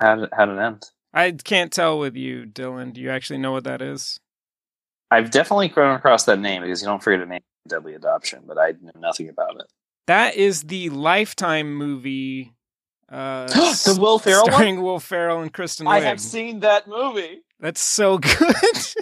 How 0.00 0.16
did, 0.16 0.28
how 0.32 0.46
did 0.46 0.56
it 0.58 0.60
end? 0.62 0.90
I 1.12 1.30
can't 1.32 1.72
tell 1.72 1.98
with 1.98 2.16
you, 2.16 2.44
Dylan. 2.44 2.92
Do 2.92 3.00
you 3.00 3.10
actually 3.10 3.38
know 3.38 3.52
what 3.52 3.64
that 3.64 3.80
is? 3.82 4.20
I've 5.10 5.30
definitely 5.30 5.68
grown 5.68 5.94
across 5.94 6.24
that 6.24 6.38
name 6.38 6.62
because 6.62 6.82
you 6.82 6.88
don't 6.88 7.02
forget 7.02 7.20
a 7.22 7.26
name 7.26 7.40
Deadly 7.68 7.94
Adoption, 7.94 8.42
but 8.46 8.58
I 8.58 8.72
know 8.80 8.90
nothing 8.98 9.28
about 9.28 9.56
it. 9.60 9.66
That 10.06 10.36
is 10.36 10.62
the 10.64 10.90
Lifetime 10.90 11.74
movie. 11.74 12.52
Uh, 13.08 13.46
The 13.84 13.96
Will 14.00 14.18
Ferrell 14.18 14.42
one? 14.44 14.52
starring 14.52 14.82
Will 14.82 14.98
Ferrell 15.00 15.40
and 15.40 15.52
Kristen 15.52 15.86
I 15.86 16.00
Wiig. 16.00 16.04
have 16.04 16.20
seen 16.20 16.60
that 16.60 16.88
movie. 16.88 17.42
That's 17.60 17.80
so 17.80 18.18
good. 18.18 18.36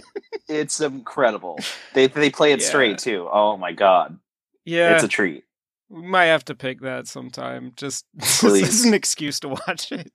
It's 0.46 0.78
incredible. 0.82 1.58
They 1.94 2.06
they 2.06 2.28
play 2.28 2.52
it 2.52 2.60
Yeah. 2.60 2.66
straight 2.68 2.98
too. 2.98 3.26
Oh 3.32 3.56
my 3.56 3.72
god, 3.72 4.18
yeah, 4.66 4.94
it's 4.94 5.02
a 5.02 5.08
treat. 5.08 5.44
we 5.88 6.02
might 6.02 6.26
have 6.26 6.44
to 6.46 6.54
pick 6.54 6.80
that 6.82 7.08
sometime. 7.08 7.72
Just 7.76 8.04
Please. 8.20 8.68
as 8.68 8.84
an 8.84 8.92
excuse 8.92 9.40
to 9.40 9.48
watch 9.48 9.90
it. 9.90 10.12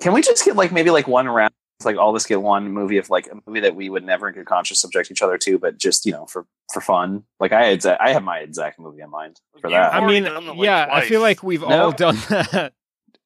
Can 0.00 0.12
we 0.12 0.22
just 0.22 0.44
get 0.44 0.54
like 0.54 0.70
maybe 0.70 0.90
like 0.90 1.08
one 1.08 1.26
round? 1.28 1.52
It's 1.78 1.84
like 1.84 1.96
all 1.98 2.12
this 2.14 2.24
get 2.24 2.40
one 2.40 2.70
movie 2.72 2.96
of 2.96 3.10
like 3.10 3.26
a 3.26 3.38
movie 3.46 3.60
that 3.60 3.76
we 3.76 3.90
would 3.90 4.02
never 4.04 4.28
in 4.28 4.34
good 4.34 4.46
conscience 4.46 4.80
subject 4.80 5.10
each 5.10 5.20
other 5.20 5.36
to, 5.36 5.58
but 5.58 5.76
just 5.76 6.06
you 6.06 6.12
know 6.12 6.24
for 6.24 6.46
for 6.72 6.80
fun. 6.80 7.24
Like 7.38 7.52
I 7.52 7.66
had, 7.66 7.84
I 7.86 8.12
have 8.12 8.22
my 8.22 8.38
exact 8.38 8.78
movie 8.80 9.02
in 9.02 9.10
mind 9.10 9.40
for 9.60 9.68
that. 9.68 9.92
I 9.92 10.06
mean, 10.06 10.24
like, 10.24 10.56
yeah, 10.58 10.88
I 10.90 11.02
feel 11.02 11.20
like 11.20 11.42
we've 11.42 11.60
No. 11.60 11.66
all 11.84 11.92
done 11.92 12.16
that, 12.30 12.72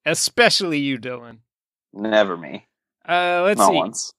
especially 0.05 0.79
you, 0.79 0.97
Dylan. 0.99 1.37
Never 1.93 2.35
me. 2.35 2.67
Uh, 3.07 3.41
let's 3.45 3.57
Not 3.57 3.69
see. 3.71 3.77
once. 3.77 4.13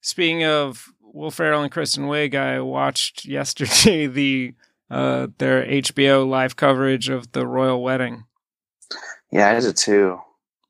Speaking 0.00 0.44
of 0.44 0.88
Will 1.00 1.30
Ferrell 1.30 1.62
and 1.62 1.70
Kristen 1.70 2.06
Wiig, 2.06 2.34
I 2.34 2.60
watched 2.60 3.24
yesterday 3.24 4.08
the 4.08 4.54
uh, 4.90 5.28
their 5.38 5.64
HBO 5.64 6.28
live 6.28 6.56
coverage 6.56 7.08
of 7.08 7.30
the 7.32 7.46
royal 7.46 7.82
wedding. 7.84 8.24
Yeah, 9.30 9.50
I 9.50 9.60
did 9.60 9.76
too. 9.76 10.18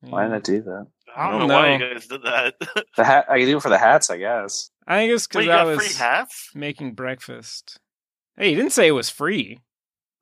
Why 0.01 0.25
did 0.25 0.35
I 0.35 0.39
do 0.41 0.61
that? 0.63 0.87
I 1.17 1.31
don't, 1.31 1.35
I 1.35 1.39
don't 1.39 1.49
know, 1.49 1.55
why 1.55 1.73
you 1.77 1.95
guys 1.95 2.07
did 2.07 2.23
that. 2.25 2.55
The 2.97 3.05
hat. 3.05 3.27
I 3.31 3.39
do 3.45 3.57
it 3.57 3.63
for 3.63 3.69
the 3.71 3.79
hats, 3.79 4.11
I 4.11 4.19
guess. 4.19 4.71
I 4.87 4.99
think 4.99 5.13
it's 5.13 5.27
because 5.27 5.47
you 5.47 5.51
I 5.53 5.65
was 5.65 5.79
free 5.79 5.95
hats? 5.99 6.51
making 6.55 6.93
breakfast. 6.95 7.81
Hey, 8.37 8.51
you 8.51 8.57
didn't 8.57 8.73
say 8.73 8.87
it 8.87 8.93
was 8.93 9.09
free. 9.11 9.61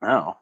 No, 0.01 0.37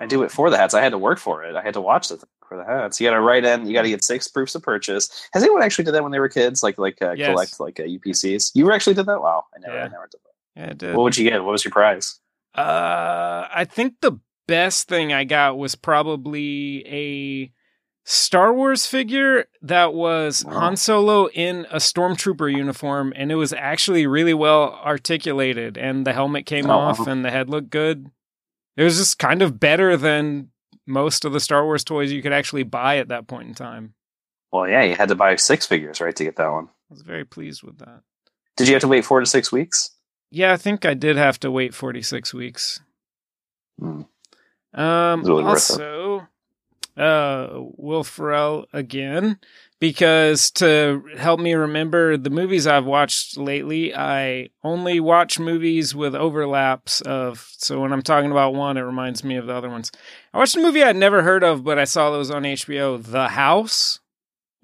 I 0.00 0.06
do 0.06 0.22
it 0.22 0.30
for 0.30 0.50
the 0.50 0.56
hats. 0.56 0.72
I 0.74 0.80
had 0.82 0.92
to 0.92 0.98
work 0.98 1.18
for 1.18 1.44
it. 1.44 1.54
I 1.56 1.62
had 1.62 1.74
to 1.74 1.80
watch 1.80 2.08
the 2.08 2.16
thing 2.16 2.28
for 2.48 2.56
the 2.56 2.64
hats. 2.64 3.00
You 3.00 3.06
got 3.08 3.14
to 3.14 3.20
write 3.20 3.44
in. 3.44 3.66
You 3.66 3.74
got 3.74 3.82
to 3.82 3.88
get 3.90 4.02
six 4.04 4.26
proofs 4.28 4.54
of 4.54 4.62
purchase. 4.62 5.28
Has 5.34 5.42
anyone 5.42 5.62
actually 5.62 5.84
did 5.84 5.92
that 5.94 6.02
when 6.02 6.12
they 6.12 6.20
were 6.20 6.28
kids? 6.30 6.62
Like 6.62 6.78
like 6.78 7.00
uh, 7.02 7.12
Yes. 7.12 7.26
collect 7.28 7.60
like 7.60 7.78
uh, 7.80 7.82
UPCs. 7.84 8.52
You 8.54 8.72
actually 8.72 8.94
did 8.94 9.06
that? 9.06 9.20
Wow, 9.20 9.44
I 9.54 9.58
never, 9.60 9.74
Yeah. 9.76 9.84
I 9.84 9.88
never 9.88 10.08
did 10.10 10.20
that. 10.24 10.60
Yeah, 10.60 10.70
it 10.70 10.78
did. 10.78 10.96
What 10.96 11.02
would 11.02 11.16
you 11.18 11.28
get? 11.28 11.44
What 11.44 11.52
was 11.52 11.64
your 11.64 11.72
prize? 11.72 12.18
Uh, 12.54 13.46
I 13.52 13.64
think 13.68 13.94
the 14.00 14.18
best 14.46 14.88
thing 14.88 15.12
I 15.12 15.24
got 15.24 15.58
was 15.58 15.74
probably 15.74 16.84
a 16.86 17.52
Star 18.10 18.54
Wars 18.54 18.86
figure 18.86 19.44
that 19.60 19.92
was 19.92 20.42
Wow. 20.42 20.60
Han 20.60 20.76
Solo 20.76 21.28
in 21.28 21.66
a 21.70 21.76
stormtrooper 21.76 22.50
uniform, 22.50 23.12
and 23.14 23.30
it 23.30 23.34
was 23.34 23.52
actually 23.52 24.06
really 24.06 24.32
well 24.32 24.80
articulated, 24.82 25.76
and 25.76 26.06
the 26.06 26.14
helmet 26.14 26.46
came 26.46 26.70
Oh, 26.70 26.78
off, 26.78 27.00
wow. 27.00 27.04
and 27.06 27.22
the 27.22 27.30
head 27.30 27.50
looked 27.50 27.68
good. 27.68 28.10
It 28.78 28.82
was 28.84 28.96
just 28.96 29.18
kind 29.18 29.42
of 29.42 29.60
better 29.60 29.94
than 29.96 30.48
most 30.86 31.26
of 31.26 31.32
the 31.34 31.40
Star 31.40 31.64
Wars 31.64 31.84
toys 31.84 32.10
you 32.10 32.22
could 32.22 32.32
actually 32.32 32.62
buy 32.62 32.96
at 32.96 33.08
that 33.08 33.26
point 33.26 33.48
in 33.48 33.54
time. 33.54 33.92
Well, 34.50 34.66
yeah, 34.66 34.82
you 34.84 34.94
had 34.94 35.10
to 35.10 35.14
buy 35.14 35.36
six 35.36 35.66
figures, 35.66 36.00
right, 36.00 36.16
to 36.16 36.24
get 36.24 36.36
that 36.36 36.50
one. 36.50 36.68
I 36.90 36.94
was 36.94 37.02
very 37.02 37.26
pleased 37.26 37.62
with 37.62 37.76
that. 37.80 38.00
Did 38.56 38.68
you 38.68 38.74
have 38.74 38.80
to 38.80 38.88
wait 38.88 39.04
four 39.04 39.20
to 39.20 39.26
six 39.26 39.52
weeks? 39.52 39.90
Yeah, 40.30 40.54
I 40.54 40.56
think 40.56 40.86
I 40.86 40.94
did 40.94 41.16
have 41.16 41.38
to 41.40 41.50
wait 41.50 41.74
46 41.74 42.32
weeks. 42.32 42.80
Hmm. 43.78 44.02
Um, 44.72 45.24
really 45.24 45.44
also, 45.44 46.26
uh, 46.98 47.48
Will 47.76 48.04
Ferrell 48.04 48.66
again, 48.72 49.38
because 49.80 50.50
to 50.52 51.02
help 51.16 51.38
me 51.40 51.54
remember 51.54 52.16
the 52.16 52.30
movies 52.30 52.66
I've 52.66 52.84
watched 52.84 53.36
lately, 53.36 53.94
I 53.94 54.50
only 54.64 54.98
watch 55.00 55.38
movies 55.38 55.94
with 55.94 56.14
overlaps 56.14 57.00
of. 57.02 57.48
So 57.58 57.80
when 57.80 57.92
I'm 57.92 58.02
talking 58.02 58.30
about 58.30 58.54
one, 58.54 58.76
it 58.76 58.82
reminds 58.82 59.22
me 59.22 59.36
of 59.36 59.46
the 59.46 59.54
other 59.54 59.70
ones. 59.70 59.92
I 60.34 60.38
watched 60.38 60.56
a 60.56 60.60
movie 60.60 60.82
I'd 60.82 60.96
never 60.96 61.22
heard 61.22 61.44
of, 61.44 61.62
but 61.64 61.78
I 61.78 61.84
saw 61.84 62.16
was 62.16 62.30
on 62.30 62.42
HBO, 62.42 63.02
The 63.02 63.28
House. 63.28 64.00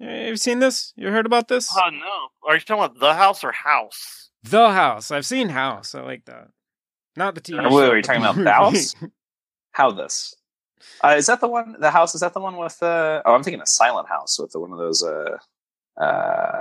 Have 0.01 0.27
you 0.27 0.37
seen 0.37 0.59
this? 0.59 0.91
You 0.97 1.07
heard 1.09 1.25
about 1.25 1.47
this? 1.47 1.71
Oh 1.73 1.89
no! 1.89 2.27
Are 2.49 2.55
you 2.55 2.59
talking 2.59 2.83
about 2.83 2.99
the 2.99 3.13
house 3.13 3.43
or 3.45 3.53
house? 3.53 4.29
The 4.43 4.71
House. 4.71 5.09
I've 5.09 5.25
seen 5.25 5.47
House. 5.49 5.95
I 5.95 6.01
like 6.01 6.25
that. 6.25 6.49
Not 7.15 7.33
the 7.35 7.41
TV. 7.41 7.59
Uh, 7.59 7.73
wait, 7.73 7.85
show, 7.85 7.91
are 7.91 7.95
you 7.95 8.03
talking 8.03 8.21
about 8.21 8.35
The. 8.43 8.51
House? 8.51 8.95
How 9.71 9.91
this? 9.91 10.35
Uh, 11.03 11.15
is 11.17 11.25
that 11.27 11.39
the 11.41 11.47
one? 11.47 11.75
The 11.79 11.91
house 11.91 12.15
is 12.15 12.21
that 12.21 12.33
the 12.33 12.39
one 12.39 12.57
with? 12.57 12.81
Uh, 12.81 13.21
oh, 13.25 13.33
I'm 13.33 13.43
thinking 13.43 13.61
a 13.61 13.65
Silent 13.67 14.07
House 14.09 14.39
with 14.39 14.51
one 14.55 14.71
of 14.71 14.77
those. 14.79 15.03
Uh, 15.03 15.37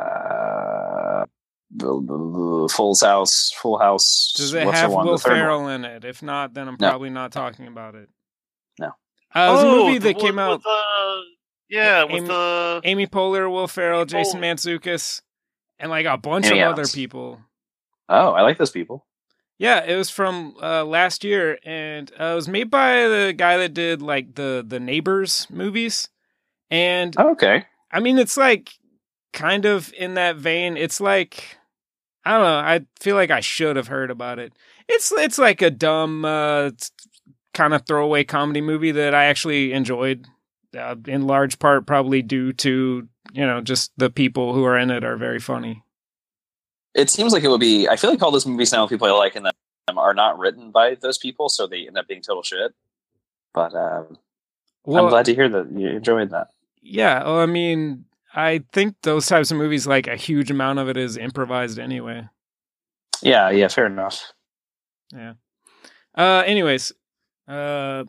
uh, 0.04 1.26
the- 1.70 1.86
the- 2.00 2.62
the 2.62 2.68
Full 2.72 2.94
House. 3.00 3.52
Full 3.56 3.78
House. 3.78 4.32
Does 4.36 4.54
it 4.54 4.66
have 4.68 4.90
the 4.90 4.96
one? 4.96 5.06
Will 5.06 5.18
Ferrell 5.18 5.68
in 5.68 5.84
it? 5.84 6.04
If 6.04 6.22
not, 6.22 6.54
then 6.54 6.68
I'm 6.68 6.76
No. 6.80 6.88
probably 6.90 7.10
not 7.10 7.32
talking 7.32 7.66
about 7.66 7.94
it. 7.94 8.08
No. 8.78 8.88
Uh, 9.34 9.48
it 9.48 9.52
was 9.52 9.62
a 9.62 9.66
movie 9.66 9.96
Oh, 9.96 9.98
the 9.98 10.12
that 10.12 10.18
came 10.20 10.38
out. 10.38 10.58
With, 10.58 10.66
uh, 10.66 11.20
yeah, 11.68 12.04
with 12.04 12.12
Amy- 12.14 12.26
the 12.28 12.80
Amy 12.84 13.06
Poehler, 13.06 13.50
Will 13.50 13.66
Ferrell, 13.66 14.00
Amy 14.02 14.06
Jason 14.06 14.40
Poehler. 14.40 14.54
Mantzoukas, 14.80 15.22
and 15.78 15.90
like 15.90 16.06
a 16.06 16.16
bunch 16.16 16.46
Amy 16.46 16.60
of 16.60 16.72
other 16.72 16.86
people. 16.86 17.40
Oh, 18.08 18.32
I 18.32 18.42
like 18.42 18.58
those 18.58 18.70
people. 18.70 19.04
Yeah, 19.58 19.84
it 19.84 19.96
was 19.96 20.10
from 20.10 20.56
uh, 20.60 20.84
last 20.84 21.22
year, 21.22 21.58
and 21.64 22.10
uh, 22.18 22.24
it 22.24 22.34
was 22.34 22.48
made 22.48 22.70
by 22.70 23.06
the 23.08 23.34
guy 23.36 23.56
that 23.58 23.72
did 23.74 24.02
like 24.02 24.34
the 24.34 24.64
the 24.66 24.80
Neighbors 24.80 25.46
movies. 25.48 26.08
And 26.70 27.14
Oh, 27.18 27.30
okay. 27.32 27.66
I 27.92 28.00
mean, 28.00 28.18
it's 28.18 28.36
like 28.36 28.72
kind 29.32 29.64
of 29.64 29.92
in 29.96 30.14
that 30.14 30.36
vein. 30.36 30.76
It's 30.76 31.00
like 31.00 31.56
I 32.24 32.32
don't 32.32 32.42
know. 32.42 32.58
I 32.58 32.86
feel 33.00 33.14
like 33.14 33.30
I 33.30 33.40
should 33.40 33.76
have 33.76 33.88
heard 33.88 34.10
about 34.10 34.40
it. 34.40 34.52
It's 34.88 35.12
it's 35.12 35.38
like 35.38 35.62
a 35.62 35.70
dumb 35.70 36.24
uh, 36.24 36.70
kind 37.54 37.74
of 37.74 37.86
throwaway 37.86 38.24
comedy 38.24 38.60
movie 38.60 38.92
that 38.92 39.14
I 39.14 39.26
actually 39.26 39.72
enjoyed, 39.72 40.26
uh, 40.76 40.96
in 41.06 41.28
large 41.28 41.60
part 41.60 41.86
probably 41.86 42.22
due 42.22 42.52
to 42.54 43.08
you 43.32 43.46
know 43.46 43.60
just 43.60 43.92
the 43.98 44.10
people 44.10 44.52
who 44.52 44.64
are 44.64 44.76
in 44.76 44.90
it 44.90 45.04
are 45.04 45.16
very 45.16 45.38
funny. 45.38 45.83
It 46.94 47.10
seems 47.10 47.32
like 47.32 47.44
it 47.44 47.48
would 47.48 47.60
be. 47.60 47.88
I 47.88 47.96
feel 47.96 48.10
like 48.10 48.22
all 48.22 48.30
those 48.30 48.46
movies 48.46 48.72
now, 48.72 48.86
people 48.86 49.06
I 49.06 49.10
like 49.10 49.36
in 49.36 49.42
them 49.42 49.52
are 49.98 50.14
not 50.14 50.38
written 50.38 50.70
by 50.70 50.94
those 50.94 51.18
people, 51.18 51.48
so 51.48 51.66
they 51.66 51.86
end 51.86 51.98
up 51.98 52.08
being 52.08 52.22
total 52.22 52.42
shit. 52.42 52.72
But 53.52 53.74
um, 53.74 54.18
I'm 54.86 55.08
glad 55.08 55.26
to 55.26 55.34
hear 55.34 55.48
that 55.48 55.70
you 55.72 55.88
enjoyed 55.88 56.30
that. 56.30 56.48
Yeah, 56.82 57.24
well, 57.24 57.40
I 57.40 57.46
mean, 57.46 58.04
I 58.34 58.64
think 58.72 58.96
those 59.02 59.26
types 59.26 59.50
of 59.50 59.56
movies, 59.56 59.86
like 59.86 60.06
a 60.06 60.16
huge 60.16 60.50
amount 60.50 60.78
of 60.78 60.88
it 60.88 60.96
is 60.96 61.16
improvised 61.16 61.78
anyway. 61.78 62.28
Yeah, 63.22 63.50
yeah, 63.50 63.68
fair 63.68 63.86
enough. 63.86 64.32
Yeah. 65.12 65.34
Uh, 66.16 66.42
anyways, 66.44 66.92
uh, 67.48 68.04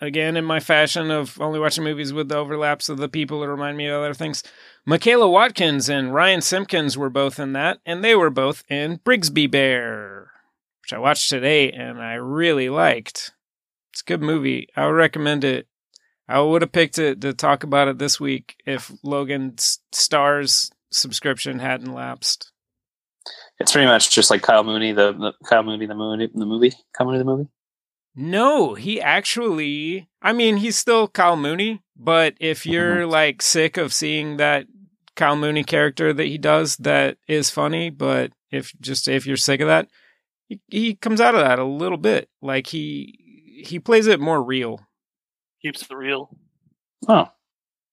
again, 0.00 0.36
in 0.36 0.44
my 0.44 0.60
fashion 0.60 1.10
of 1.10 1.40
only 1.40 1.58
watching 1.58 1.84
movies 1.84 2.12
with 2.12 2.28
the 2.28 2.36
overlaps 2.36 2.88
of 2.88 2.98
the 2.98 3.08
people 3.08 3.40
that 3.40 3.48
remind 3.48 3.76
me 3.76 3.86
of 3.86 4.00
other 4.00 4.14
things, 4.14 4.42
Michaela 4.88 5.28
Watkins 5.28 5.90
and 5.90 6.14
Ryan 6.14 6.40
Simpkins 6.40 6.96
were 6.96 7.10
both 7.10 7.38
in 7.38 7.52
that, 7.52 7.78
and 7.84 8.02
they 8.02 8.14
were 8.14 8.30
both 8.30 8.64
in 8.70 8.96
Brigsby 9.00 9.50
Bear, 9.50 10.30
which 10.80 10.94
I 10.94 10.98
watched 10.98 11.28
today 11.28 11.70
and 11.70 12.00
I 12.00 12.14
really 12.14 12.70
liked. 12.70 13.32
It's 13.92 14.00
a 14.00 14.04
good 14.06 14.22
movie. 14.22 14.68
I 14.74 14.86
would 14.86 14.92
recommend 14.94 15.44
it. 15.44 15.66
I 16.26 16.40
would 16.40 16.62
have 16.62 16.72
picked 16.72 16.98
it 16.98 17.20
to 17.20 17.34
talk 17.34 17.64
about 17.64 17.88
it 17.88 17.98
this 17.98 18.18
week 18.18 18.56
if 18.64 18.90
Logan's 19.02 19.80
Starz 19.92 20.70
subscription 20.90 21.58
hadn't 21.58 21.92
lapsed. 21.92 22.50
It's 23.58 23.72
pretty 23.72 23.88
much 23.88 24.08
just 24.08 24.30
like 24.30 24.40
Kyle 24.40 24.64
Mooney, 24.64 24.92
the, 24.92 25.12
the 25.12 25.32
Kyle 25.46 25.64
Mooney, 25.64 25.84
the 25.84 25.94
movie, 25.94 26.30
the 26.34 26.46
movie, 26.46 26.72
Kyle 26.96 27.06
Mooney, 27.06 27.18
the 27.18 27.24
movie. 27.24 27.48
No, 28.16 28.72
he 28.72 29.02
actually. 29.02 30.08
I 30.22 30.32
mean, 30.32 30.56
he's 30.56 30.78
still 30.78 31.08
Kyle 31.08 31.36
Mooney, 31.36 31.82
but 31.94 32.36
if 32.40 32.64
you're 32.64 33.02
mm-hmm. 33.02 33.10
like 33.10 33.42
sick 33.42 33.76
of 33.76 33.92
seeing 33.92 34.38
that 34.38 34.66
Kyle 35.18 35.36
Mooney 35.36 35.64
character 35.64 36.12
that 36.14 36.26
he 36.26 36.38
does, 36.38 36.76
that 36.78 37.18
is 37.26 37.50
funny. 37.50 37.90
But 37.90 38.32
if 38.50 38.72
just 38.80 39.08
if 39.08 39.26
you're 39.26 39.36
sick 39.36 39.60
of 39.60 39.66
that, 39.66 39.88
he, 40.48 40.60
he 40.68 40.94
comes 40.94 41.20
out 41.20 41.34
of 41.34 41.42
that 41.42 41.58
a 41.58 41.64
little 41.64 41.98
bit. 41.98 42.30
Like 42.40 42.68
he 42.68 43.62
he 43.64 43.78
plays 43.78 44.06
it 44.06 44.20
more 44.20 44.42
real. 44.42 44.80
Keeps 45.60 45.82
it 45.82 45.94
real. 45.94 46.30
Oh, 47.06 47.30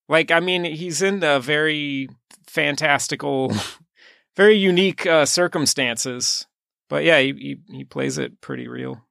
like 0.07 0.31
I 0.31 0.39
mean, 0.39 0.63
he's 0.63 1.01
in 1.01 1.19
the 1.19 1.39
very 1.39 2.07
fantastical 2.47 3.51
very 4.37 4.55
unique 4.55 5.05
uh, 5.05 5.25
circumstances. 5.25 6.45
But 6.87 7.03
yeah, 7.03 7.19
he, 7.19 7.33
he, 7.33 7.77
he 7.77 7.83
plays 7.83 8.19
it 8.19 8.39
pretty 8.41 8.67
real. 8.67 9.01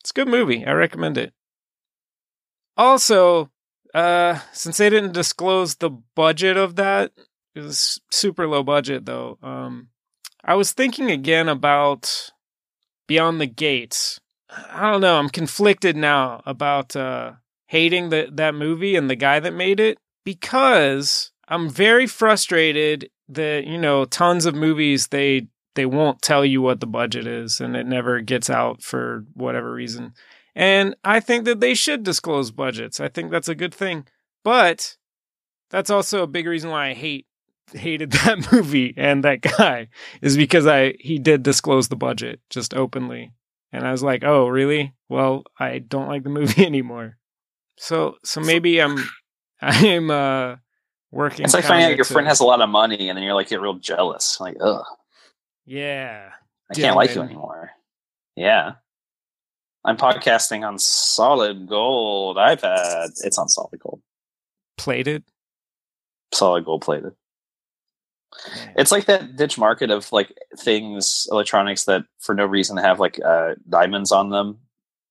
It's 0.00 0.10
a 0.10 0.14
good 0.14 0.26
movie. 0.26 0.66
I 0.66 0.72
recommend 0.72 1.16
it. 1.16 1.32
Also, 2.76 3.52
uh, 3.94 4.38
since 4.52 4.78
they 4.78 4.90
didn't 4.90 5.12
disclose 5.12 5.76
the 5.76 5.90
budget 5.90 6.56
of 6.56 6.76
that, 6.76 7.12
it 7.54 7.60
was 7.60 8.00
super 8.10 8.46
low 8.46 8.62
budget 8.62 9.04
though. 9.04 9.38
Um, 9.42 9.88
I 10.44 10.54
was 10.54 10.72
thinking 10.72 11.10
again 11.10 11.48
about 11.48 12.30
Beyond 13.06 13.40
the 13.40 13.46
Gates. 13.46 14.20
I 14.50 14.90
don't 14.90 15.00
know. 15.00 15.18
I'm 15.18 15.28
conflicted 15.28 15.96
now 15.96 16.42
about 16.44 16.96
uh, 16.96 17.32
hating 17.66 18.10
the, 18.10 18.28
that 18.32 18.54
movie 18.54 18.96
and 18.96 19.08
the 19.08 19.16
guy 19.16 19.40
that 19.40 19.54
made 19.54 19.80
it 19.80 19.98
because 20.24 21.32
I'm 21.48 21.68
very 21.68 22.06
frustrated 22.06 23.10
that 23.28 23.64
you 23.66 23.78
know 23.78 24.04
tons 24.04 24.46
of 24.46 24.54
movies 24.54 25.08
they 25.08 25.48
they 25.74 25.86
won't 25.86 26.20
tell 26.20 26.44
you 26.44 26.60
what 26.60 26.80
the 26.80 26.86
budget 26.86 27.26
is 27.26 27.60
and 27.60 27.76
it 27.76 27.86
never 27.86 28.20
gets 28.20 28.50
out 28.50 28.82
for 28.82 29.24
whatever 29.34 29.72
reason. 29.72 30.12
And 30.54 30.94
I 31.02 31.20
think 31.20 31.44
that 31.44 31.60
they 31.60 31.74
should 31.74 32.02
disclose 32.02 32.50
budgets. 32.50 33.00
I 33.00 33.08
think 33.08 33.30
that's 33.30 33.48
a 33.48 33.54
good 33.54 33.74
thing. 33.74 34.06
But 34.44 34.96
that's 35.70 35.90
also 35.90 36.22
a 36.22 36.26
big 36.26 36.46
reason 36.46 36.70
why 36.70 36.90
I 36.90 36.94
hate 36.94 37.26
hated 37.72 38.10
that 38.12 38.52
movie 38.52 38.92
and 38.98 39.24
that 39.24 39.40
guy 39.40 39.88
is 40.20 40.36
because 40.36 40.66
I 40.66 40.94
he 41.00 41.18
did 41.18 41.42
disclose 41.42 41.88
the 41.88 41.96
budget 41.96 42.40
just 42.50 42.74
openly. 42.74 43.32
And 43.74 43.86
I 43.86 43.92
was 43.92 44.02
like, 44.02 44.22
"Oh, 44.22 44.48
really? 44.48 44.92
Well, 45.08 45.44
I 45.58 45.78
don't 45.78 46.08
like 46.08 46.24
the 46.24 46.28
movie 46.28 46.66
anymore." 46.66 47.16
So 47.78 48.16
so 48.22 48.40
maybe 48.40 48.80
I'm 48.80 48.98
I'm 49.62 50.10
uh 50.10 50.56
working. 51.10 51.44
It's 51.44 51.54
like 51.54 51.64
finding 51.64 51.90
out 51.90 51.96
your 51.96 52.04
friend 52.04 52.28
has 52.28 52.40
a 52.40 52.44
lot 52.44 52.60
of 52.60 52.68
money, 52.68 53.08
and 53.08 53.16
then 53.16 53.22
you're 53.22 53.34
like 53.34 53.48
get 53.48 53.60
real 53.62 53.74
jealous. 53.74 54.38
Like, 54.40 54.56
ugh. 54.60 54.84
Yeah. 55.64 56.30
I 56.70 56.74
can't 56.74 56.96
like 56.96 57.14
you 57.14 57.22
anymore. 57.22 57.70
Yeah. 58.34 58.72
I'm 59.84 59.96
podcasting 59.96 60.66
on 60.66 60.78
solid 60.78 61.68
gold 61.68 62.36
iPad. 62.36 63.10
It's 63.24 63.38
on 63.38 63.48
solid 63.48 63.80
gold. 63.80 64.00
Plated? 64.76 65.24
Solid 66.32 66.64
gold 66.64 66.82
plated. 66.82 67.12
It's 68.76 68.92
like 68.92 69.06
that 69.06 69.36
ditch 69.36 69.58
market 69.58 69.90
of 69.90 70.10
like 70.12 70.32
things, 70.58 71.26
electronics 71.30 71.84
that 71.84 72.04
for 72.18 72.34
no 72.34 72.46
reason 72.46 72.76
have 72.76 73.00
like 73.00 73.20
uh, 73.24 73.54
diamonds 73.68 74.12
on 74.12 74.30
them 74.30 74.58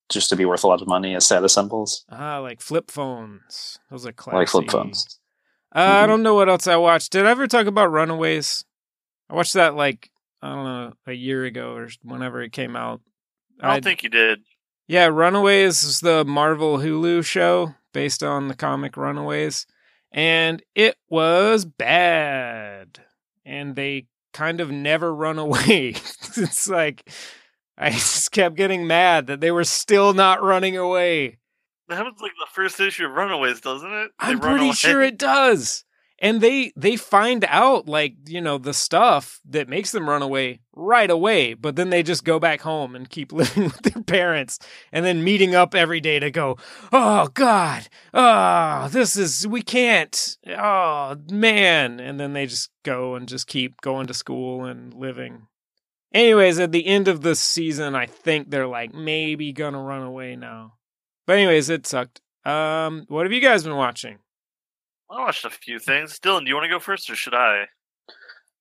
just 0.09 0.29
to 0.29 0.35
be 0.35 0.45
worth 0.45 0.63
a 0.63 0.67
lot 0.67 0.81
of 0.81 0.87
money 0.87 1.15
as 1.15 1.25
set 1.25 1.43
assembles. 1.43 2.05
Ah, 2.09 2.39
like 2.39 2.61
flip 2.61 2.89
phones. 2.89 3.79
Those 3.89 4.05
are 4.05 4.11
classic. 4.11 4.37
Like 4.37 4.47
flip 4.49 4.71
phones. 4.71 5.19
Uh, 5.71 5.79
mm-hmm. 5.79 6.03
I 6.03 6.07
don't 6.07 6.23
know 6.23 6.35
what 6.35 6.49
else 6.49 6.67
I 6.67 6.75
watched. 6.77 7.11
Did 7.11 7.25
I 7.25 7.31
ever 7.31 7.47
talk 7.47 7.67
about 7.67 7.91
Runaways? 7.91 8.65
I 9.29 9.35
watched 9.35 9.53
that 9.53 9.75
like 9.75 10.09
I 10.41 10.49
don't 10.49 10.65
know 10.65 10.93
a 11.07 11.13
year 11.13 11.45
ago 11.45 11.73
or 11.73 11.89
whenever 12.03 12.41
it 12.41 12.51
came 12.51 12.75
out. 12.75 13.01
I 13.59 13.67
don't 13.67 13.75
I'd, 13.77 13.83
think 13.83 14.03
you 14.03 14.09
did. 14.09 14.41
Yeah, 14.91 15.05
Runaways 15.05 15.85
is 15.85 16.01
the 16.01 16.25
Marvel 16.25 16.79
Hulu 16.79 17.23
show 17.23 17.75
based 17.93 18.21
on 18.21 18.49
the 18.49 18.53
comic 18.53 18.97
Runaways, 18.97 19.65
and 20.11 20.61
it 20.75 20.97
was 21.09 21.63
bad. 21.63 22.99
And 23.45 23.77
they 23.77 24.07
kind 24.33 24.59
of 24.59 24.69
never 24.69 25.15
run 25.15 25.39
away. 25.39 25.93
it's 26.35 26.67
like 26.67 27.09
I 27.77 27.89
just 27.91 28.33
kept 28.33 28.57
getting 28.57 28.85
mad 28.85 29.27
that 29.27 29.39
they 29.39 29.51
were 29.51 29.63
still 29.63 30.13
not 30.13 30.43
running 30.43 30.75
away. 30.75 31.37
That 31.87 32.03
was 32.03 32.15
like 32.21 32.33
the 32.37 32.51
first 32.51 32.77
issue 32.81 33.05
of 33.05 33.13
Runaways, 33.13 33.61
doesn't 33.61 33.93
it? 33.93 34.11
They 34.19 34.27
I'm 34.27 34.41
pretty 34.41 34.65
away. 34.65 34.73
sure 34.73 35.01
it 35.01 35.17
does. 35.17 35.85
And 36.23 36.39
they 36.39 36.71
they 36.75 36.97
find 36.97 37.43
out 37.47 37.87
like, 37.87 38.13
you 38.27 38.41
know, 38.41 38.59
the 38.59 38.75
stuff 38.75 39.41
that 39.49 39.67
makes 39.67 39.91
them 39.91 40.07
run 40.07 40.21
away 40.21 40.59
right 40.71 41.09
away, 41.09 41.55
but 41.55 41.75
then 41.75 41.89
they 41.89 42.03
just 42.03 42.23
go 42.23 42.39
back 42.39 42.61
home 42.61 42.95
and 42.95 43.09
keep 43.09 43.31
living 43.33 43.63
with 43.63 43.81
their 43.81 44.03
parents 44.03 44.59
and 44.91 45.03
then 45.03 45.23
meeting 45.23 45.55
up 45.55 45.73
every 45.73 45.99
day 45.99 46.19
to 46.19 46.29
go, 46.29 46.57
"Oh 46.93 47.29
god. 47.33 47.89
Oh, 48.13 48.87
this 48.89 49.17
is 49.17 49.47
we 49.47 49.63
can't. 49.63 50.37
Oh, 50.47 51.15
man." 51.31 51.99
And 51.99 52.19
then 52.19 52.33
they 52.33 52.45
just 52.45 52.69
go 52.83 53.15
and 53.15 53.27
just 53.27 53.47
keep 53.47 53.81
going 53.81 54.05
to 54.05 54.13
school 54.13 54.65
and 54.65 54.93
living. 54.93 55.47
Anyways, 56.13 56.59
at 56.59 56.71
the 56.71 56.85
end 56.85 57.07
of 57.07 57.21
the 57.21 57.35
season, 57.35 57.95
I 57.95 58.05
think 58.05 58.51
they're 58.51 58.67
like 58.67 58.93
maybe 58.93 59.53
to 59.73 59.79
run 59.79 60.03
away 60.03 60.35
now. 60.35 60.73
But 61.25 61.37
anyways, 61.37 61.69
it 61.69 61.87
sucked. 61.87 62.21
Um, 62.45 63.05
what 63.07 63.25
have 63.25 63.33
you 63.33 63.41
guys 63.41 63.63
been 63.63 63.75
watching? 63.75 64.19
I 65.11 65.19
watched 65.19 65.45
a 65.45 65.49
few 65.49 65.77
things. 65.77 66.19
Dylan, 66.19 66.41
do 66.41 66.47
you 66.47 66.55
want 66.55 66.65
to 66.65 66.69
go 66.69 66.79
first, 66.79 67.09
or 67.09 67.15
should 67.15 67.33
I? 67.33 67.65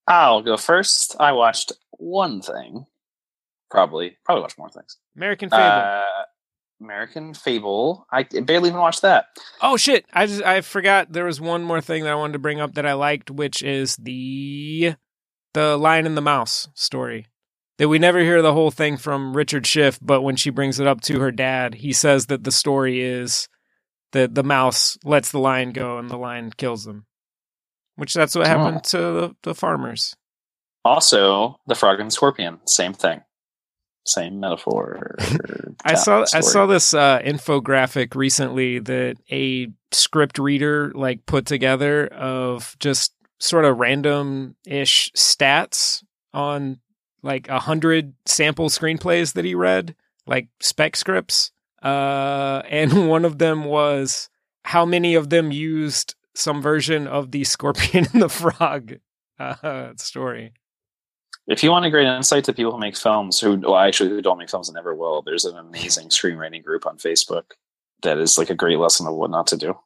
I'll 0.08 0.42
go 0.42 0.56
first. 0.56 1.14
I 1.20 1.32
watched 1.32 1.72
one 1.92 2.42
thing. 2.42 2.86
Probably, 3.70 4.16
probably 4.24 4.42
watched 4.42 4.58
more 4.58 4.70
things. 4.70 4.96
American 5.16 5.48
Fable. 5.48 5.62
Uh, 5.62 6.02
American 6.80 7.34
Fable. 7.34 8.06
I 8.10 8.24
barely 8.24 8.70
even 8.70 8.80
watched 8.80 9.02
that. 9.02 9.26
Oh 9.62 9.76
shit! 9.76 10.06
I 10.12 10.26
just 10.26 10.42
I 10.42 10.60
forgot 10.62 11.12
there 11.12 11.26
was 11.26 11.40
one 11.40 11.62
more 11.62 11.80
thing 11.80 12.02
that 12.02 12.12
I 12.12 12.16
wanted 12.16 12.32
to 12.32 12.38
bring 12.40 12.60
up 12.60 12.74
that 12.74 12.86
I 12.86 12.94
liked, 12.94 13.30
which 13.30 13.62
is 13.62 13.94
the 13.96 14.94
the 15.54 15.76
Lion 15.76 16.06
and 16.06 16.16
the 16.16 16.22
Mouse 16.22 16.68
story 16.74 17.26
that 17.80 17.88
we 17.88 17.98
never 17.98 18.18
hear 18.20 18.42
the 18.42 18.52
whole 18.52 18.70
thing 18.70 18.98
from 18.98 19.34
Richard 19.34 19.66
Schiff, 19.66 19.98
but 20.02 20.20
when 20.20 20.36
she 20.36 20.50
brings 20.50 20.78
it 20.78 20.86
up 20.86 21.00
to 21.02 21.18
her 21.20 21.30
dad, 21.30 21.76
he 21.76 21.94
says 21.94 22.26
that 22.26 22.44
the 22.44 22.52
story 22.52 23.00
is 23.00 23.48
that 24.12 24.34
the 24.34 24.42
mouse 24.42 24.98
lets 25.04 25.30
the 25.30 25.38
lion 25.38 25.72
go 25.72 25.98
and 25.98 26.10
the 26.10 26.16
lion 26.16 26.52
kills 26.56 26.84
them. 26.84 27.06
Which 27.96 28.14
that's 28.14 28.34
what 28.34 28.46
happened 28.46 28.84
to 28.84 28.96
the, 28.96 29.36
the 29.42 29.54
farmers. 29.54 30.16
Also, 30.84 31.56
the 31.66 31.74
frog 31.74 32.00
and 32.00 32.12
scorpion, 32.12 32.60
same 32.66 32.94
thing. 32.94 33.20
Same 34.06 34.40
metaphor. 34.40 35.16
I 35.84 35.94
saw 35.94 36.24
story. 36.24 36.38
I 36.38 36.40
saw 36.40 36.66
this 36.66 36.94
uh, 36.94 37.20
infographic 37.20 38.14
recently 38.14 38.78
that 38.78 39.16
a 39.30 39.68
script 39.92 40.38
reader 40.38 40.90
like 40.94 41.26
put 41.26 41.44
together 41.44 42.06
of 42.06 42.76
just 42.80 43.12
sort 43.38 43.66
of 43.66 43.78
random 43.78 44.56
ish 44.66 45.12
stats 45.12 46.02
on 46.32 46.78
like 47.22 47.48
a 47.48 47.58
hundred 47.58 48.14
sample 48.24 48.70
screenplays 48.70 49.34
that 49.34 49.44
he 49.44 49.54
read, 49.54 49.94
like 50.26 50.48
spec 50.60 50.96
scripts. 50.96 51.52
Uh, 51.82 52.62
and 52.68 53.08
one 53.08 53.24
of 53.24 53.38
them 53.38 53.64
was 53.64 54.28
how 54.64 54.84
many 54.84 55.14
of 55.14 55.30
them 55.30 55.50
used 55.50 56.14
some 56.34 56.62
version 56.62 57.06
of 57.06 57.30
the 57.30 57.44
Scorpion 57.44 58.06
and 58.12 58.22
the 58.22 58.28
Frog 58.28 58.98
uh, 59.38 59.92
story. 59.96 60.52
If 61.46 61.64
you 61.64 61.70
want 61.70 61.84
a 61.84 61.90
great 61.90 62.06
insight 62.06 62.44
to 62.44 62.52
people 62.52 62.72
who 62.72 62.78
make 62.78 62.96
films, 62.96 63.40
who 63.40 63.56
well, 63.56 63.76
actually 63.76 64.10
who 64.10 64.22
don't 64.22 64.38
make 64.38 64.50
films 64.50 64.68
and 64.68 64.76
never 64.76 64.94
will, 64.94 65.22
there's 65.22 65.44
an 65.44 65.56
amazing 65.56 66.08
screenwriting 66.08 66.62
group 66.62 66.86
on 66.86 66.96
Facebook 66.96 67.42
that 68.02 68.18
is 68.18 68.38
like 68.38 68.50
a 68.50 68.54
great 68.54 68.78
lesson 68.78 69.06
of 69.06 69.14
what 69.14 69.30
not 69.30 69.46
to 69.48 69.56
do. 69.56 69.76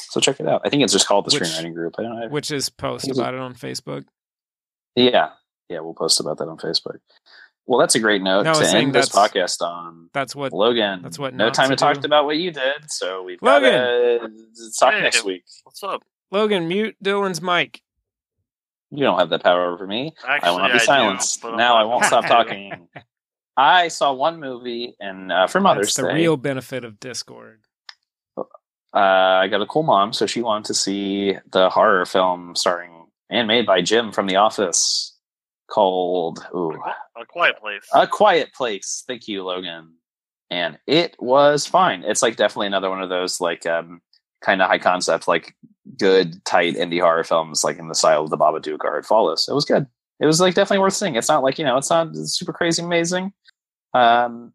So 0.00 0.20
check 0.20 0.40
it 0.40 0.48
out. 0.48 0.62
I 0.64 0.70
think 0.70 0.82
it's 0.82 0.92
just 0.92 1.06
called 1.06 1.26
the 1.26 1.36
which, 1.36 1.48
screenwriting 1.48 1.74
group. 1.74 1.94
I 1.98 2.02
don't 2.02 2.20
know. 2.20 2.28
Which 2.28 2.50
is 2.50 2.68
post 2.68 3.08
about 3.10 3.34
it 3.34 3.40
on 3.40 3.54
Facebook. 3.54 4.04
Yeah, 4.96 5.30
Yeah, 5.68 5.80
we'll 5.80 5.94
post 5.94 6.20
about 6.20 6.38
that 6.38 6.48
on 6.48 6.58
Facebook. 6.58 6.98
Well, 7.66 7.80
that's 7.80 7.94
a 7.94 7.98
great 8.00 8.20
note 8.22 8.42
No, 8.44 8.52
to 8.54 8.66
end 8.76 8.94
this 8.94 9.08
podcast 9.08 9.62
on. 9.62 10.10
That's 10.12 10.36
what. 10.36 10.52
Logan, 10.52 11.00
that's 11.02 11.18
what 11.18 11.32
no 11.34 11.48
time 11.50 11.70
to 11.70 11.76
to 11.76 11.80
talk 11.80 12.04
about 12.04 12.26
what 12.26 12.36
you 12.36 12.50
did, 12.50 12.90
so 12.90 13.22
we've 13.22 13.40
Logan! 13.40 13.72
got 13.72 14.26
to 14.28 14.70
talk 14.78 14.92
Hey. 14.94 15.00
next 15.00 15.24
week. 15.24 15.44
What's 15.64 15.82
up? 15.82 16.02
Logan, 16.30 16.68
mute 16.68 16.96
Dylan's 17.02 17.40
mic. 17.40 17.80
You 18.90 19.00
don't 19.04 19.18
have 19.18 19.30
that 19.30 19.42
power 19.42 19.72
over 19.72 19.86
me. 19.86 20.12
Actually, 20.26 20.48
I 20.48 20.50
will 20.52 20.58
not 20.58 20.72
be 20.72 20.78
do, 20.78 20.84
silenced. 20.84 21.40
but 21.42 21.52
I'm 21.52 21.56
now 21.56 21.76
I 21.76 21.84
won't 21.84 22.04
stop 22.04 22.26
talking. 22.26 22.86
I 23.56 23.88
saw 23.88 24.12
one 24.12 24.40
movie, 24.40 24.94
and 25.00 25.32
uh, 25.32 25.46
for 25.46 25.60
Mother's 25.60 25.94
That's 25.94 26.08
the 26.08 26.08
Day, 26.12 26.14
real 26.20 26.36
benefit 26.36 26.84
of 26.84 27.00
Discord. 27.00 27.60
uh, 28.36 28.42
I 28.92 29.48
got 29.48 29.62
a 29.62 29.66
cool 29.66 29.84
mom, 29.84 30.12
so 30.12 30.26
she 30.26 30.42
wanted 30.42 30.66
to 30.66 30.74
see 30.74 31.36
the 31.52 31.70
horror 31.70 32.04
film 32.04 32.54
starring 32.56 33.06
and 33.30 33.48
made 33.48 33.64
by 33.66 33.80
Jim 33.80 34.12
from 34.12 34.26
The 34.26 34.36
Office 34.36 35.13
called 35.68 36.46
ooh, 36.54 36.78
A 37.16 37.26
Quiet 37.26 37.58
Place. 37.60 37.88
A 37.94 38.06
Quiet 38.06 38.52
Place. 38.52 39.04
Thank 39.06 39.28
you, 39.28 39.44
Logan. 39.44 39.94
And 40.50 40.78
it 40.86 41.16
was 41.18 41.66
fine. 41.66 42.04
It's 42.04 42.22
like 42.22 42.36
definitely 42.36 42.68
another 42.68 42.90
one 42.90 43.02
of 43.02 43.08
those 43.08 43.40
like 43.40 43.66
um, 43.66 44.00
kind 44.42 44.62
of 44.62 44.68
high 44.68 44.78
concept, 44.78 45.26
like 45.26 45.54
good, 45.98 46.44
tight 46.44 46.74
indie 46.74 47.00
horror 47.00 47.24
films, 47.24 47.64
like 47.64 47.78
in 47.78 47.88
the 47.88 47.94
style 47.94 48.22
of 48.22 48.30
the 48.30 48.36
Babadook 48.36 48.84
or 48.84 48.98
It 48.98 49.06
Follows. 49.06 49.46
It 49.48 49.54
was 49.54 49.64
good. 49.64 49.86
It 50.20 50.26
was 50.26 50.40
like 50.40 50.54
definitely 50.54 50.82
worth 50.82 50.94
seeing. 50.94 51.16
It's 51.16 51.28
not 51.28 51.42
like 51.42 51.58
you 51.58 51.64
know, 51.64 51.76
it's 51.76 51.90
not 51.90 52.14
super 52.14 52.52
crazy 52.52 52.82
amazing, 52.82 53.32
um, 53.94 54.52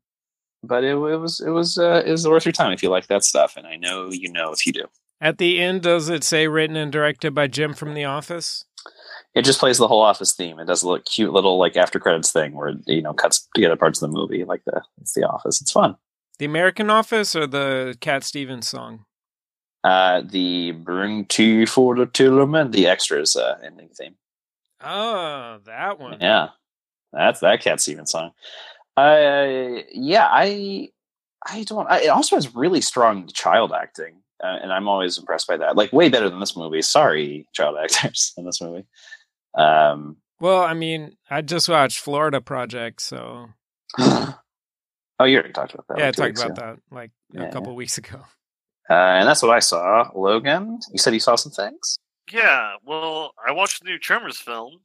but 0.63 0.83
it, 0.83 0.91
it 0.91 0.95
was 0.95 1.41
it 1.41 1.49
was 1.49 1.77
uh, 1.77 2.03
it 2.05 2.11
was 2.11 2.27
worth 2.27 2.45
your 2.45 2.53
time 2.53 2.71
if 2.71 2.81
you 2.81 2.89
like 2.89 3.07
that 3.07 3.23
stuff. 3.23 3.57
And 3.57 3.67
I 3.67 3.75
know 3.75 4.09
you 4.11 4.31
know 4.31 4.51
if 4.51 4.65
you 4.65 4.71
do. 4.71 4.85
At 5.21 5.37
the 5.37 5.59
end, 5.59 5.81
does 5.81 6.07
it 6.07 6.23
say 6.23 6.47
written 6.47 6.77
and 6.77 6.91
directed 6.91 7.35
by 7.35 7.47
Jim 7.47 7.73
from 7.73 7.93
The 7.93 8.05
Office? 8.05 8.63
It 9.35 9.45
just 9.45 9.59
plays 9.59 9.77
the 9.77 9.87
whole 9.87 10.01
Office 10.01 10.33
theme. 10.33 10.59
It 10.59 10.65
does 10.65 10.83
a 10.83 10.87
little 10.87 11.03
cute 11.03 11.33
little 11.33 11.57
like 11.57 11.77
after 11.77 11.99
credits 11.99 12.31
thing 12.31 12.53
where 12.53 12.69
it, 12.69 12.77
you 12.87 13.01
know 13.01 13.13
cuts 13.13 13.47
together 13.55 13.75
parts 13.75 14.01
of 14.01 14.09
the 14.09 14.17
movie 14.17 14.43
like 14.43 14.63
the 14.65 14.81
it's 15.01 15.13
the 15.13 15.27
Office. 15.27 15.61
It's 15.61 15.71
fun. 15.71 15.95
The 16.39 16.45
American 16.45 16.89
Office 16.89 17.35
or 17.35 17.47
the 17.47 17.97
Cat 17.99 18.23
Stevens 18.23 18.67
song? 18.67 19.05
Uh, 19.83 20.21
the 20.21 20.71
bring 20.71 21.25
tea 21.25 21.65
for 21.65 21.95
the 21.95 22.05
Tillerman, 22.05 22.71
the 22.71 22.87
extras 22.87 23.35
uh, 23.35 23.57
ending 23.63 23.89
theme. 23.89 24.15
Oh, 24.83 25.59
that 25.65 25.99
one. 25.99 26.17
Yeah, 26.19 26.49
that's 27.13 27.39
that 27.41 27.61
Cat 27.61 27.81
Stevens 27.81 28.11
song. 28.11 28.31
Uh, 28.97 29.81
yeah, 29.91 30.27
I 30.29 30.89
I 31.45 31.63
don't. 31.63 31.89
I, 31.89 32.01
it 32.01 32.07
also 32.07 32.35
has 32.35 32.55
really 32.55 32.81
strong 32.81 33.27
child 33.27 33.71
acting, 33.71 34.21
uh, 34.43 34.57
and 34.61 34.71
I'm 34.71 34.87
always 34.87 35.17
impressed 35.17 35.47
by 35.47 35.57
that. 35.57 35.75
Like 35.75 35.91
way 35.93 36.09
better 36.09 36.29
than 36.29 36.39
this 36.39 36.55
movie. 36.57 36.81
Sorry, 36.81 37.47
child 37.53 37.77
actors 37.83 38.33
in 38.37 38.45
this 38.45 38.61
movie. 38.61 38.85
Um, 39.57 40.17
Well, 40.39 40.61
I 40.63 40.73
mean, 40.73 41.17
I 41.29 41.41
just 41.41 41.67
watched 41.69 41.99
Florida 41.99 42.39
Project, 42.41 43.01
so 43.01 43.47
oh, 43.99 44.35
you 45.25 45.37
already 45.37 45.53
talked 45.53 45.73
about 45.73 45.87
that. 45.89 45.97
yeah, 45.99 46.05
I 46.05 46.07
like 46.07 46.15
two 46.15 46.23
talked 46.23 46.39
about 46.39 46.51
ago. 46.73 46.79
that 46.89 46.95
like 46.95 47.11
Yeah. 47.31 47.43
a 47.43 47.51
couple 47.51 47.75
weeks 47.75 47.97
ago. 47.97 48.21
Uh, 48.89 48.93
and 48.93 49.27
that's 49.27 49.43
what 49.43 49.51
I 49.55 49.59
saw. 49.59 50.09
Logan, 50.15 50.79
you 50.91 50.97
said 50.97 51.13
you 51.13 51.19
saw 51.19 51.35
some 51.35 51.51
things. 51.51 51.97
Yeah, 52.31 52.73
well, 52.85 53.33
I 53.47 53.51
watched 53.51 53.83
the 53.83 53.89
new 53.89 53.99
Tremors 53.99 54.37
film. 54.39 54.79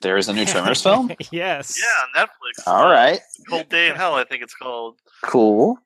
There 0.00 0.16
is 0.16 0.28
a 0.28 0.32
new 0.32 0.44
Tremors 0.46 0.82
film. 0.86 1.10
yes. 1.30 1.78
Yeah, 1.80 2.22
on 2.22 2.26
Netflix. 2.26 2.66
All 2.66 2.88
right, 2.90 3.20
Cold 3.48 3.68
Day 3.68 3.88
in 3.90 3.96
Hell, 3.96 4.14
I 4.14 4.24
think 4.24 4.42
it's 4.42 4.54
called. 4.54 4.98
cool. 5.24 5.78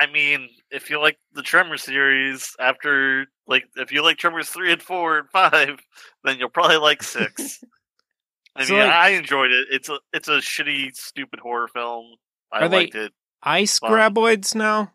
I 0.00 0.06
mean, 0.10 0.48
if 0.72 0.90
you 0.90 1.00
like 1.00 1.18
the 1.34 1.42
Tremors 1.42 1.82
series, 1.82 2.54
after 2.58 3.26
like 3.46 3.64
if 3.76 3.92
you 3.92 4.02
like 4.02 4.16
Tremors 4.18 4.48
three 4.48 4.72
and 4.72 4.82
four 4.82 5.18
and 5.18 5.28
five, 5.30 5.78
then 6.24 6.38
you'll 6.38 6.48
probably 6.48 6.78
like 6.78 7.02
six. 7.02 7.62
I 8.56 8.64
So, 8.64 8.74
mean, 8.74 8.82
like- 8.82 8.92
I 8.92 9.08
enjoyed 9.10 9.50
it. 9.52 9.68
It's 9.70 9.88
a 9.88 9.98
it's 10.12 10.28
a 10.28 10.38
shitty, 10.38 10.94
stupid 10.96 11.40
horror 11.40 11.68
film. 11.68 12.06
I 12.52 12.66
liked 12.66 12.94
it. 12.94 13.12
Ice 13.42 13.78
Fun. 13.78 13.90
graboids 13.90 14.54
now? 14.54 14.92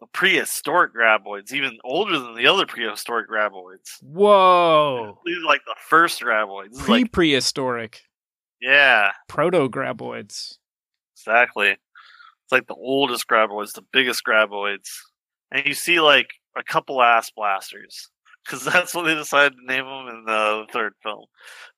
The 0.00 0.06
prehistoric 0.08 0.92
graboids, 0.94 1.52
even 1.52 1.78
older 1.82 2.18
than 2.18 2.34
the 2.34 2.46
other 2.48 2.66
prehistoric 2.66 3.30
graboids. 3.30 3.96
Whoa. 4.02 5.18
These 5.24 5.38
are 5.38 5.46
like 5.46 5.62
the 5.66 5.76
first 5.88 6.20
graboids. 6.20 6.70
This 6.70 6.80
is 6.80 6.84
Pre 6.84 6.94
like, 7.02 7.12
prehistoric. 7.12 8.02
yeah, 8.60 9.12
Proto 9.28 9.68
graboids. 9.70 10.58
exactly. 11.16 11.68
It's 11.70 12.52
like 12.52 12.66
the 12.66 12.74
oldest 12.74 13.26
graboids, 13.26 13.72
the 13.72 13.84
biggest 13.92 14.22
graboids, 14.24 14.88
and 15.50 15.66
you 15.66 15.74
see 15.74 16.00
like 16.00 16.28
a 16.56 16.62
couple 16.62 17.02
ass 17.02 17.30
blasters 17.30 18.10
because 18.44 18.64
that's 18.72 18.94
what 18.94 19.04
they 19.04 19.14
decided 19.14 19.54
to 19.56 19.66
name 19.66 19.84
them 19.84 20.08
in 20.08 20.24
the 20.24 20.66
third 20.72 20.94
film. 21.02 21.24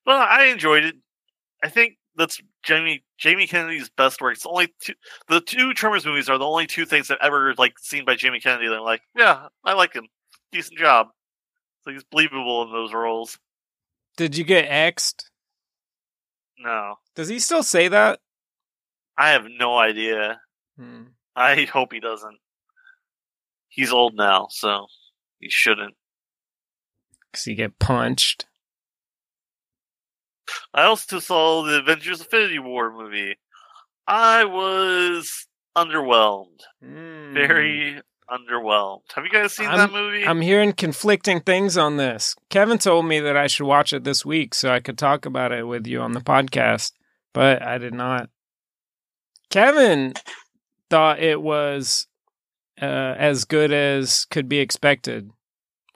But 0.04 0.28
I 0.28 0.46
enjoyed 0.46 0.84
it. 0.84 0.94
I 1.62 1.68
think 1.68 1.96
that's 2.16 2.40
Jamie 2.62 3.04
Jamie 3.18 3.46
Kennedy's 3.46 3.90
best 3.90 4.20
work. 4.20 4.34
It's 4.34 4.46
only 4.46 4.72
two, 4.80 4.94
the 5.28 5.40
two 5.40 5.72
Tremors 5.74 6.06
movies 6.06 6.28
are 6.28 6.38
the 6.38 6.44
only 6.46 6.66
two 6.66 6.84
things 6.84 7.10
I've 7.10 7.18
ever 7.22 7.54
like 7.56 7.78
seen 7.78 8.04
by 8.04 8.16
Jamie 8.16 8.40
Kennedy. 8.40 8.68
That 8.68 8.78
I'm 8.78 8.84
like, 8.84 9.02
yeah, 9.16 9.48
I 9.64 9.74
like 9.74 9.94
him. 9.94 10.08
Decent 10.52 10.78
job. 10.78 11.08
So 11.82 11.92
he's 11.92 12.04
believable 12.04 12.62
in 12.62 12.72
those 12.72 12.92
roles. 12.92 13.38
Did 14.16 14.36
you 14.36 14.44
get 14.44 14.62
X'd? 14.68 15.30
No, 16.60 16.96
Does 17.14 17.28
he 17.28 17.38
still 17.38 17.62
say 17.62 17.86
that? 17.86 18.18
I 19.16 19.30
have 19.30 19.46
no 19.48 19.78
idea. 19.78 20.40
Hmm. 20.76 21.02
I 21.36 21.64
hope 21.72 21.92
he 21.92 22.00
doesn't. 22.00 22.36
He's 23.68 23.92
old 23.92 24.14
now, 24.16 24.48
so 24.50 24.86
he 25.38 25.48
shouldn't. 25.50 25.94
Cause 27.32 27.44
he 27.44 27.54
get 27.54 27.78
punched. 27.78 28.46
I 30.72 30.84
also 30.84 31.18
saw 31.18 31.62
the 31.62 31.78
Avengers 31.80 32.20
Infinity 32.20 32.58
War 32.58 32.90
movie. 32.92 33.36
I 34.06 34.44
was 34.44 35.46
underwhelmed. 35.76 36.60
Hmm. 36.82 37.34
Very 37.34 38.00
underwhelmed. 38.30 39.00
Have 39.14 39.24
you 39.24 39.30
guys 39.30 39.52
seen 39.54 39.66
I'm- 39.68 39.78
that 39.78 39.92
movie? 39.92 40.26
I'm 40.26 40.40
hearing 40.40 40.72
conflicting 40.72 41.40
things 41.40 41.76
on 41.76 41.96
this. 41.96 42.34
Kevin 42.50 42.78
told 42.78 43.06
me 43.06 43.20
that 43.20 43.36
I 43.36 43.46
should 43.46 43.66
watch 43.66 43.92
it 43.92 44.04
this 44.04 44.24
week 44.24 44.54
so 44.54 44.70
I 44.70 44.80
could 44.80 44.98
talk 44.98 45.26
about 45.26 45.52
it 45.52 45.66
with 45.66 45.86
you 45.86 46.00
on 46.00 46.12
the 46.12 46.20
podcast, 46.20 46.92
but 47.34 47.62
I 47.62 47.78
did 47.78 47.94
not. 47.94 48.30
Kevin 49.50 50.14
thought 50.90 51.20
it 51.20 51.40
was 51.40 52.06
uh, 52.80 53.14
as 53.18 53.44
good 53.44 53.72
as 53.72 54.24
could 54.26 54.48
be 54.48 54.58
expected. 54.58 55.30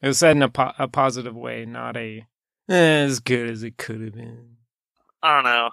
It 0.03 0.07
was 0.09 0.18
said 0.18 0.37
in 0.37 0.43
a, 0.43 0.49
po- 0.49 0.72
a 0.78 0.89
positive 0.89 1.37
way, 1.37 1.64
not 1.64 1.97
a 1.97 2.26
eh, 2.68 2.74
as 3.05 3.20
good 3.20 3.49
as 3.49 3.62
it 3.62 3.76
could 3.78 4.01
have 4.01 4.14
been. 4.14 4.57
I 5.22 5.35
don't 5.37 5.45
know. 5.45 5.70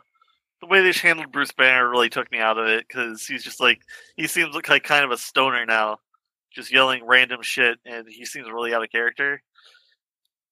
The 0.61 0.67
way 0.67 0.81
they 0.81 0.91
handled 0.91 1.31
Bruce 1.31 1.51
Banner 1.53 1.89
really 1.89 2.09
took 2.09 2.31
me 2.31 2.39
out 2.39 2.57
of 2.57 2.67
it 2.67 2.85
because 2.87 3.25
he's 3.25 3.43
just 3.43 3.59
like 3.59 3.81
he 4.17 4.27
seems 4.27 4.53
like, 4.53 4.83
kind 4.83 5.05
of 5.05 5.11
a 5.11 5.17
stoner 5.17 5.65
now, 5.65 5.99
just 6.51 6.71
yelling 6.71 7.05
random 7.05 7.41
shit, 7.41 7.79
and 7.85 8.07
he 8.07 8.25
seems 8.25 8.49
really 8.49 8.73
out 8.73 8.83
of 8.83 8.91
character. 8.91 9.41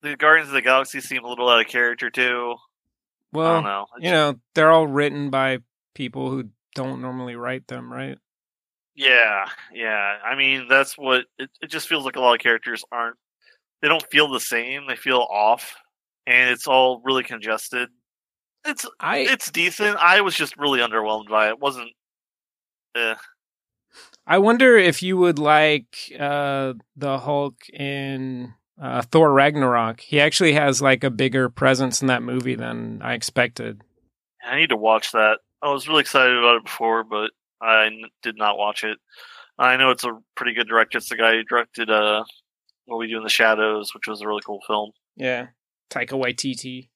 The 0.02 0.16
Guardians 0.16 0.50
of 0.50 0.54
the 0.54 0.62
Galaxy 0.62 1.02
seem 1.02 1.24
a 1.26 1.28
little 1.28 1.50
out 1.50 1.60
of 1.60 1.68
character 1.68 2.10
too. 2.10 2.56
I 2.58 3.38
Well, 3.38 3.54
don't 3.56 3.64
know. 3.66 3.86
you 4.00 4.12
know, 4.12 4.36
they're 4.56 4.72
all 4.72 4.88
written 4.88 5.30
by 5.30 5.60
people 5.94 6.30
who 6.30 6.50
don't 6.76 7.02
normally 7.02 7.36
write 7.36 7.68
them, 7.68 7.92
right? 7.92 8.18
Yeah, 8.98 9.46
yeah. 9.72 10.18
I 10.26 10.36
mean, 10.36 10.68
that's 10.68 10.98
what 10.98 11.26
it, 11.38 11.52
it 11.62 11.70
just 11.70 11.88
feels 11.88 12.04
like 12.04 12.16
a 12.16 12.20
lot 12.20 12.34
of 12.34 12.40
characters 12.40 12.84
aren't 12.92 13.16
they 13.82 13.88
don't 13.88 14.06
feel 14.12 14.28
the 14.28 14.40
same. 14.40 14.88
They 14.88 14.96
feel 14.96 15.20
off 15.30 15.76
and 16.26 16.50
it's 16.50 16.68
all 16.68 17.02
really 17.04 17.24
congested. 17.24 17.90
It's 18.66 18.86
I 19.00 19.20
it's 19.20 19.52
decent. 19.52 19.98
I 19.98 20.22
was 20.22 20.36
just 20.36 20.58
really 20.58 20.80
underwhelmed 20.80 21.30
by 21.30 21.48
it. 21.48 21.52
it 21.52 21.60
wasn't 21.60 21.92
eh. 22.96 23.16
I 24.26 24.40
wonder 24.40 24.78
if 24.78 25.02
you 25.02 25.16
would 25.18 25.40
like 25.40 25.96
uh, 26.20 26.74
the 26.98 27.20
Hulk 27.20 27.56
in 27.72 28.54
uh, 28.82 29.04
Thor 29.04 29.32
Ragnarok. 29.32 30.02
He 30.02 30.20
actually 30.20 30.54
has 30.54 30.82
like 30.82 31.04
a 31.04 31.10
bigger 31.10 31.50
presence 31.50 32.02
in 32.02 32.08
that 32.08 32.24
movie 32.24 32.56
than 32.56 33.02
I 33.02 33.14
expected. 33.14 33.82
I 34.46 34.58
need 34.58 34.70
to 34.70 34.76
watch 34.76 35.14
that. 35.14 35.40
I 35.62 35.72
was 35.72 35.88
really 35.88 36.02
excited 36.02 36.38
about 36.38 36.58
it 36.58 36.66
before, 36.66 37.04
but 37.04 37.32
I 37.62 37.88
n- 37.88 38.04
did 38.22 38.38
not 38.38 38.58
watch 38.58 38.84
it. 38.84 38.98
I 39.58 39.78
know 39.78 39.90
it's 39.90 40.04
a 40.04 40.18
pretty 40.36 40.54
good 40.54 40.68
director. 40.68 40.98
It's 41.00 41.10
the 41.10 41.16
guy 41.16 41.34
who 41.34 41.44
directed 41.44 41.90
uh, 41.90 42.24
What 42.86 42.98
We 42.98 43.08
Do 43.08 43.18
in 43.18 43.24
the 43.24 43.30
Shadows, 43.30 43.94
which 43.94 44.08
was 44.08 44.22
a 44.22 44.28
really 44.28 44.44
cool 44.46 44.60
film. 44.68 44.92
Yeah, 45.16 45.48
Taika 45.90 46.12
Waititi. 46.12 46.90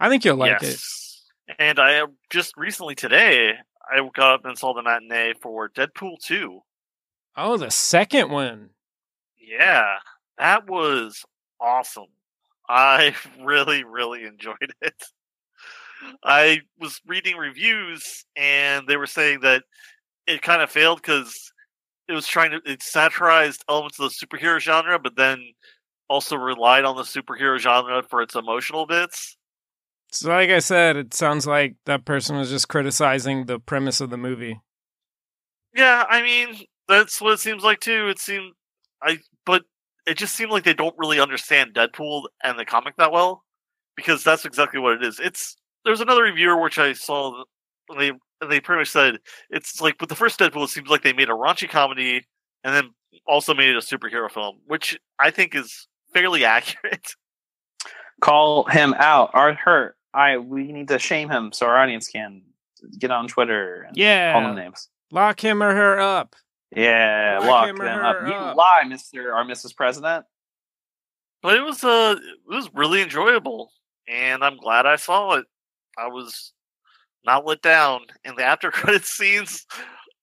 I 0.00 0.08
think 0.08 0.24
you'll 0.24 0.36
like 0.36 0.62
it. 0.62 0.82
And 1.58 1.78
I 1.78 2.02
just 2.30 2.56
recently 2.56 2.94
today, 2.94 3.54
I 3.90 4.08
got 4.14 4.34
up 4.34 4.44
and 4.44 4.58
saw 4.58 4.72
the 4.74 4.82
matinee 4.82 5.34
for 5.40 5.68
Deadpool 5.68 6.18
2. 6.24 6.60
Oh, 7.36 7.56
the 7.56 7.70
second 7.70 8.30
one. 8.30 8.70
Yeah, 9.38 9.96
that 10.38 10.68
was 10.68 11.24
awesome. 11.60 12.06
I 12.68 13.14
really, 13.42 13.84
really 13.84 14.24
enjoyed 14.24 14.74
it. 14.80 14.94
I 16.24 16.60
was 16.78 17.00
reading 17.06 17.36
reviews 17.36 18.24
and 18.36 18.86
they 18.86 18.96
were 18.96 19.06
saying 19.06 19.40
that 19.40 19.64
it 20.30 20.42
kind 20.42 20.62
of 20.62 20.70
failed 20.70 21.02
because 21.02 21.52
it 22.08 22.12
was 22.12 22.26
trying 22.26 22.50
to 22.50 22.60
it 22.64 22.82
satirized 22.82 23.64
elements 23.68 23.98
of 23.98 24.10
the 24.10 24.26
superhero 24.26 24.58
genre, 24.58 24.98
but 24.98 25.16
then 25.16 25.52
also 26.08 26.36
relied 26.36 26.84
on 26.84 26.96
the 26.96 27.02
superhero 27.02 27.58
genre 27.58 28.02
for 28.02 28.22
its 28.22 28.34
emotional 28.34 28.86
bits. 28.86 29.36
So, 30.12 30.28
like 30.28 30.50
I 30.50 30.58
said, 30.58 30.96
it 30.96 31.14
sounds 31.14 31.46
like 31.46 31.76
that 31.86 32.04
person 32.04 32.36
was 32.36 32.50
just 32.50 32.68
criticizing 32.68 33.46
the 33.46 33.60
premise 33.60 34.00
of 34.00 34.10
the 34.10 34.16
movie. 34.16 34.60
Yeah, 35.74 36.04
I 36.08 36.22
mean 36.22 36.56
that's 36.88 37.20
what 37.20 37.34
it 37.34 37.40
seems 37.40 37.62
like 37.62 37.80
too. 37.80 38.08
It 38.08 38.18
seemed 38.18 38.52
I, 39.02 39.18
but 39.46 39.62
it 40.06 40.18
just 40.18 40.34
seemed 40.34 40.50
like 40.50 40.64
they 40.64 40.74
don't 40.74 40.96
really 40.98 41.20
understand 41.20 41.74
Deadpool 41.74 42.24
and 42.42 42.58
the 42.58 42.64
comic 42.64 42.96
that 42.96 43.12
well, 43.12 43.44
because 43.96 44.24
that's 44.24 44.44
exactly 44.44 44.80
what 44.80 44.94
it 44.94 45.04
is. 45.04 45.20
It's 45.20 45.56
there's 45.84 46.00
another 46.00 46.24
reviewer 46.24 46.60
which 46.60 46.78
I 46.78 46.92
saw. 46.92 47.44
They 47.96 48.12
they 48.48 48.60
pretty 48.60 48.80
much 48.80 48.88
said 48.90 49.18
it's 49.50 49.80
like 49.80 50.00
with 50.00 50.08
the 50.08 50.16
first 50.16 50.38
Deadpool, 50.40 50.64
it 50.64 50.70
seems 50.70 50.88
like 50.88 51.02
they 51.02 51.12
made 51.12 51.28
a 51.28 51.32
raunchy 51.32 51.68
comedy 51.68 52.26
and 52.64 52.74
then 52.74 52.90
also 53.26 53.54
made 53.54 53.68
it 53.70 53.76
a 53.76 53.80
superhero 53.80 54.30
film, 54.30 54.58
which 54.66 54.98
I 55.18 55.30
think 55.30 55.54
is 55.54 55.86
fairly 56.14 56.44
accurate. 56.56 57.14
Call 58.20 58.64
him 58.64 58.94
out 58.98 59.30
or 59.34 59.54
her. 59.54 59.96
I 60.12 60.38
we 60.38 60.64
need 60.72 60.88
to 60.88 60.98
shame 60.98 61.30
him 61.30 61.52
so 61.52 61.66
our 61.66 61.78
audience 61.78 62.08
can 62.08 62.42
get 62.98 63.10
on 63.10 63.28
Twitter 63.28 63.82
and 63.88 63.96
Yeah. 63.96 64.32
call 64.32 64.42
them 64.42 64.56
names. 64.56 64.88
Lock 65.10 65.40
him 65.42 65.62
or 65.62 65.74
her 65.74 65.98
up. 66.00 66.34
Yeah, 66.74 67.38
Lock 67.40 67.48
lock 67.48 67.68
him 67.68 67.76
them 67.76 67.98
or 67.98 68.04
up. 68.04 68.16
her 68.18 68.26
You 68.28 68.54
lie, 68.54 68.84
Mister 68.86 69.32
or 69.34 69.44
Mrs. 69.44 69.74
President. 69.74 70.24
But 71.42 71.56
it 71.56 71.62
was 71.62 71.82
uh 71.82 72.16
it 72.20 72.54
was 72.54 72.68
really 72.74 73.00
enjoyable, 73.02 73.72
and 74.06 74.44
I'm 74.44 74.56
glad 74.58 74.84
I 74.86 74.96
saw 74.96 75.34
it. 75.34 75.46
I 75.98 76.08
was 76.08 76.52
not 77.24 77.46
let 77.46 77.62
down, 77.62 78.00
and 78.24 78.36
the 78.36 78.44
after 78.44 78.70
credit 78.70 79.04
scenes 79.04 79.66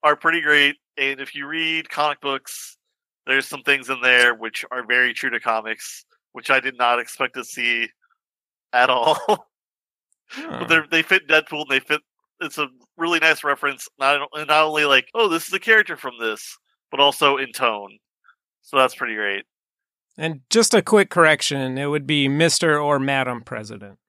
are 0.04 0.16
pretty 0.16 0.42
great. 0.42 0.76
And 0.98 1.20
if 1.20 1.36
you 1.36 1.48
read 1.48 1.90
comic 1.90 2.22
books, 2.22 2.78
there's 3.26 3.48
some 3.48 3.62
things 3.62 3.90
in 3.90 4.02
there 4.02 4.34
which 4.34 4.66
are 4.72 4.86
very 4.86 5.14
true 5.14 5.30
to 5.30 5.40
comics, 5.40 6.06
which 6.32 6.50
I 6.50 6.60
did 6.60 6.78
not 6.78 7.00
expect 7.00 7.36
to 7.36 7.44
see 7.44 7.90
at 8.74 8.90
all. 8.90 9.18
Huh. 10.30 10.58
but 10.60 10.68
they 10.68 10.82
they 10.92 11.02
fit 11.04 11.26
Deadpool, 11.26 11.62
and 11.62 11.70
they 11.70 11.80
fit. 11.80 12.02
It's 12.42 12.58
a 12.58 12.68
really 12.98 13.20
nice 13.20 13.46
reference. 13.46 13.88
Not 13.98 14.28
and 14.34 14.48
not 14.48 14.66
only 14.66 14.84
like, 14.84 15.08
oh, 15.16 15.30
this 15.30 15.48
is 15.48 15.54
a 15.54 15.60
character 15.60 15.96
from 15.96 16.16
this, 16.20 16.58
but 16.92 17.00
also 17.00 17.38
in 17.38 17.54
tone. 17.54 17.98
So 18.62 18.76
that's 18.76 18.94
pretty 18.94 19.16
great. 19.16 19.46
And 20.18 20.42
just 20.50 20.74
a 20.74 20.82
quick 20.82 21.10
correction: 21.10 21.78
it 21.78 21.86
would 21.86 22.06
be 22.06 22.28
Mister 22.28 22.78
or 22.78 23.00
Madam 23.00 23.42
President. 23.42 24.00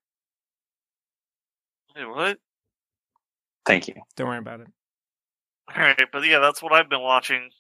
Wait, 1.95 2.09
what? 2.09 2.39
Thank 3.69 3.87
you. 3.87 3.95
Don't 4.17 4.29
worry 4.29 4.39
about 4.39 4.61
it. 4.61 4.69
All 5.77 5.83
right, 5.83 6.09
but 6.11 6.25
yeah, 6.25 6.39
that's 6.39 6.63
what 6.63 6.73
I've 6.73 6.89
been 6.89 7.03
watching. 7.03 7.51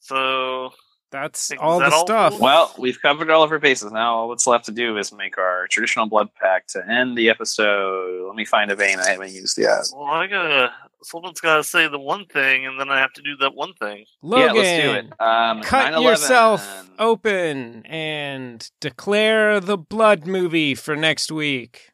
So 0.00 0.70
That's 1.10 1.50
all 1.60 1.78
that 1.80 1.90
the 1.90 1.94
all? 1.96 2.06
stuff. 2.06 2.40
Well, 2.40 2.74
we've 2.78 3.00
covered 3.02 3.28
all 3.30 3.42
of 3.42 3.52
our 3.52 3.58
bases. 3.58 3.92
Now, 3.92 4.14
all 4.16 4.28
that's 4.30 4.46
left 4.46 4.64
to 4.66 4.72
do 4.72 4.96
is 4.96 5.12
make 5.12 5.36
our 5.36 5.66
traditional 5.68 6.06
blood 6.06 6.30
pact 6.40 6.70
to 6.70 6.90
end 6.90 7.18
the 7.18 7.28
episode. 7.28 8.26
Let 8.26 8.36
me 8.36 8.46
find 8.46 8.70
a 8.70 8.76
vein 8.76 8.98
I 8.98 9.10
haven't 9.10 9.32
used 9.32 9.58
yet. 9.58 9.84
Well, 9.94 10.04
I 10.04 10.26
gotta. 10.26 10.72
Someone's 11.02 11.40
gotta 11.40 11.62
say 11.62 11.86
the 11.88 11.98
one 11.98 12.24
thing, 12.24 12.64
and 12.64 12.80
then 12.80 12.88
I 12.88 12.98
have 13.00 13.12
to 13.12 13.22
do 13.22 13.36
that 13.40 13.54
one 13.54 13.74
thing. 13.74 14.06
Logan, 14.22 14.46
yeah, 14.46 14.52
let's 14.62 14.82
do 14.82 14.92
it. 14.94 15.20
Um, 15.20 15.62
cut 15.62 15.92
9/11. 15.92 16.02
yourself 16.02 16.90
open 16.98 17.84
and 17.84 18.70
declare 18.80 19.60
the 19.60 19.76
blood 19.76 20.26
movie 20.26 20.74
for 20.74 20.96
next 20.96 21.30
week. 21.30 21.90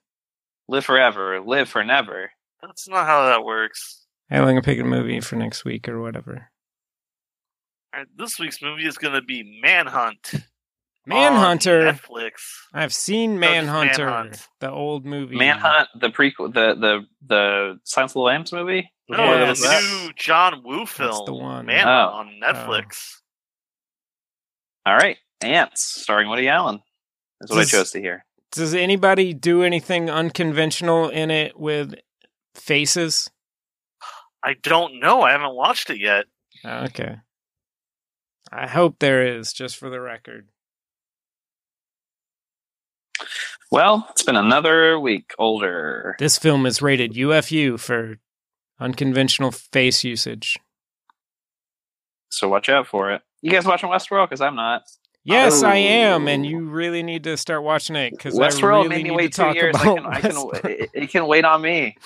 Live 0.68 0.84
forever. 0.84 1.40
Live 1.40 1.68
for 1.68 1.82
never. 1.84 2.30
That's 2.66 2.88
not 2.88 3.06
how 3.06 3.26
that 3.26 3.44
works. 3.44 4.06
Hey, 4.28 4.38
I'm 4.38 4.44
gonna 4.44 4.62
pick 4.62 4.78
a 4.80 4.84
movie 4.84 5.20
for 5.20 5.36
next 5.36 5.64
week 5.64 5.88
or 5.88 6.00
whatever. 6.00 6.50
All 7.92 8.00
right, 8.00 8.08
this 8.16 8.38
week's 8.38 8.62
movie 8.62 8.86
is 8.86 8.98
gonna 8.98 9.22
be 9.22 9.60
Manhunt. 9.62 10.34
Manhunter. 11.06 11.92
Netflix. 11.92 12.32
I've 12.72 12.94
seen 12.94 13.38
Manhunter, 13.38 14.06
Manhunt. 14.06 14.48
the 14.60 14.70
old 14.70 15.04
movie. 15.04 15.36
Manhunt, 15.36 15.88
the 16.00 16.08
prequel, 16.08 16.52
the 16.52 16.74
the 16.74 17.00
the 17.26 17.78
Silence 17.84 18.12
of 18.12 18.14
the 18.14 18.20
Lambs 18.20 18.52
movie. 18.52 18.90
No, 19.10 19.18
Yeah, 19.18 19.52
the 19.52 19.80
new 20.06 20.12
John 20.16 20.62
Woo 20.64 20.86
film, 20.86 21.26
the 21.26 21.34
one. 21.34 21.66
Manhunt 21.66 21.88
Oh. 22.14 22.16
on 22.16 22.40
Netflix. 22.42 23.16
Oh. 24.86 24.92
All 24.92 24.96
right, 24.96 25.18
Ants, 25.42 25.82
starring 26.02 26.28
Woody 26.30 26.48
Allen. 26.48 26.80
That's 27.40 27.50
what 27.52 27.60
I 27.60 27.64
chose 27.64 27.90
to 27.92 28.00
hear. 28.00 28.24
Does 28.52 28.74
anybody 28.74 29.34
do 29.34 29.62
anything 29.62 30.08
unconventional 30.08 31.08
in 31.10 31.30
it 31.30 31.58
with 31.58 31.94
faces? 32.54 33.30
I 34.42 34.54
don't 34.62 35.00
know. 35.00 35.22
I 35.22 35.32
haven't 35.32 35.54
watched 35.54 35.90
it 35.90 35.98
yet. 36.00 36.26
Oh, 36.64 36.84
Okay. 36.84 37.16
I 38.52 38.66
hope 38.68 38.98
there 39.00 39.38
is, 39.38 39.52
just 39.52 39.76
for 39.76 39.90
the 39.90 40.00
record. 40.00 40.46
Well, 43.70 44.06
it's 44.10 44.22
been 44.22 44.36
another 44.36 45.00
week 45.00 45.32
older. 45.38 46.14
This 46.18 46.38
film 46.38 46.66
is 46.66 46.80
rated 46.82 47.14
UFU 47.14 47.80
for 47.80 48.18
unconventional 48.78 49.50
face 49.50 50.04
usage. 50.04 50.58
So 52.28 52.48
watch 52.48 52.68
out 52.68 52.86
for 52.86 53.10
it. 53.12 53.22
You 53.42 53.50
guys 53.50 53.64
watching 53.66 53.88
Westworld? 53.90 54.28
Because 54.28 54.40
I'm 54.40 54.56
not. 54.56 54.82
Yes, 55.24 55.62
I 55.62 55.76
Oh. 55.76 55.80
am, 55.80 56.28
and 56.28 56.44
oh. 56.44 56.48
you 56.48 56.64
really 56.68 57.02
need 57.02 57.24
to 57.24 57.36
start 57.36 57.62
watching 57.62 57.96
it 57.96 58.10
because 58.10 58.38
I 58.38 58.48
Westworld 58.48 58.84
really 58.84 58.88
made 58.88 59.04
me 59.04 59.10
wait 59.10 59.32
two 59.32 59.52
years. 59.54 59.74
I 59.76 59.84
can, 59.84 60.06
I 60.06 60.20
can, 60.20 60.50
it, 60.64 60.90
it 60.92 61.10
can 61.10 61.26
wait 61.26 61.44
on 61.44 61.62
me. 61.62 61.96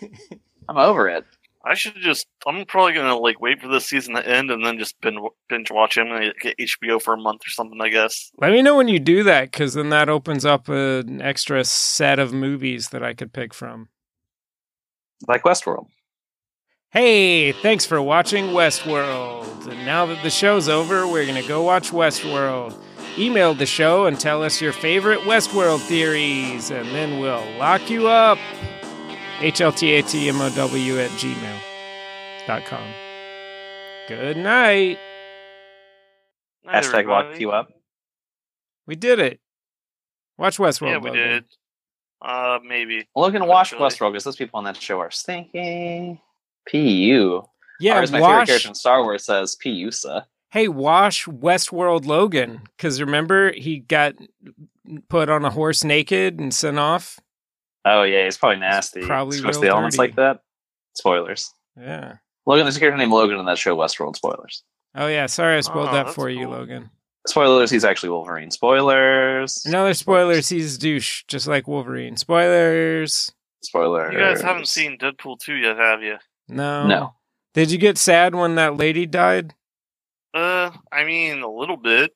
I'm 0.68 0.78
over 0.78 1.08
it. 1.08 1.24
I 1.64 1.74
should 1.74 1.96
just. 1.96 2.26
I'm 2.46 2.64
probably 2.64 2.92
gonna 2.94 3.16
like 3.16 3.40
wait 3.40 3.60
for 3.60 3.66
this 3.68 3.86
season 3.86 4.14
to 4.14 4.26
end 4.26 4.50
and 4.50 4.64
then 4.64 4.78
just 4.78 4.98
binge, 5.00 5.18
binge 5.48 5.70
watch 5.70 5.98
him 5.98 6.12
and 6.12 6.32
get 6.40 6.56
HBO 6.58 7.02
for 7.02 7.14
a 7.14 7.18
month 7.18 7.40
or 7.44 7.50
something. 7.50 7.80
I 7.80 7.88
guess. 7.88 8.30
Let 8.38 8.52
me 8.52 8.62
know 8.62 8.76
when 8.76 8.88
you 8.88 9.00
do 9.00 9.24
that, 9.24 9.50
because 9.50 9.74
then 9.74 9.90
that 9.90 10.08
opens 10.08 10.44
up 10.44 10.68
an 10.68 11.20
extra 11.20 11.64
set 11.64 12.18
of 12.20 12.32
movies 12.32 12.90
that 12.90 13.02
I 13.02 13.14
could 13.14 13.32
pick 13.32 13.52
from. 13.52 13.88
Like 15.26 15.42
Westworld. 15.42 15.86
Hey, 16.96 17.52
thanks 17.52 17.84
for 17.84 18.00
watching 18.00 18.46
Westworld. 18.46 19.66
And 19.70 19.84
now 19.84 20.06
that 20.06 20.22
the 20.22 20.30
show's 20.30 20.66
over, 20.66 21.06
we're 21.06 21.26
going 21.26 21.38
to 21.38 21.46
go 21.46 21.60
watch 21.62 21.90
Westworld. 21.90 22.74
Email 23.18 23.52
the 23.52 23.66
show 23.66 24.06
and 24.06 24.18
tell 24.18 24.42
us 24.42 24.62
your 24.62 24.72
favorite 24.72 25.20
Westworld 25.20 25.80
theories, 25.80 26.70
and 26.70 26.88
then 26.94 27.18
we'll 27.18 27.44
lock 27.58 27.90
you 27.90 28.08
up. 28.08 28.38
HLTATMOW 29.40 31.04
at 31.04 31.10
gmail.com. 32.46 32.94
Good 34.08 34.38
night. 34.38 34.98
Night, 36.64 36.82
Hashtag 36.82 37.06
lock 37.06 37.38
you 37.38 37.50
up. 37.50 37.68
We 38.86 38.96
did 38.96 39.18
it. 39.18 39.38
Watch 40.38 40.56
Westworld. 40.56 40.92
Yeah, 40.92 40.96
we 40.96 41.10
Logan. 41.10 41.28
did. 41.28 41.44
Uh, 42.22 42.58
maybe. 42.66 43.06
Logan, 43.14 43.46
watch 43.46 43.72
Westworld 43.72 44.12
because 44.12 44.24
those 44.24 44.36
people 44.36 44.56
on 44.56 44.64
that 44.64 44.78
show 44.78 44.98
are 44.98 45.10
stinky. 45.10 46.22
Pu. 46.70 47.42
Yeah, 47.80 47.98
or 47.98 48.02
as 48.02 48.12
my 48.12 48.20
favorite 48.20 48.46
character 48.46 48.68
in 48.68 48.74
Star 48.74 49.02
Wars 49.02 49.24
says, 49.24 49.56
Pusa. 49.62 50.24
Hey, 50.50 50.68
wash 50.68 51.26
Westworld 51.26 52.06
Logan. 52.06 52.62
Because 52.76 53.00
remember, 53.00 53.52
he 53.52 53.80
got 53.80 54.14
put 55.08 55.28
on 55.28 55.44
a 55.44 55.50
horse 55.50 55.84
naked 55.84 56.38
and 56.40 56.54
sent 56.54 56.78
off? 56.78 57.20
Oh 57.84 58.02
yeah, 58.02 58.24
he's 58.24 58.38
probably 58.38 58.60
nasty. 58.60 59.02
probably 59.02 59.36
Supposed 59.36 59.54
to 59.54 59.60
real 59.60 59.70
the 59.70 59.74
elements 59.74 59.98
like 59.98 60.16
that. 60.16 60.40
Spoilers. 60.94 61.52
Yeah. 61.78 62.16
Logan, 62.46 62.64
there's 62.64 62.76
a 62.76 62.80
character 62.80 62.96
named 62.96 63.12
Logan 63.12 63.38
in 63.38 63.44
that 63.46 63.58
show, 63.58 63.76
Westworld. 63.76 64.16
Spoilers. 64.16 64.62
Oh, 64.94 65.08
yeah. 65.08 65.26
Sorry 65.26 65.56
I 65.56 65.60
spoiled 65.60 65.88
Oh, 65.90 65.92
that 65.92 66.04
that's 66.06 66.14
for 66.14 66.30
you. 66.30 66.48
Logan. 66.48 66.90
Spoilers. 67.26 67.70
He's 67.70 67.84
actually 67.84 68.08
Wolverine. 68.10 68.50
Spoilers. 68.50 69.66
Another 69.66 69.92
spoilers. 69.94 70.48
He's 70.48 70.76
a 70.76 70.78
douche, 70.78 71.24
just 71.28 71.46
like 71.48 71.68
Wolverine. 71.68 72.16
Spoilers. 72.16 73.32
Spoilers. 73.62 74.12
You 74.14 74.20
guys 74.20 74.40
haven't 74.40 74.68
seen 74.68 74.96
Deadpool 74.96 75.38
two 75.40 75.54
yet, 75.54 75.76
have 75.76 76.02
you? 76.02 76.16
No. 76.48 76.86
No. 76.86 77.14
Did 77.54 77.70
you 77.70 77.78
get 77.78 77.98
sad 77.98 78.34
when 78.34 78.54
that 78.56 78.76
lady 78.76 79.06
died? 79.06 79.54
Uh, 80.34 80.70
I 80.92 81.04
mean 81.04 81.40
a 81.42 81.50
little 81.50 81.76
bit. 81.76 82.12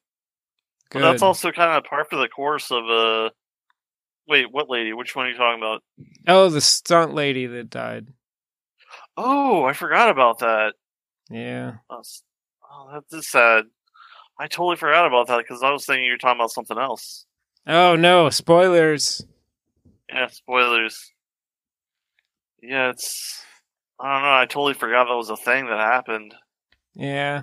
But 0.90 1.00
that's 1.00 1.22
also 1.22 1.52
kind 1.52 1.76
of 1.78 1.84
part 1.84 2.12
of 2.12 2.18
the 2.20 2.28
course 2.28 2.70
of 2.70 2.84
uh. 2.88 3.30
Wait, 4.28 4.52
what 4.52 4.68
lady? 4.70 4.92
Which 4.92 5.16
one 5.16 5.26
are 5.26 5.30
you 5.30 5.36
talking 5.36 5.60
about? 5.62 5.82
Oh, 6.28 6.48
the 6.50 6.60
stunt 6.60 7.14
lady 7.14 7.46
that 7.46 7.70
died. 7.70 8.08
Oh, 9.16 9.64
I 9.64 9.72
forgot 9.72 10.10
about 10.10 10.38
that. 10.40 10.74
Yeah. 11.30 11.76
That's- 11.88 12.22
Oh, 12.72 12.88
that 12.92 13.16
is 13.16 13.28
sad. 13.28 13.64
I 14.38 14.46
totally 14.46 14.76
forgot 14.76 15.04
about 15.06 15.26
that 15.26 15.38
because 15.38 15.60
I 15.62 15.70
was 15.72 15.84
thinking 15.84 16.04
you 16.04 16.12
were 16.12 16.18
talking 16.18 16.38
about 16.38 16.52
something 16.52 16.78
else. 16.78 17.26
Oh, 17.66 17.96
no. 17.96 18.30
Spoilers. 18.30 19.26
Yeah, 20.08 20.28
spoilers. 20.28 21.10
Yeah, 22.62 22.90
it's. 22.90 23.42
I 24.02 24.12
don't 24.14 24.22
know. 24.22 24.34
I 24.38 24.46
totally 24.46 24.74
forgot 24.74 25.04
that 25.08 25.14
was 25.16 25.30
a 25.30 25.36
thing 25.36 25.66
that 25.66 25.78
happened. 25.78 26.34
Yeah. 26.94 27.42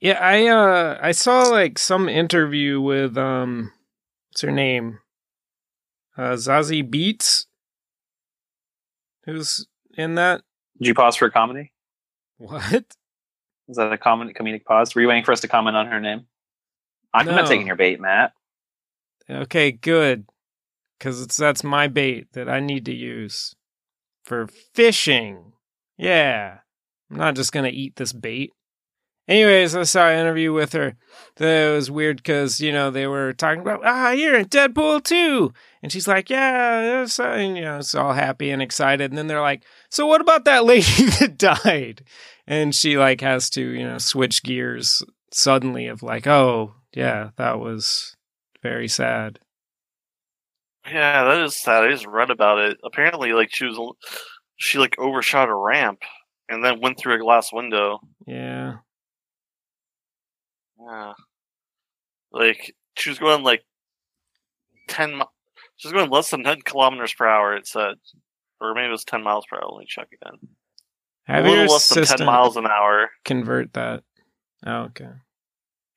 Yeah, 0.00 0.18
I 0.20 0.46
uh 0.48 0.98
I 1.00 1.12
saw 1.12 1.44
like 1.44 1.78
some 1.78 2.08
interview 2.08 2.80
with 2.80 3.16
um 3.16 3.72
what's 4.30 4.42
her 4.42 4.50
name? 4.50 4.98
Uh 6.16 6.32
Zazie 6.32 6.88
Beetz. 6.88 7.46
Who's 9.24 9.66
in 9.96 10.14
that? 10.16 10.42
Did 10.78 10.88
you 10.88 10.94
pause 10.94 11.16
for 11.16 11.26
a 11.26 11.30
comedy? 11.30 11.72
What? 12.38 12.84
Is 13.68 13.76
that 13.78 13.92
a 13.92 13.98
common 13.98 14.32
comedic 14.34 14.64
pause? 14.64 14.94
Were 14.94 15.00
you 15.00 15.08
waiting 15.08 15.24
for 15.24 15.32
us 15.32 15.40
to 15.40 15.48
comment 15.48 15.76
on 15.76 15.86
her 15.86 16.00
name? 16.00 16.26
I'm 17.14 17.26
No. 17.26 17.34
not 17.36 17.46
taking 17.48 17.66
your 17.66 17.76
bait, 17.76 17.98
Matt. 18.00 18.32
Okay, 19.28 19.72
good. 19.72 20.26
because 20.98 21.26
that's 21.36 21.64
my 21.64 21.88
bait 21.88 22.28
that 22.34 22.48
I 22.48 22.60
need 22.60 22.84
to 22.86 22.94
use 22.94 23.54
for 24.24 24.46
fishing. 24.74 25.52
Yeah, 25.96 26.58
I'm 27.10 27.16
not 27.16 27.36
just 27.36 27.52
gonna 27.52 27.68
eat 27.68 27.96
this 27.96 28.12
bait. 28.12 28.52
Anyways, 29.28 29.74
I 29.74 29.82
saw 29.82 30.08
an 30.08 30.20
interview 30.20 30.52
with 30.52 30.72
her. 30.72 30.96
That 31.36 31.72
was 31.72 31.90
weird 31.90 32.18
because 32.18 32.60
you 32.60 32.72
know 32.72 32.90
they 32.90 33.06
were 33.06 33.32
talking 33.32 33.60
about 33.60 33.80
ah, 33.84 34.10
you're 34.10 34.38
in 34.38 34.46
Deadpool 34.46 35.02
too, 35.02 35.52
and 35.82 35.90
she's 35.90 36.06
like, 36.06 36.30
yeah, 36.30 37.02
it's, 37.02 37.18
uh," 37.18 37.24
and, 37.24 37.56
you 37.56 37.64
know, 37.64 37.78
it's 37.78 37.94
all 37.94 38.12
happy 38.12 38.50
and 38.50 38.62
excited. 38.62 39.10
And 39.10 39.18
then 39.18 39.26
they're 39.26 39.40
like, 39.40 39.64
so 39.90 40.06
what 40.06 40.20
about 40.20 40.44
that 40.44 40.64
lady 40.64 40.86
that 41.20 41.36
died? 41.38 42.04
And 42.46 42.74
she 42.74 42.96
like 42.96 43.20
has 43.20 43.50
to 43.50 43.62
you 43.62 43.84
know 43.84 43.98
switch 43.98 44.42
gears 44.44 45.02
suddenly 45.32 45.86
of 45.86 46.02
like, 46.02 46.26
oh 46.26 46.74
yeah, 46.94 47.30
that 47.36 47.58
was 47.58 48.14
very 48.62 48.88
sad. 48.88 49.40
Yeah, 50.86 51.24
that 51.24 51.42
is 51.42 51.56
sad. 51.60 51.84
I 51.84 51.90
just 51.90 52.06
read 52.06 52.30
about 52.30 52.58
it. 52.58 52.78
Apparently, 52.84 53.32
like 53.32 53.52
she 53.52 53.64
was, 53.64 53.76
she 54.56 54.78
like 54.78 54.96
overshot 54.98 55.48
a 55.48 55.54
ramp 55.54 56.00
and 56.48 56.64
then 56.64 56.80
went 56.80 56.98
through 56.98 57.14
a 57.14 57.18
glass 57.18 57.52
window. 57.52 58.00
Yeah, 58.26 58.74
Yeah, 60.78 61.12
like 62.32 62.74
she 62.96 63.10
was 63.10 63.18
going 63.18 63.42
like 63.42 63.62
ten. 64.88 65.16
mi- 65.18 65.24
She 65.76 65.88
was 65.88 65.92
going 65.92 66.10
less 66.10 66.30
than 66.30 66.44
ten 66.44 66.60
kilometers 66.62 67.14
per 67.14 67.26
hour. 67.26 67.56
It 67.56 67.66
said, 67.66 67.94
or 68.60 68.74
maybe 68.74 68.88
it 68.88 68.90
was 68.90 69.04
ten 69.04 69.22
miles 69.22 69.44
per 69.48 69.56
hour. 69.56 69.68
Let 69.70 69.80
me 69.80 69.86
check 69.88 70.08
again. 70.12 70.38
have 71.24 71.44
a 71.44 71.48
little 71.48 71.66
less 71.66 71.88
than 71.88 72.04
ten 72.04 72.26
miles 72.26 72.56
an 72.56 72.66
hour. 72.66 73.10
convert 73.24 73.72
that. 73.74 74.02
Oh, 74.66 74.84
okay. 74.84 75.10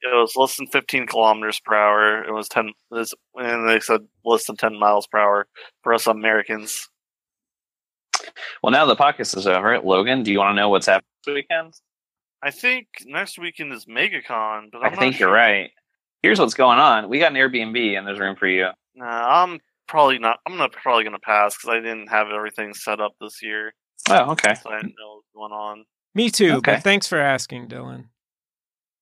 It 0.01 0.15
was 0.15 0.37
less 0.37 0.55
than 0.55 0.67
15 0.67 1.07
kilometers 1.07 1.59
per 1.59 1.75
hour. 1.75 2.23
It 2.23 2.31
was 2.31 2.47
10, 2.47 2.69
it 2.69 2.73
was- 2.89 3.13
and 3.35 3.67
they 3.67 3.81
said 3.81 4.07
less 4.23 4.45
than 4.45 4.55
10 4.55 4.79
miles 4.79 5.07
per 5.07 5.17
hour 5.17 5.47
for 5.83 5.93
us 5.93 6.07
Americans. 6.07 6.89
Well, 8.63 8.71
now 8.71 8.85
the 8.85 8.95
podcast 8.95 9.35
is 9.37 9.47
over. 9.47 9.79
Logan, 9.79 10.23
do 10.23 10.31
you 10.31 10.39
want 10.39 10.51
to 10.55 10.55
know 10.61 10.69
what's 10.69 10.87
happening 10.87 11.05
this 11.25 11.33
weekend? 11.33 11.73
I 12.41 12.51
think 12.51 12.87
next 13.05 13.37
weekend 13.37 13.73
is 13.73 13.85
MegaCon, 13.85 14.71
but 14.71 14.81
i 14.81 14.85
I'm 14.87 14.91
not 14.93 14.99
think 14.99 15.15
sure. 15.15 15.27
you're 15.27 15.35
right. 15.35 15.71
Here's 16.21 16.39
what's 16.39 16.53
going 16.53 16.79
on. 16.79 17.09
We 17.09 17.19
got 17.19 17.31
an 17.31 17.37
Airbnb 17.37 17.97
and 17.97 18.07
there's 18.07 18.19
room 18.19 18.35
for 18.35 18.47
you. 18.47 18.67
Nah, 18.95 19.43
I'm 19.43 19.59
probably 19.87 20.19
not. 20.19 20.39
I'm 20.45 20.57
not 20.57 20.71
probably 20.71 21.03
gonna 21.03 21.19
pass 21.19 21.55
because 21.55 21.69
I 21.69 21.79
didn't 21.79 22.07
have 22.09 22.27
everything 22.29 22.73
set 22.73 22.99
up 23.01 23.13
this 23.21 23.41
year, 23.41 23.73
Oh, 24.09 24.31
okay. 24.31 24.55
so 24.55 24.69
I 24.69 24.77
didn't 24.77 24.95
know 24.99 25.07
what 25.07 25.15
was 25.17 25.25
going 25.35 25.51
on. 25.51 25.85
Me 26.15 26.29
too. 26.29 26.53
Okay. 26.55 26.73
But 26.75 26.83
thanks 26.83 27.07
for 27.07 27.17
asking, 27.19 27.67
Dylan. 27.67 28.05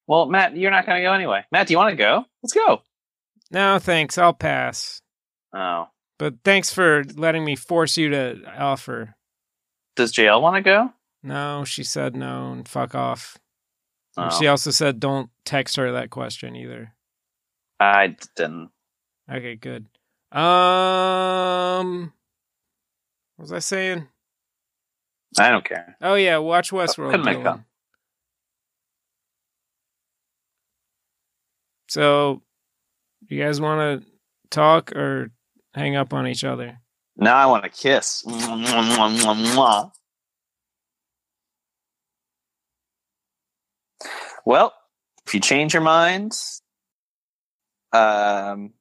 Well, 0.08 0.26
Matt, 0.28 0.56
you're 0.56 0.72
not 0.72 0.86
going 0.86 0.98
to 0.98 1.04
go 1.08 1.14
anyway. 1.14 1.44
Matt, 1.52 1.68
do 1.68 1.74
you 1.74 1.78
want 1.78 1.92
to 1.92 1.96
go? 1.98 2.24
Let's 2.44 2.54
go. 2.54 2.82
No, 3.52 3.78
thanks. 3.80 4.18
I'll 4.18 4.34
pass. 4.34 5.02
Oh. 5.54 5.88
But 6.20 6.36
thanks 6.44 6.74
for 6.74 7.04
letting 7.16 7.46
me 7.46 7.56
force 7.56 7.98
you 7.98 8.10
to 8.10 8.42
offer. 8.58 9.16
Does 9.96 10.14
JL 10.14 10.42
want 10.42 10.56
to 10.56 10.62
go? 10.62 10.94
No, 11.24 11.64
she 11.64 11.84
said 11.84 12.16
no 12.16 12.52
and 12.52 12.68
fuck 12.68 12.96
off. 12.96 13.38
Oh. 14.16 14.30
She 14.30 14.48
also 14.48 14.72
said 14.72 15.00
don't 15.00 15.30
text 15.46 15.76
her 15.76 15.92
that 15.92 16.10
question 16.10 16.56
either. 16.56 16.94
I 17.80 18.16
didn't. 18.36 18.72
Okay, 19.32 19.56
good. 19.56 19.86
Um, 20.32 22.14
what 23.36 23.44
was 23.44 23.54
I 23.54 23.60
saying? 23.60 24.08
I 25.38 25.50
don't 25.50 25.66
care. 25.66 25.96
Oh 26.02 26.16
yeah, 26.16 26.38
watch 26.38 26.72
Westworld. 26.72 27.12
couldn't 27.12 27.26
make 27.26 27.44
that. 27.44 27.60
So, 31.90 32.42
you 33.28 33.42
guys 33.42 33.62
want 33.62 34.02
to 34.02 34.08
talk 34.50 34.92
or 34.94 35.32
hang 35.78 35.96
up 35.96 36.14
on 36.14 36.28
each 36.28 36.44
other? 36.44 36.80
Now 37.16 37.36
I 37.36 37.46
want 37.46 37.64
to 37.64 37.70
kiss. 37.70 38.24
Mwah, 38.28 38.66
mwah, 38.66 39.20
mwah, 39.20 39.56
mwah. 39.56 39.92
Well, 44.46 44.74
if 45.26 45.34
you 45.34 45.40
change 45.40 45.74
your 45.74 45.84
mind, 45.84 46.34
um, 47.92 48.74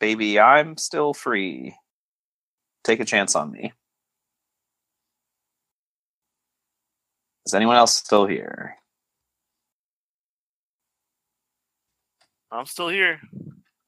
baby, 0.00 0.38
I'm 0.38 0.76
still 0.76 1.14
free. 1.14 1.74
Take 2.84 3.00
a 3.00 3.04
chance 3.04 3.34
on 3.34 3.50
me. 3.50 3.72
Is 7.46 7.54
anyone 7.54 7.76
else 7.76 7.94
still 7.94 8.26
here? 8.26 8.76
I'm 12.50 12.66
still 12.66 12.88
here. 12.88 13.20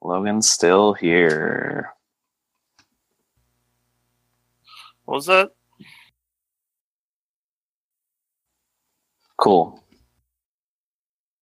Logan's 0.02 0.48
still 0.48 0.92
here. 0.92 1.95
What 5.06 5.16
was 5.16 5.26
that? 5.26 5.52
Cool. 9.38 9.82